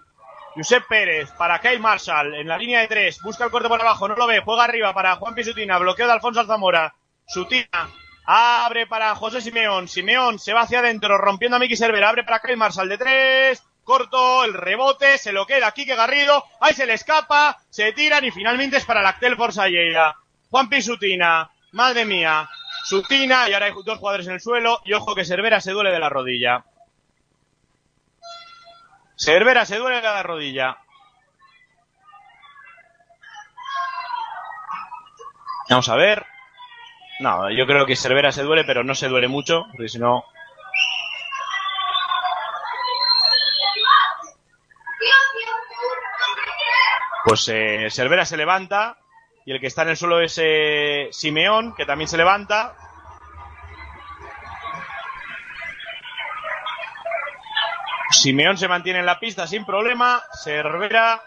[0.55, 3.21] Josep Pérez para Kyle Marshall en la línea de tres.
[3.21, 4.07] Busca el corte por abajo.
[4.07, 4.41] No lo ve.
[4.43, 5.77] Juega arriba para Juan Pisutina.
[5.77, 6.93] Bloqueo de Alfonso Alzamora.
[7.27, 7.89] Sutina.
[8.25, 9.87] Abre para José Simeón.
[9.87, 12.09] Simeón se va hacia adentro rompiendo a Miki Cervera.
[12.09, 13.63] Abre para Kyle Marshall de tres.
[13.91, 16.45] Corto, el rebote, se lo queda Quique Garrido.
[16.61, 20.15] Ahí se le escapa, se tiran y finalmente es para la Actel Forsalleira.
[20.49, 21.51] Juan Pisutina.
[21.73, 22.49] Madre mía.
[22.85, 24.79] Sutina y ahora hay dos jugadores en el suelo.
[24.85, 26.63] Y ojo que Cervera se duele de la rodilla.
[29.17, 30.77] Cervera se duele de la rodilla.
[35.69, 36.25] Vamos a ver.
[37.19, 40.23] No, yo creo que Cervera se duele, pero no se duele mucho, porque si no.
[47.23, 48.97] Pues eh, Cervera se levanta
[49.45, 52.75] y el que está en el suelo es eh, Simeón, que también se levanta.
[58.11, 60.21] Simeón se mantiene en la pista sin problema.
[60.43, 61.21] Cervera.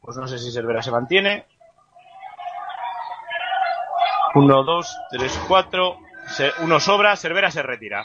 [0.00, 1.46] Pues no sé si Cervera se mantiene.
[4.34, 5.98] Uno, dos, tres, cuatro.
[6.28, 8.04] Se- uno sobra, Cervera se retira.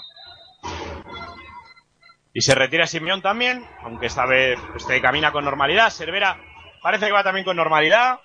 [2.33, 5.91] Y se retira Simeón también, aunque esta vez este camina con normalidad.
[5.91, 6.37] Cervera
[6.81, 8.19] parece que va también con normalidad.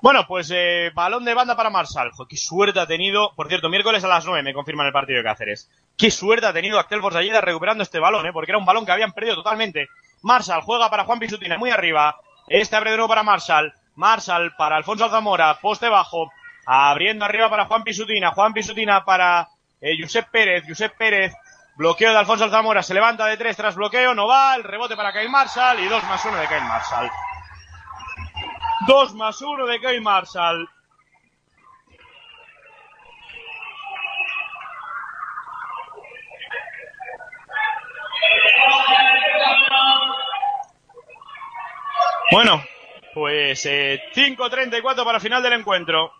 [0.00, 2.10] Bueno, pues eh, balón de banda para Marsal.
[2.12, 3.32] Jo, qué suerte ha tenido.
[3.34, 5.70] Por cierto, miércoles a las 9 me confirman el partido de Cáceres.
[5.96, 8.32] Qué suerte ha tenido Actel Forsalleda recuperando este balón, ¿eh?
[8.32, 9.88] porque era un balón que habían perdido totalmente.
[10.22, 12.16] Marsal juega para Juan Pisutina, muy arriba.
[12.48, 13.72] Este abre de nuevo para Marsal.
[13.96, 16.30] Marsal para Alfonso Alzamora, poste bajo.
[16.66, 18.30] Abriendo arriba para Juan Pisutina.
[18.32, 19.48] Juan Pisutina para
[19.84, 20.64] eh, Josep Pérez.
[20.66, 21.34] Josep Pérez.
[21.76, 22.82] Bloqueo de Alfonso Alzamora.
[22.82, 24.14] Se levanta de tres tras bloqueo.
[24.14, 24.56] No va.
[24.56, 25.78] El rebote para Kyle Marshall.
[25.80, 27.10] Y dos más uno de Kyle Marshall.
[28.86, 30.68] Dos más uno de Kyle Marshall.
[42.32, 42.64] Bueno,
[43.12, 46.12] pues eh, 5.34 para final del encuentro.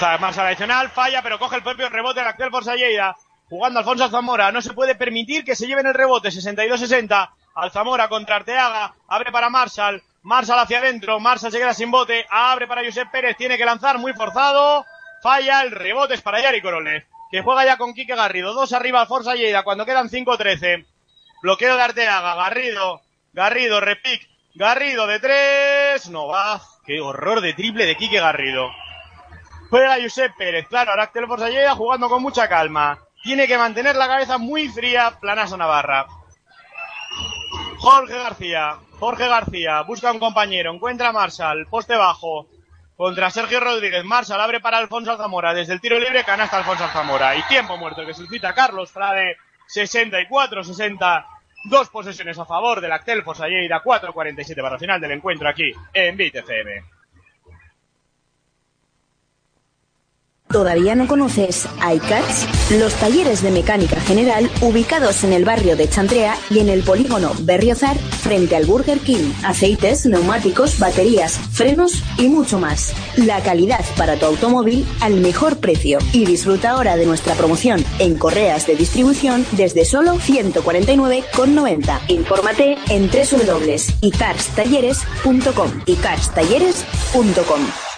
[0.00, 3.14] Lanza adicional, falla, pero coge el propio rebote de Actel Forsalleida.
[3.50, 4.50] Jugando Alfonso Alzamora.
[4.50, 6.30] No se puede permitir que se lleven el rebote.
[6.30, 7.30] 62-60.
[7.54, 8.94] Alzamora contra Arteaga.
[9.08, 10.02] Abre para Marshall.
[10.22, 11.20] Marshall hacia adentro.
[11.20, 12.24] Marshall se queda sin bote.
[12.30, 13.36] Abre para Josep Pérez.
[13.36, 14.86] Tiene que lanzar muy forzado.
[15.22, 15.60] Falla.
[15.62, 17.04] El rebote es para Yari Korolev.
[17.30, 18.54] Que juega ya con Quique Garrido.
[18.54, 20.86] Dos arriba Alfonso Lleida cuando quedan 5-13.
[21.42, 22.36] Bloqueo de Arteaga.
[22.36, 23.02] Garrido.
[23.34, 23.80] Garrido.
[23.80, 24.30] Repic.
[24.54, 26.08] Garrido de tres.
[26.08, 26.62] No va.
[26.86, 28.70] Qué horror de triple de Quique Garrido.
[29.70, 32.98] Juega Josep Pérez, claro, ahora Actel Forsalleda jugando con mucha calma.
[33.22, 36.06] Tiene que mantener la cabeza muy fría, planazo Navarra.
[37.78, 42.48] Jorge García, Jorge García, busca un compañero, encuentra a Marshall, poste bajo.
[42.96, 47.36] Contra Sergio Rodríguez, Marshall abre para Alfonso Alzamora, desde el tiro libre canasta Alfonso Alzamora.
[47.36, 49.36] Y tiempo muerto que suscita Carlos Frade,
[49.74, 51.26] 64-60.
[51.64, 56.16] Dos posesiones a favor del Actel Fosalleira, 4-47 para el final del encuentro aquí en
[56.16, 56.99] BTFM.
[60.50, 62.72] ¿Todavía no conoces iCats?
[62.72, 67.30] Los talleres de mecánica general ubicados en el barrio de Chantrea y en el polígono
[67.42, 69.30] Berriozar frente al Burger King.
[69.44, 72.92] Aceites, neumáticos, baterías, frenos y mucho más.
[73.16, 76.00] La calidad para tu automóvil al mejor precio.
[76.12, 82.00] Y disfruta ahora de nuestra promoción en correas de distribución desde solo 149,90.
[82.08, 85.70] Infórmate en www.icarstalleres.com.
[85.86, 87.89] icarstalleres.com.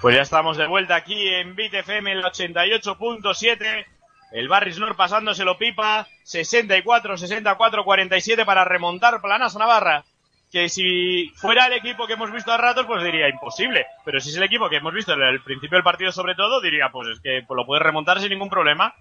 [0.00, 3.86] Pues ya estamos de vuelta aquí en Bit FM el 88.7.
[4.32, 6.08] El Barris Nor pasándoselo pipa.
[6.22, 10.04] 64, 64, 47 para remontar Planas Navarra.
[10.50, 13.84] Que si fuera el equipo que hemos visto a ratos, pues diría imposible.
[14.06, 16.62] Pero si es el equipo que hemos visto en el principio del partido sobre todo,
[16.62, 18.94] diría pues es que lo puedes remontar sin ningún problema.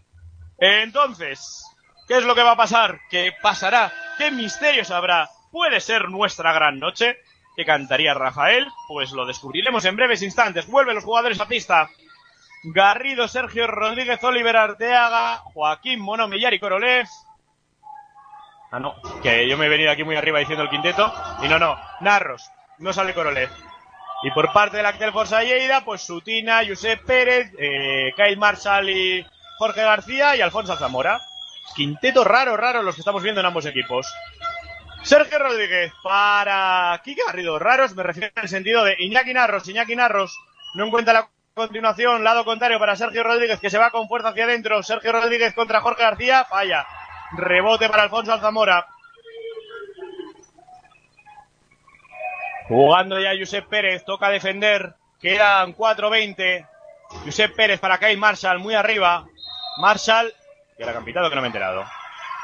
[0.58, 1.64] Entonces,
[2.10, 3.00] ¿qué es lo que va a pasar?
[3.10, 3.94] ¿Qué pasará?
[4.18, 5.30] ¿Qué misterios habrá?
[5.50, 7.20] ¿Puede ser nuestra gran noche?
[7.60, 8.66] ¿Qué cantaría Rafael?
[8.88, 10.66] Pues lo descubriremos en breves instantes.
[10.66, 11.90] Vuelven los jugadores a pista.
[12.64, 17.06] Garrido, Sergio Rodríguez, Oliver Arteaga, Joaquín Mono, Millari Korolev.
[18.72, 21.14] Ah, no, que yo me he venido aquí muy arriba diciendo el quinteto.
[21.44, 23.50] Y no, no, Narros, no sale Korolev.
[24.24, 29.26] Y por parte del Actel Forza Lleida, pues Sutina, Josep Pérez, eh, Kyle Marshall y
[29.58, 31.20] Jorge García y Alfonso Zamora.
[31.76, 34.08] Quinteto raro, raro los que estamos viendo en ambos equipos.
[35.04, 37.58] Sergio Rodríguez para Kike Garrido.
[37.58, 39.68] Raros me refiero en el sentido de Iñaki Narros.
[39.68, 40.38] Iñaki Narros
[40.76, 42.24] no encuentra la continuación.
[42.24, 44.84] Lado contrario para Sergio Rodríguez que se va con fuerza hacia adentro.
[44.84, 46.46] Sergio Rodríguez contra Jorge García.
[46.46, 46.86] Falla.
[47.32, 48.86] Rebote para Alfonso Alzamora.
[52.68, 54.04] Jugando ya Josep Pérez.
[54.06, 54.96] Toca defender.
[55.20, 56.68] Quedan 4-20.
[57.26, 59.26] Josep Pérez para Kyle Marshall muy arriba.
[59.78, 60.34] Marshall.
[60.78, 61.86] Que era campitado que no me he enterado.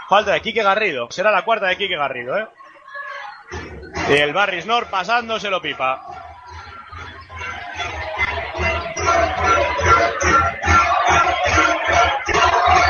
[0.08, 1.08] Falta de Quique Garrido.
[1.10, 2.48] Será la cuarta de Quique Garrido, ¿eh?
[4.10, 6.02] Y el Barris Nor pasándoselo pipa.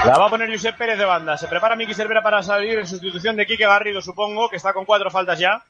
[0.05, 1.37] La va a poner Josep Pérez de banda.
[1.37, 4.85] Se prepara Miki Cervera para salir en sustitución de Quique Garrido, supongo, que está con
[4.85, 5.63] cuatro faltas ya.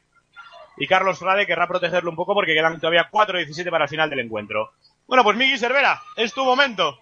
[0.78, 4.20] Y Carlos Frade querrá protegerlo un poco porque quedan todavía 4-17 para el final del
[4.20, 4.74] encuentro.
[5.08, 6.98] Bueno, pues Miki Cervera, es tu momento.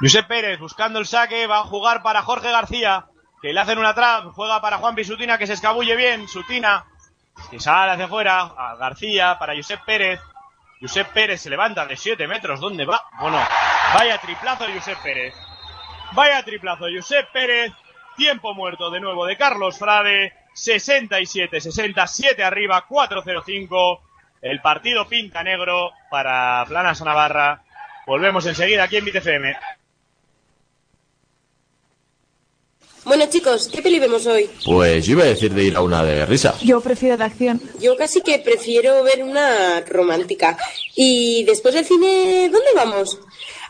[0.00, 3.04] Josep Pérez buscando el saque, va a jugar para Jorge García,
[3.42, 6.86] que le hacen una trap, juega para Juan Pisutina, que se escabulle bien, Sutina,
[7.50, 10.18] que sale hacia afuera, a García, para Josep Pérez,
[10.80, 13.02] Josep Pérez se levanta de 7 metros, ¿dónde va?
[13.20, 13.38] Bueno,
[13.94, 15.34] vaya triplazo Josep Pérez,
[16.12, 17.70] vaya triplazo Josep Pérez,
[18.16, 24.00] tiempo muerto de nuevo de Carlos Frade, 67, 67 arriba, 4-0-5,
[24.40, 27.62] el partido pinta negro para Planas Navarra,
[28.06, 29.56] volvemos enseguida aquí en BTFM.
[33.04, 34.48] Bueno, chicos, ¿qué peli vemos hoy?
[34.64, 36.54] Pues yo iba a decir de ir a una de risa.
[36.62, 37.60] Yo prefiero de acción.
[37.80, 40.56] Yo casi que prefiero ver una romántica.
[40.94, 43.18] Y después del cine, ¿dónde vamos?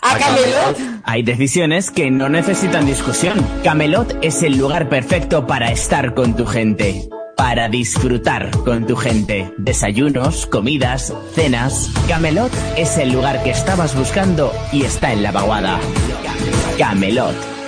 [0.02, 0.78] A Camelot.
[1.04, 3.38] Hay decisiones que no necesitan discusión.
[3.62, 7.08] Camelot es el lugar perfecto para estar con tu gente.
[7.36, 9.52] Para disfrutar con tu gente.
[9.58, 11.90] Desayunos, comidas, cenas.
[12.08, 15.78] Camelot es el lugar que estabas buscando y está en la vaguada.
[16.78, 17.59] Camelot.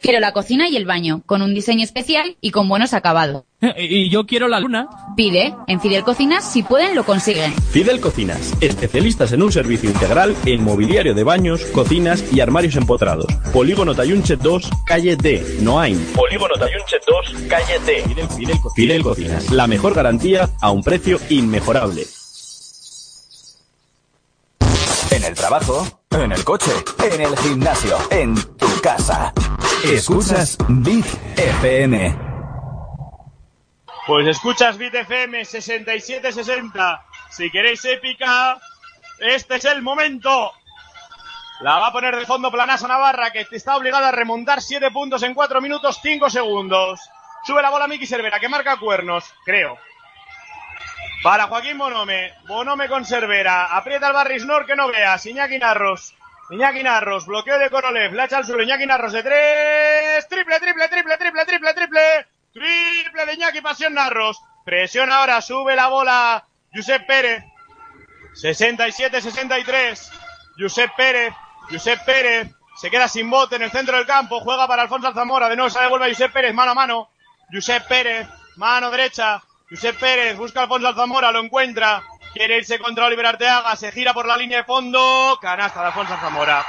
[0.00, 3.44] Quiero la cocina y el baño, con un diseño especial y con buenos acabados.
[3.76, 4.88] Y yo quiero la luna.
[5.16, 7.52] Pide, en Fidel Cocinas, si pueden, lo consiguen.
[7.70, 13.26] Fidel Cocinas, especialistas en un servicio integral en mobiliario de baños, cocinas y armarios empotrados.
[13.52, 15.98] Polígono Tayunche 2, calle D, Noain.
[16.14, 18.02] Polígono Tayunche 2, calle D.
[18.08, 22.04] Fidel, Fidel, Fidel Cocinas, la mejor garantía a un precio inmejorable.
[25.10, 29.32] En el trabajo, en el coche, en el gimnasio, en tu casa.
[29.84, 31.06] Escuchas Bit
[31.36, 32.18] FM.
[34.06, 37.06] Pues escuchas Bit FM 6760.
[37.30, 38.58] Si queréis épica,
[39.20, 40.52] este es el momento.
[41.60, 45.22] La va a poner de fondo Planasa Navarra, que está obligada a remontar 7 puntos
[45.22, 47.00] en 4 minutos 5 segundos.
[47.44, 49.78] Sube la bola Miki Cervera, que marca cuernos, creo.
[51.22, 52.32] Para Joaquín Bonome.
[52.46, 53.76] Bonome con Cervera.
[53.76, 55.26] Aprieta el Barrisnor que no veas.
[55.26, 56.14] Iñaki Narros.
[56.50, 57.26] Iñaki Narros.
[57.26, 58.14] Bloqueo de Korolev.
[58.14, 58.62] La echa al suelo.
[58.62, 60.28] Iñaki Narros de tres.
[60.28, 62.26] Triple, triple, triple, triple, triple, triple.
[62.54, 64.40] Triple de Iñaki Pasión Narros.
[64.64, 65.42] Presión ahora.
[65.42, 66.42] Sube la bola.
[66.74, 67.44] Josep Pérez.
[68.42, 70.10] 67-63.
[70.58, 71.34] Josep Pérez.
[71.70, 72.48] Josep Pérez.
[72.76, 74.40] Se queda sin bote en el centro del campo.
[74.40, 75.50] Juega para Alfonso Zamora.
[75.50, 76.54] De nuevo se devuelve a Josep Pérez.
[76.54, 77.10] Mano a mano.
[77.52, 78.26] Josep Pérez.
[78.56, 79.42] Mano derecha.
[79.70, 82.02] Josep Pérez busca a Alfonso Alzamora, lo encuentra.
[82.32, 85.38] Quiere irse contra Oliver Arteaga, se gira por la línea de fondo.
[85.40, 86.64] Canasta de Alfonso Alzamora.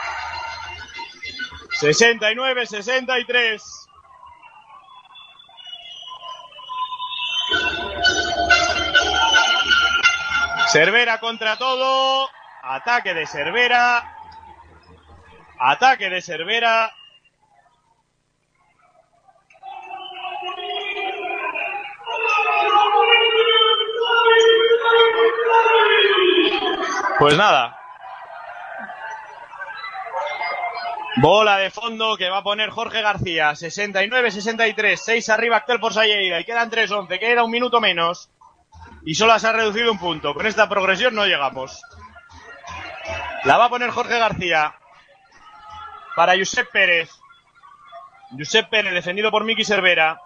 [1.79, 3.61] 69-63.
[10.67, 12.29] Cervera contra todo.
[12.61, 14.15] Ataque de Cervera.
[15.59, 16.93] Ataque de Cervera.
[27.19, 27.77] Pues nada.
[31.17, 33.51] Bola de fondo que va a poner Jorge García.
[33.51, 34.95] 69-63.
[34.95, 36.39] 6 arriba Actel por Salleira.
[36.39, 37.19] Y quedan 3-11.
[37.19, 38.31] Queda un minuto menos.
[39.05, 40.33] Y solo se ha reducido un punto.
[40.33, 41.79] Con esta progresión no llegamos.
[43.43, 44.73] La va a poner Jorge García.
[46.15, 47.11] Para Josep Pérez.
[48.35, 50.19] Josep Pérez defendido por Miki Cervera.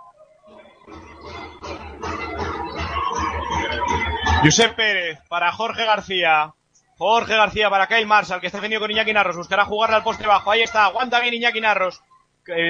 [4.46, 6.54] Josep Pérez para Jorge García.
[7.00, 9.38] Jorge García para Kyle Marshall, que está defendido con Iñaki Narros.
[9.38, 10.52] Buscará jugarle al poste bajo.
[10.52, 12.00] Ahí está, aguanta bien Iñaki Narros.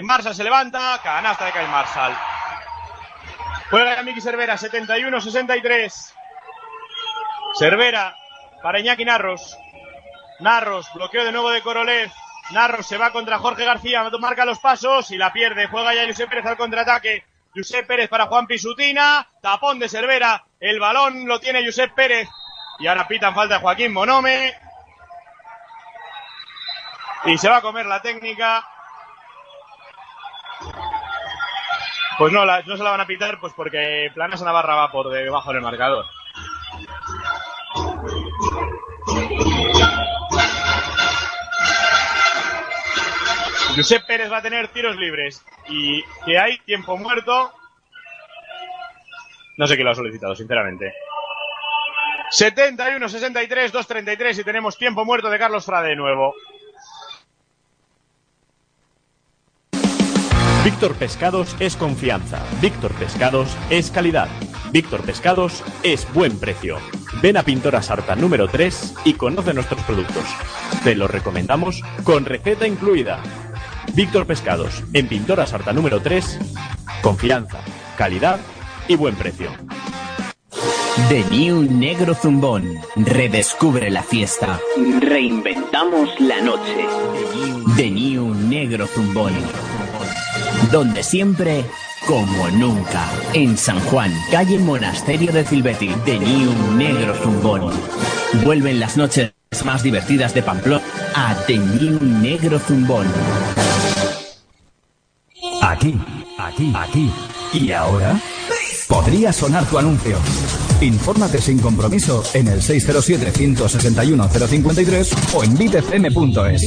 [0.03, 2.15] Marshall se levanta, canasta de Kyle Marshall.
[3.69, 6.13] Juega ya Miki Cervera, 71-63.
[7.59, 8.15] Cervera
[8.63, 9.57] para Iñaki Narros.
[10.39, 12.09] Narros, bloqueo de nuevo de Korolev.
[12.51, 15.67] Narros se va contra Jorge García, marca los pasos y la pierde.
[15.67, 17.25] Juega ya Josep Pérez al contraataque.
[17.55, 19.27] Josep Pérez para Juan Pisutina.
[19.41, 20.43] Tapón de Cervera.
[20.59, 22.27] El balón lo tiene Josep Pérez.
[22.79, 24.53] Y ahora pitan falta de Joaquín Monome.
[27.25, 28.67] Y se va a comer la técnica.
[32.17, 35.51] Pues no, no se la van a pitar pues porque Planas Navarra va por debajo
[35.51, 36.05] del marcador.
[43.75, 45.43] Josep Pérez va a tener tiros libres.
[45.67, 47.51] Y que hay tiempo muerto.
[49.57, 50.93] No sé quién lo ha solicitado, sinceramente.
[52.31, 56.33] 71, 63, 233 y tenemos tiempo muerto de Carlos Frade de nuevo.
[60.63, 62.43] Víctor Pescados es confianza.
[62.59, 64.27] Víctor Pescados es calidad.
[64.71, 66.79] Víctor Pescados es buen precio.
[67.21, 70.25] Ven a Pintora Sarta número 3 y conoce nuestros productos.
[70.83, 73.21] Te los recomendamos con receta incluida.
[73.93, 76.39] Víctor Pescados, en Pintora Sarta número 3,
[77.01, 77.59] confianza,
[77.97, 78.39] calidad
[78.87, 79.49] y buen precio.
[81.09, 82.79] The New Negro Zumbón.
[82.95, 84.59] Redescubre la fiesta.
[85.01, 86.87] Reinventamos la noche.
[87.75, 89.33] The New Negro Zumbón.
[90.71, 91.65] Donde siempre,
[92.07, 93.05] como nunca.
[93.33, 95.89] En San Juan, calle Monasterio de Filbeti.
[96.05, 97.71] The New Negro Zumbón.
[98.45, 99.33] Vuelven las noches
[99.65, 100.81] más divertidas de Pamplona
[101.13, 103.07] a The New Negro Zumbón.
[105.67, 105.95] Aquí,
[106.37, 107.11] aquí, aquí.
[107.51, 108.19] ¿Y ahora?
[108.87, 110.15] Podría sonar tu anuncio.
[110.79, 116.61] Infórmate sin compromiso en el 607-161-053 o en bitfm.es.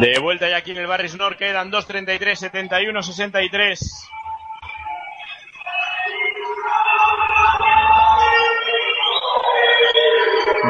[0.00, 4.08] De vuelta ya aquí en el Barrio Snor quedan 2.33, 71, 63.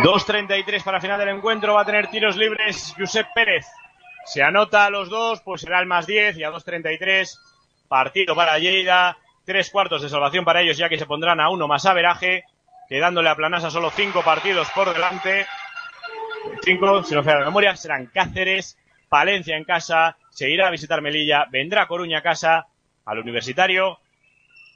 [0.03, 1.74] ...2.33 para final del encuentro...
[1.74, 3.66] ...va a tener tiros libres Josep Pérez...
[4.24, 5.40] ...se anota a los dos...
[5.40, 7.39] ...pues será el más 10 y a 2.33...
[7.89, 9.16] ...partido para Lleida...
[9.44, 10.77] ...tres cuartos de salvación para ellos...
[10.77, 12.44] ...ya que se pondrán a uno más averaje...
[12.89, 15.47] ...quedándole a Planasa solo cinco partidos por delante...
[16.62, 17.77] ...cinco, si no falla la memoria...
[17.77, 18.78] ...serán Cáceres...
[19.09, 22.69] Palencia en casa, se irá a visitar Melilla, vendrá Coruña a casa,
[23.05, 23.99] al Universitario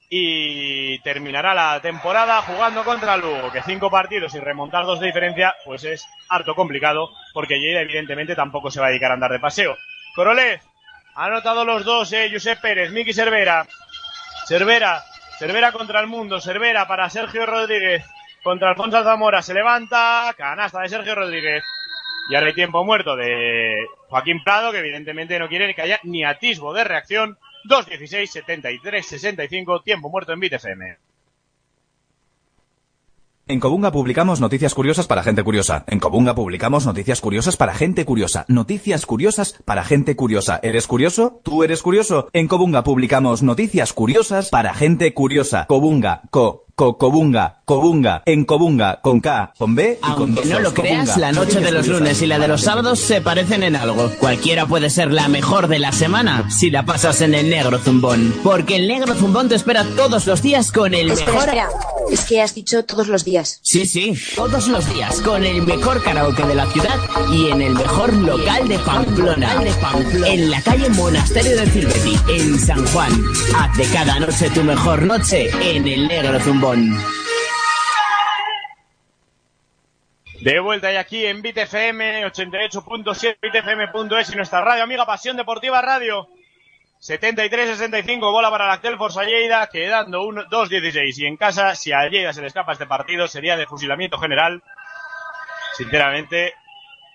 [0.09, 5.55] y terminará la temporada jugando contra Lugo, que cinco partidos y remontar dos de diferencia,
[5.65, 9.41] pues es harto complicado, porque Lleida evidentemente tampoco se va a dedicar a andar de
[9.41, 9.77] paseo.
[10.15, 10.61] Corolev,
[11.15, 13.67] ha anotado los dos, eh, Josep Pérez, Miki Cervera,
[14.47, 15.03] Cervera,
[15.39, 18.05] Cervera contra el mundo, Cervera para Sergio Rodríguez,
[18.43, 21.65] contra Alfonso Zamora, se levanta, canasta de Sergio Rodríguez.
[22.29, 26.25] Y ahora hay tiempo muerto de Joaquín Prado, que evidentemente no quiere que haya ni
[26.25, 27.39] atisbo de reacción.
[27.69, 30.97] 2-16, 73, 65, tiempo muerto en BitFM.
[33.49, 35.85] En Cobunga publicamos noticias curiosas para gente curiosa.
[35.87, 38.45] En Cobunga publicamos noticias curiosas para gente curiosa.
[38.49, 40.59] Noticias curiosas para gente curiosa.
[40.65, 41.41] ¿Eres curioso?
[41.45, 42.29] ¿Tú eres curioso?
[42.33, 45.67] En Cobunga publicamos noticias curiosas para gente curiosa.
[45.69, 50.47] Cobunga, co, co, Cobunga, Cobunga, en Cobunga, con K, con B y con Aunque dos
[50.47, 51.19] no lo creas, Cobunga.
[51.19, 54.11] la noche de los lunes y la de los sábados se parecen en algo.
[54.21, 58.35] Cualquiera puede ser la mejor de la semana si la pasas en el Negro Zumbón.
[58.45, 61.49] Porque el Negro Zumbón te espera todos los días con el Espera, mejor...
[61.49, 61.69] espera.
[62.11, 63.59] Es que has dicho todos los días.
[63.63, 67.01] Sí, sí, todos los días con el mejor karaoke de la ciudad
[67.33, 69.57] y en el mejor local de Pamplona.
[70.27, 73.11] En la calle Monasterio de Filbeti, en San Juan.
[73.59, 76.66] Haz de cada noche tu mejor noche en el Negro Zumbón.
[80.41, 86.29] De vuelta y aquí en BitFM 88.7, bitfm.es y nuestra radio amiga Pasión Deportiva Radio.
[87.01, 91.19] 73-65, bola para la Actel Forza Lleida, quedando 2-16.
[91.19, 94.61] Y en casa, si a Lleida se le escapa este partido, sería de fusilamiento general.
[95.77, 96.55] Sinceramente,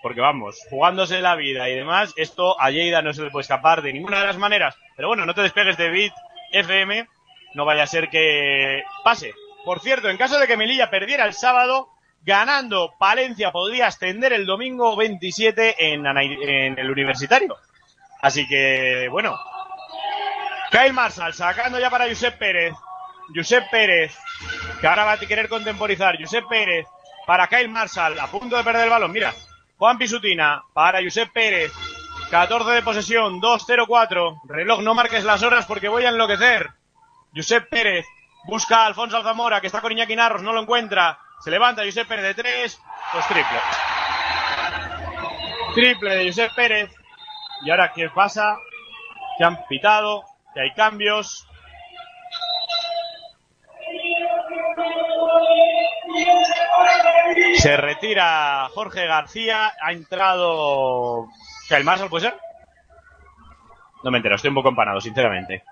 [0.02, 3.82] porque vamos, jugándose la vida y demás, esto a Lleida no se le puede escapar
[3.82, 4.78] de ninguna de las maneras.
[4.96, 6.14] Pero bueno, no te despegues de Bit
[6.54, 7.06] FM,
[7.54, 9.34] no vaya a ser que pase.
[9.64, 11.90] Por cierto, en caso de que Melilla perdiera el sábado,
[12.24, 16.06] ganando Palencia podría ascender el domingo 27 en,
[16.78, 17.58] el universitario.
[18.22, 19.38] Así que, bueno.
[20.72, 22.74] Kyle Marshall sacando ya para Josep Pérez.
[23.36, 24.18] Josep Pérez,
[24.80, 26.18] que ahora va a querer contemporizar.
[26.20, 26.86] Josep Pérez
[27.28, 29.12] para Kyle Marshall, a punto de perder el balón.
[29.12, 29.34] Mira,
[29.78, 31.72] Juan Pisutina para Josep Pérez.
[32.30, 34.42] 14 de posesión, 2-0-4.
[34.48, 36.70] Reloj, no marques las horas porque voy a enloquecer.
[37.36, 38.06] Josep Pérez
[38.46, 41.20] busca a Alfonso Alzamora, que está con Iñaki Narros, no lo encuentra.
[41.40, 42.82] Se levanta Josep Pérez de 3,
[43.12, 43.60] pues triple.
[45.74, 46.92] Triple de Josep Pérez.
[47.64, 48.58] Y ahora, ¿qué pasa?
[49.38, 50.24] Que han pitado,
[50.54, 51.48] que hay cambios.
[57.56, 61.28] Se retira Jorge García, ha entrado
[61.70, 62.40] Kyle Marshall, ¿puede ser?
[64.04, 65.64] No me entero, estoy un poco empanado, sinceramente.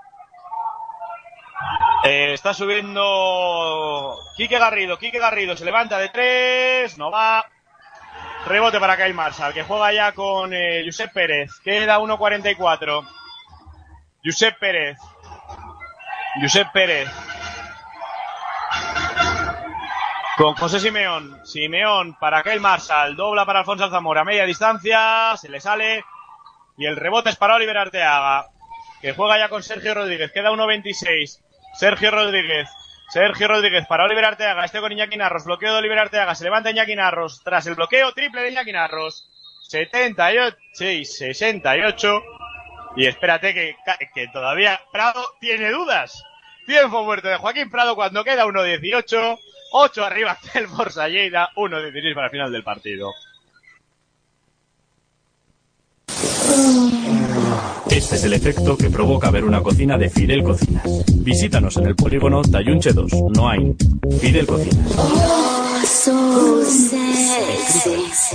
[2.04, 7.46] Eh, está subiendo Quique Garrido, Quique Garrido se levanta de tres, no va.
[8.46, 11.60] Rebote para Kyle Marshall, que juega ya con eh, Josep Pérez.
[11.60, 13.06] Queda 1.44.
[14.24, 14.98] Josep Pérez.
[16.42, 17.10] Josep Pérez.
[20.38, 21.46] Con José Simeón.
[21.46, 23.18] Simeón para Kyle Marshall.
[23.18, 24.24] Dobla para Alfonso Alzamora.
[24.24, 25.36] Media distancia.
[25.36, 26.06] Se le sale.
[26.78, 28.48] Y el rebote es para Oliver Arteaga.
[29.02, 30.32] Que juega ya con Sergio Rodríguez.
[30.32, 31.42] Queda 1.26.
[31.80, 32.68] Sergio Rodríguez.
[33.08, 34.66] Sergio Rodríguez para Oliver Arteaga.
[34.66, 35.46] Este con Iñaki Narros.
[35.46, 36.36] Bloqueo de Oliver Arteaga.
[36.36, 37.42] Se levanta Iñaki Narros.
[37.42, 39.30] Tras el bloqueo triple de Iñaki Narros.
[39.70, 42.22] 78 y 68.
[42.98, 43.78] Y espérate que,
[44.14, 46.22] que todavía Prado tiene dudas.
[46.66, 49.40] Tiempo muerto de Joaquín Prado cuando queda 1.18.
[49.72, 51.50] 8 arriba el Forza Lleida.
[51.56, 53.14] 1.16 para el final del partido.
[58.00, 60.86] Este es el efecto que provoca ver una cocina de Fidel Cocinas.
[61.16, 63.76] Visítanos en el polígono Tayunche 2, Noain.
[64.22, 64.88] Fidel Cocinas.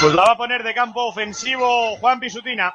[0.00, 2.74] Pues la va a poner de campo ofensivo Juan Pisutina.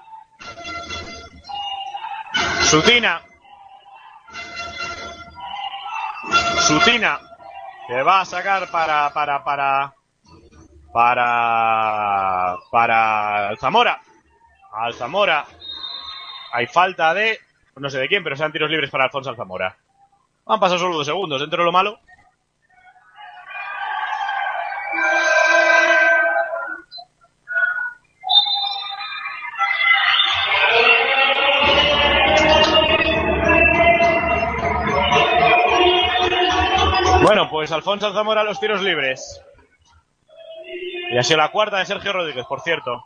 [2.61, 3.21] Sutina.
[6.61, 7.19] Sutina.
[7.87, 9.93] Que va a sacar para, para, para,
[10.91, 14.01] para, para Alzamora.
[14.71, 15.45] Alzamora.
[16.53, 17.39] Hay falta de,
[17.75, 19.77] no sé de quién, pero sean tiros libres para Alfonso Alzamora.
[20.45, 21.99] Han pasado solo dos segundos, dentro de lo malo.
[37.93, 39.39] Alfonso Alzamora a los tiros libres.
[41.11, 43.05] Y ha sido la cuarta de Sergio Rodríguez, por cierto.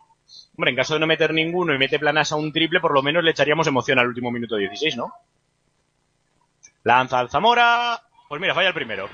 [0.56, 3.04] Hombre, en caso de no meter ninguno y mete planas a un triple, por lo
[3.04, 5.12] menos le echaríamos emoción al último minuto 16, ¿no?
[6.84, 8.02] Lanza Alzamora.
[8.30, 9.10] Pues mira, falla el primero.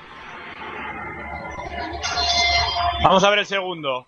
[3.02, 4.06] Vamos a ver el segundo.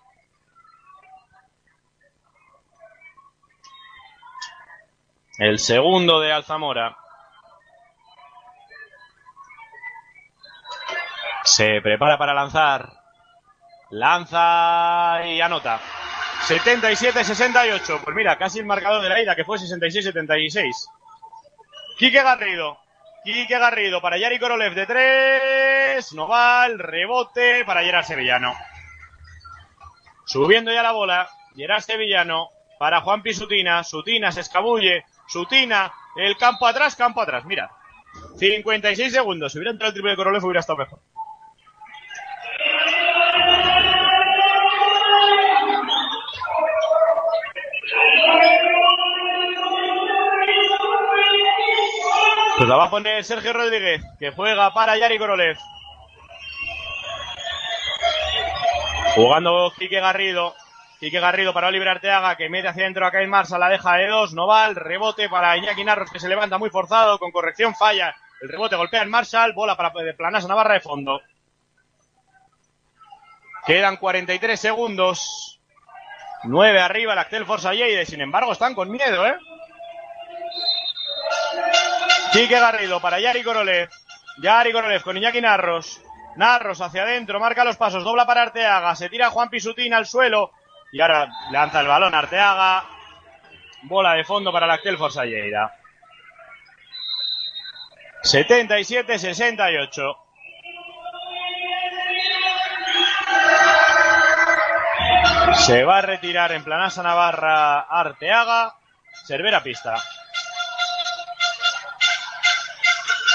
[5.37, 6.97] El segundo de Alzamora.
[11.47, 12.91] Se prepara para lanzar.
[13.91, 15.79] Lanza y anota.
[16.45, 18.01] 77-68.
[18.03, 20.89] Pues mira, casi el marcador de la ida, que fue 66-76.
[21.97, 22.77] Quique Garrido.
[23.23, 26.13] Quique Garrido para Yari Korolev de 3.
[26.13, 28.53] No va rebote para Gerard Sevillano.
[30.25, 31.29] Subiendo ya la bola.
[31.55, 33.85] Gerard Sevillano para Juan Sutina.
[33.85, 35.05] Sutina se escabulle.
[35.27, 35.93] Sutina.
[36.17, 37.45] El campo atrás, campo atrás.
[37.45, 37.71] Mira.
[38.37, 39.53] 56 segundos.
[39.53, 40.99] Si hubiera entrado el triple de Korolev hubiera estado mejor.
[52.67, 55.57] Pues la va a poner Sergio Rodríguez, que juega para Yari Korolev.
[59.15, 60.53] Jugando Quique Garrido.
[60.99, 64.07] Quique Garrido para Oliver Arteaga, que mete hacia adentro a Kyle Marshall, la deja de
[64.07, 64.33] dos.
[64.33, 68.13] No va el rebote para Iñaki Narros, que se levanta muy forzado, con corrección falla.
[68.41, 71.21] El rebote golpea en Marshall, bola para Planasa Navarra de fondo.
[73.65, 75.61] Quedan 43 segundos.
[76.43, 79.37] 9 arriba el Actel Forza Lleide, sin embargo están con miedo, ¿eh?
[82.37, 83.89] Quique Garrido para Yari Korolev.
[84.37, 85.99] Yari Korolev con Iñaki Narros.
[86.35, 90.51] Narros hacia adentro, marca los pasos, dobla para Arteaga, se tira Juan Pisutín al suelo
[90.91, 92.85] y ahora lanza el balón Arteaga.
[93.81, 95.73] Bola de fondo para el Actel Forza Lleida.
[98.21, 100.17] 77-68.
[105.55, 108.75] Se va a retirar en Planasa Navarra Arteaga.
[109.25, 109.95] Cervera pista.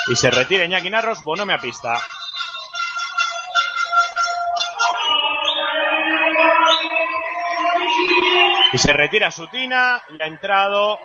[0.08, 1.98] Y se retira Iñaki Narros, Bonome a pista.
[8.72, 10.98] Y se retira Sutina y ha entrado.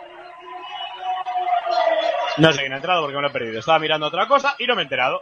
[2.38, 3.58] No sé quién ha entrado porque me lo he perdido.
[3.60, 5.20] Estaba mirando otra cosa y no me he enterado.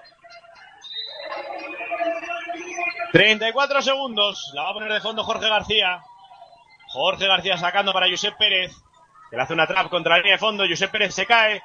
[3.13, 4.53] 34 segundos.
[4.55, 6.01] La va a poner de fondo Jorge García.
[6.89, 8.73] Jorge García sacando para Josep Pérez.
[9.31, 10.65] Que le hace una trap contra la línea de fondo.
[10.69, 11.63] Josep Pérez se cae.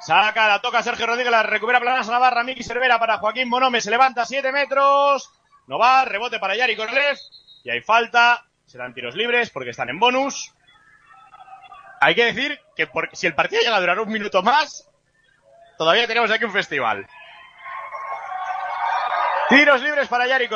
[0.00, 3.90] Saca, la toca Sergio Rodríguez, la recupera Planas Navarra, Miki Cervera para Joaquín Bonome, se
[3.90, 5.30] levanta 7 metros.
[5.66, 7.18] No va, rebote para Yari Corlev.
[7.64, 8.44] Y hay falta.
[8.64, 10.54] Serán tiros libres porque están en bonus.
[12.00, 14.88] Hay que decir que si el partido llega a durar un minuto más,
[15.76, 17.06] todavía tenemos aquí un festival.
[19.48, 20.48] Tiros libres para Yari.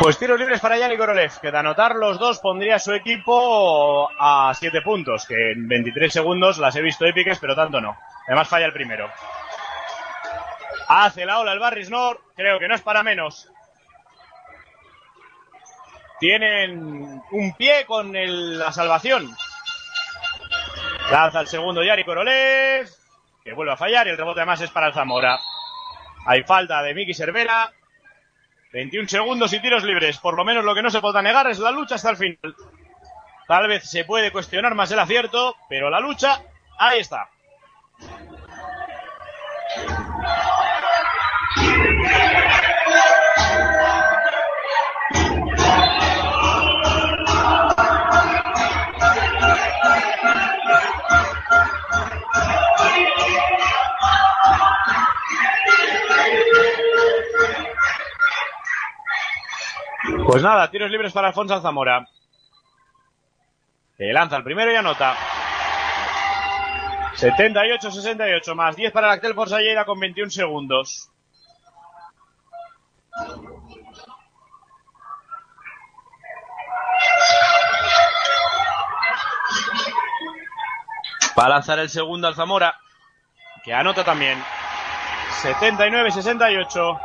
[0.00, 4.08] Pues tiros libres para Yari Korolev, que de anotar los dos pondría a su equipo
[4.18, 7.96] a 7 puntos, que en 23 segundos las he visto épicas, pero tanto no.
[8.26, 9.10] Además falla el primero.
[10.86, 13.50] Hace la ola el Barris Nord, creo que no es para menos.
[16.20, 19.28] Tienen un pie con el- la salvación.
[21.10, 22.88] Lanza el segundo Yari Korolev,
[23.42, 25.38] que vuelve a fallar y el rebote además es para el Zamora.
[26.26, 27.72] Hay falta de Miki Cervera.
[28.72, 30.18] 21 segundos y tiros libres.
[30.18, 32.54] Por lo menos lo que no se podrá negar es la lucha hasta el final.
[33.46, 36.42] Tal vez se puede cuestionar más el acierto, pero la lucha,
[36.78, 37.28] ahí está.
[60.28, 62.06] Pues nada, tiros libres para Alfonso Zamora.
[63.96, 65.16] Que lanza el primero y anota.
[67.14, 71.10] 78-68 más 10 para el Actel Forza Lleida con 21 segundos.
[81.38, 82.78] Va a lanzar el segundo al Zamora,
[83.64, 84.38] que anota también.
[85.42, 87.00] 79-68.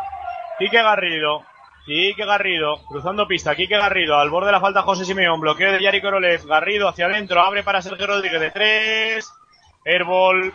[0.59, 1.52] Quique Garrido.
[1.85, 3.55] Quique Garrido, cruzando pista.
[3.55, 5.41] Quique Garrido, al borde de la falta José Simeón.
[5.41, 6.45] Bloqueo de Yari Korolev.
[6.45, 9.33] Garrido hacia adentro, abre para Sergio Rodríguez de 3.
[9.85, 10.53] Airball.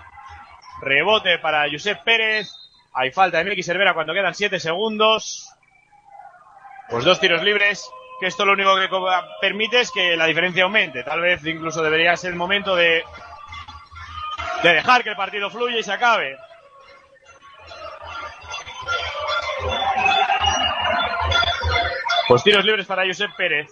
[0.81, 2.51] Rebote para Josep Pérez.
[2.95, 5.53] Hay falta de Miki Cervera cuando quedan 7 segundos.
[6.89, 7.91] Pues dos tiros libres.
[8.21, 8.89] Que esto lo único que
[9.41, 11.05] permite es que la diferencia aumente.
[11.05, 13.05] Tal vez incluso debería ser el momento de,
[14.63, 16.37] de dejar que el partido fluya y se acabe.
[22.29, 23.69] Pues tiros libres para Josep Pérez.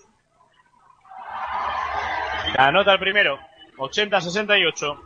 [2.56, 3.38] Anota el primero.
[3.76, 4.98] 80-68.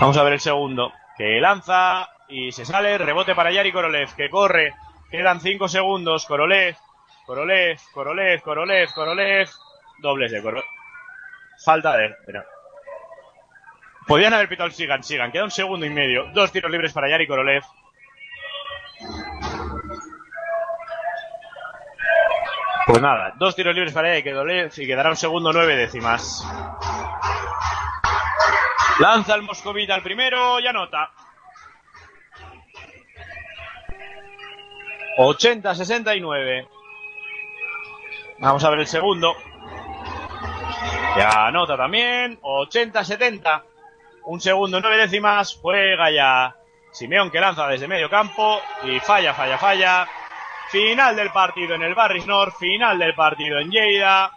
[0.00, 0.92] Vamos a ver el segundo.
[1.16, 2.98] Que lanza y se sale.
[2.98, 4.14] Rebote para Yari Korolev.
[4.14, 4.74] Que corre.
[5.10, 6.26] Quedan 5 segundos.
[6.26, 6.76] Korolev.
[7.24, 7.78] Korolev.
[7.94, 8.42] Korolev.
[8.42, 8.92] Korolev.
[8.92, 9.48] Korolev.
[9.98, 10.64] Dobles de Korolev.
[11.64, 12.14] Falta de...
[14.06, 15.32] Podían haber pitado el Sigan, Sigan.
[15.32, 16.26] Queda un segundo y medio.
[16.32, 17.62] Dos tiros libres para Yari Korolev.
[22.86, 26.46] Pues nada, dos tiros libres para Yari Korolev y quedará un segundo nueve décimas.
[28.98, 31.10] Lanza el Moscovita al primero y anota.
[35.18, 36.68] 80-69.
[38.38, 39.34] Vamos a ver el segundo.
[41.16, 42.38] Ya anota también.
[42.40, 43.62] 80-70.
[44.24, 45.58] Un segundo, nueve décimas.
[45.60, 46.56] Juega ya.
[46.92, 48.60] Simeón que lanza desde medio campo.
[48.84, 50.08] Y falla, falla, falla.
[50.70, 52.56] Final del partido en el Barris North.
[52.58, 54.30] Final del partido en Lleida.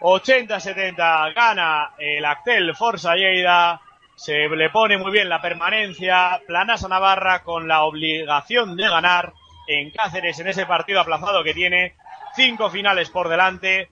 [0.00, 3.80] 80-70 gana el Actel Forza Lleida.
[4.14, 6.40] Se le pone muy bien la permanencia.
[6.46, 9.32] Planasa Navarra con la obligación de ganar
[9.66, 11.96] en Cáceres en ese partido aplazado que tiene.
[12.36, 13.90] Cinco finales por delante.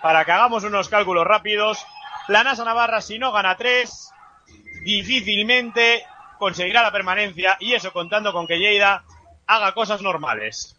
[0.00, 1.84] Para que hagamos unos cálculos rápidos.
[2.28, 4.12] Planasa Navarra, si no gana tres,
[4.82, 6.04] difícilmente
[6.38, 7.56] conseguirá la permanencia.
[7.58, 9.02] Y eso contando con que Lleida
[9.46, 10.76] haga cosas normales.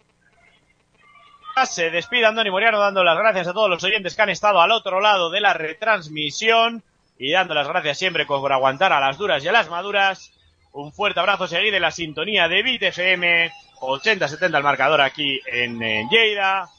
[1.65, 4.71] Se despide Andoni Moriano dando las gracias a todos los oyentes que han estado al
[4.71, 6.83] otro lado de la retransmisión
[7.17, 10.31] y dando las gracias siempre por aguantar a las duras y a las maduras.
[10.71, 13.51] Un fuerte abrazo seguido de la sintonía de Bit FM
[13.81, 16.69] 80-70 el marcador aquí en, Lleida.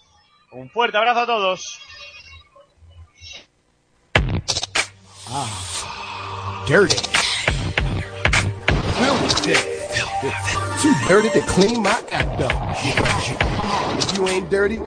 [0.52, 1.80] Un fuerte abrazo a todos.
[5.32, 6.96] Ah, dirty.
[8.98, 9.70] Really dirty.
[10.82, 12.52] Too dirty to clean my act up.
[14.02, 14.78] If you ain't dirty,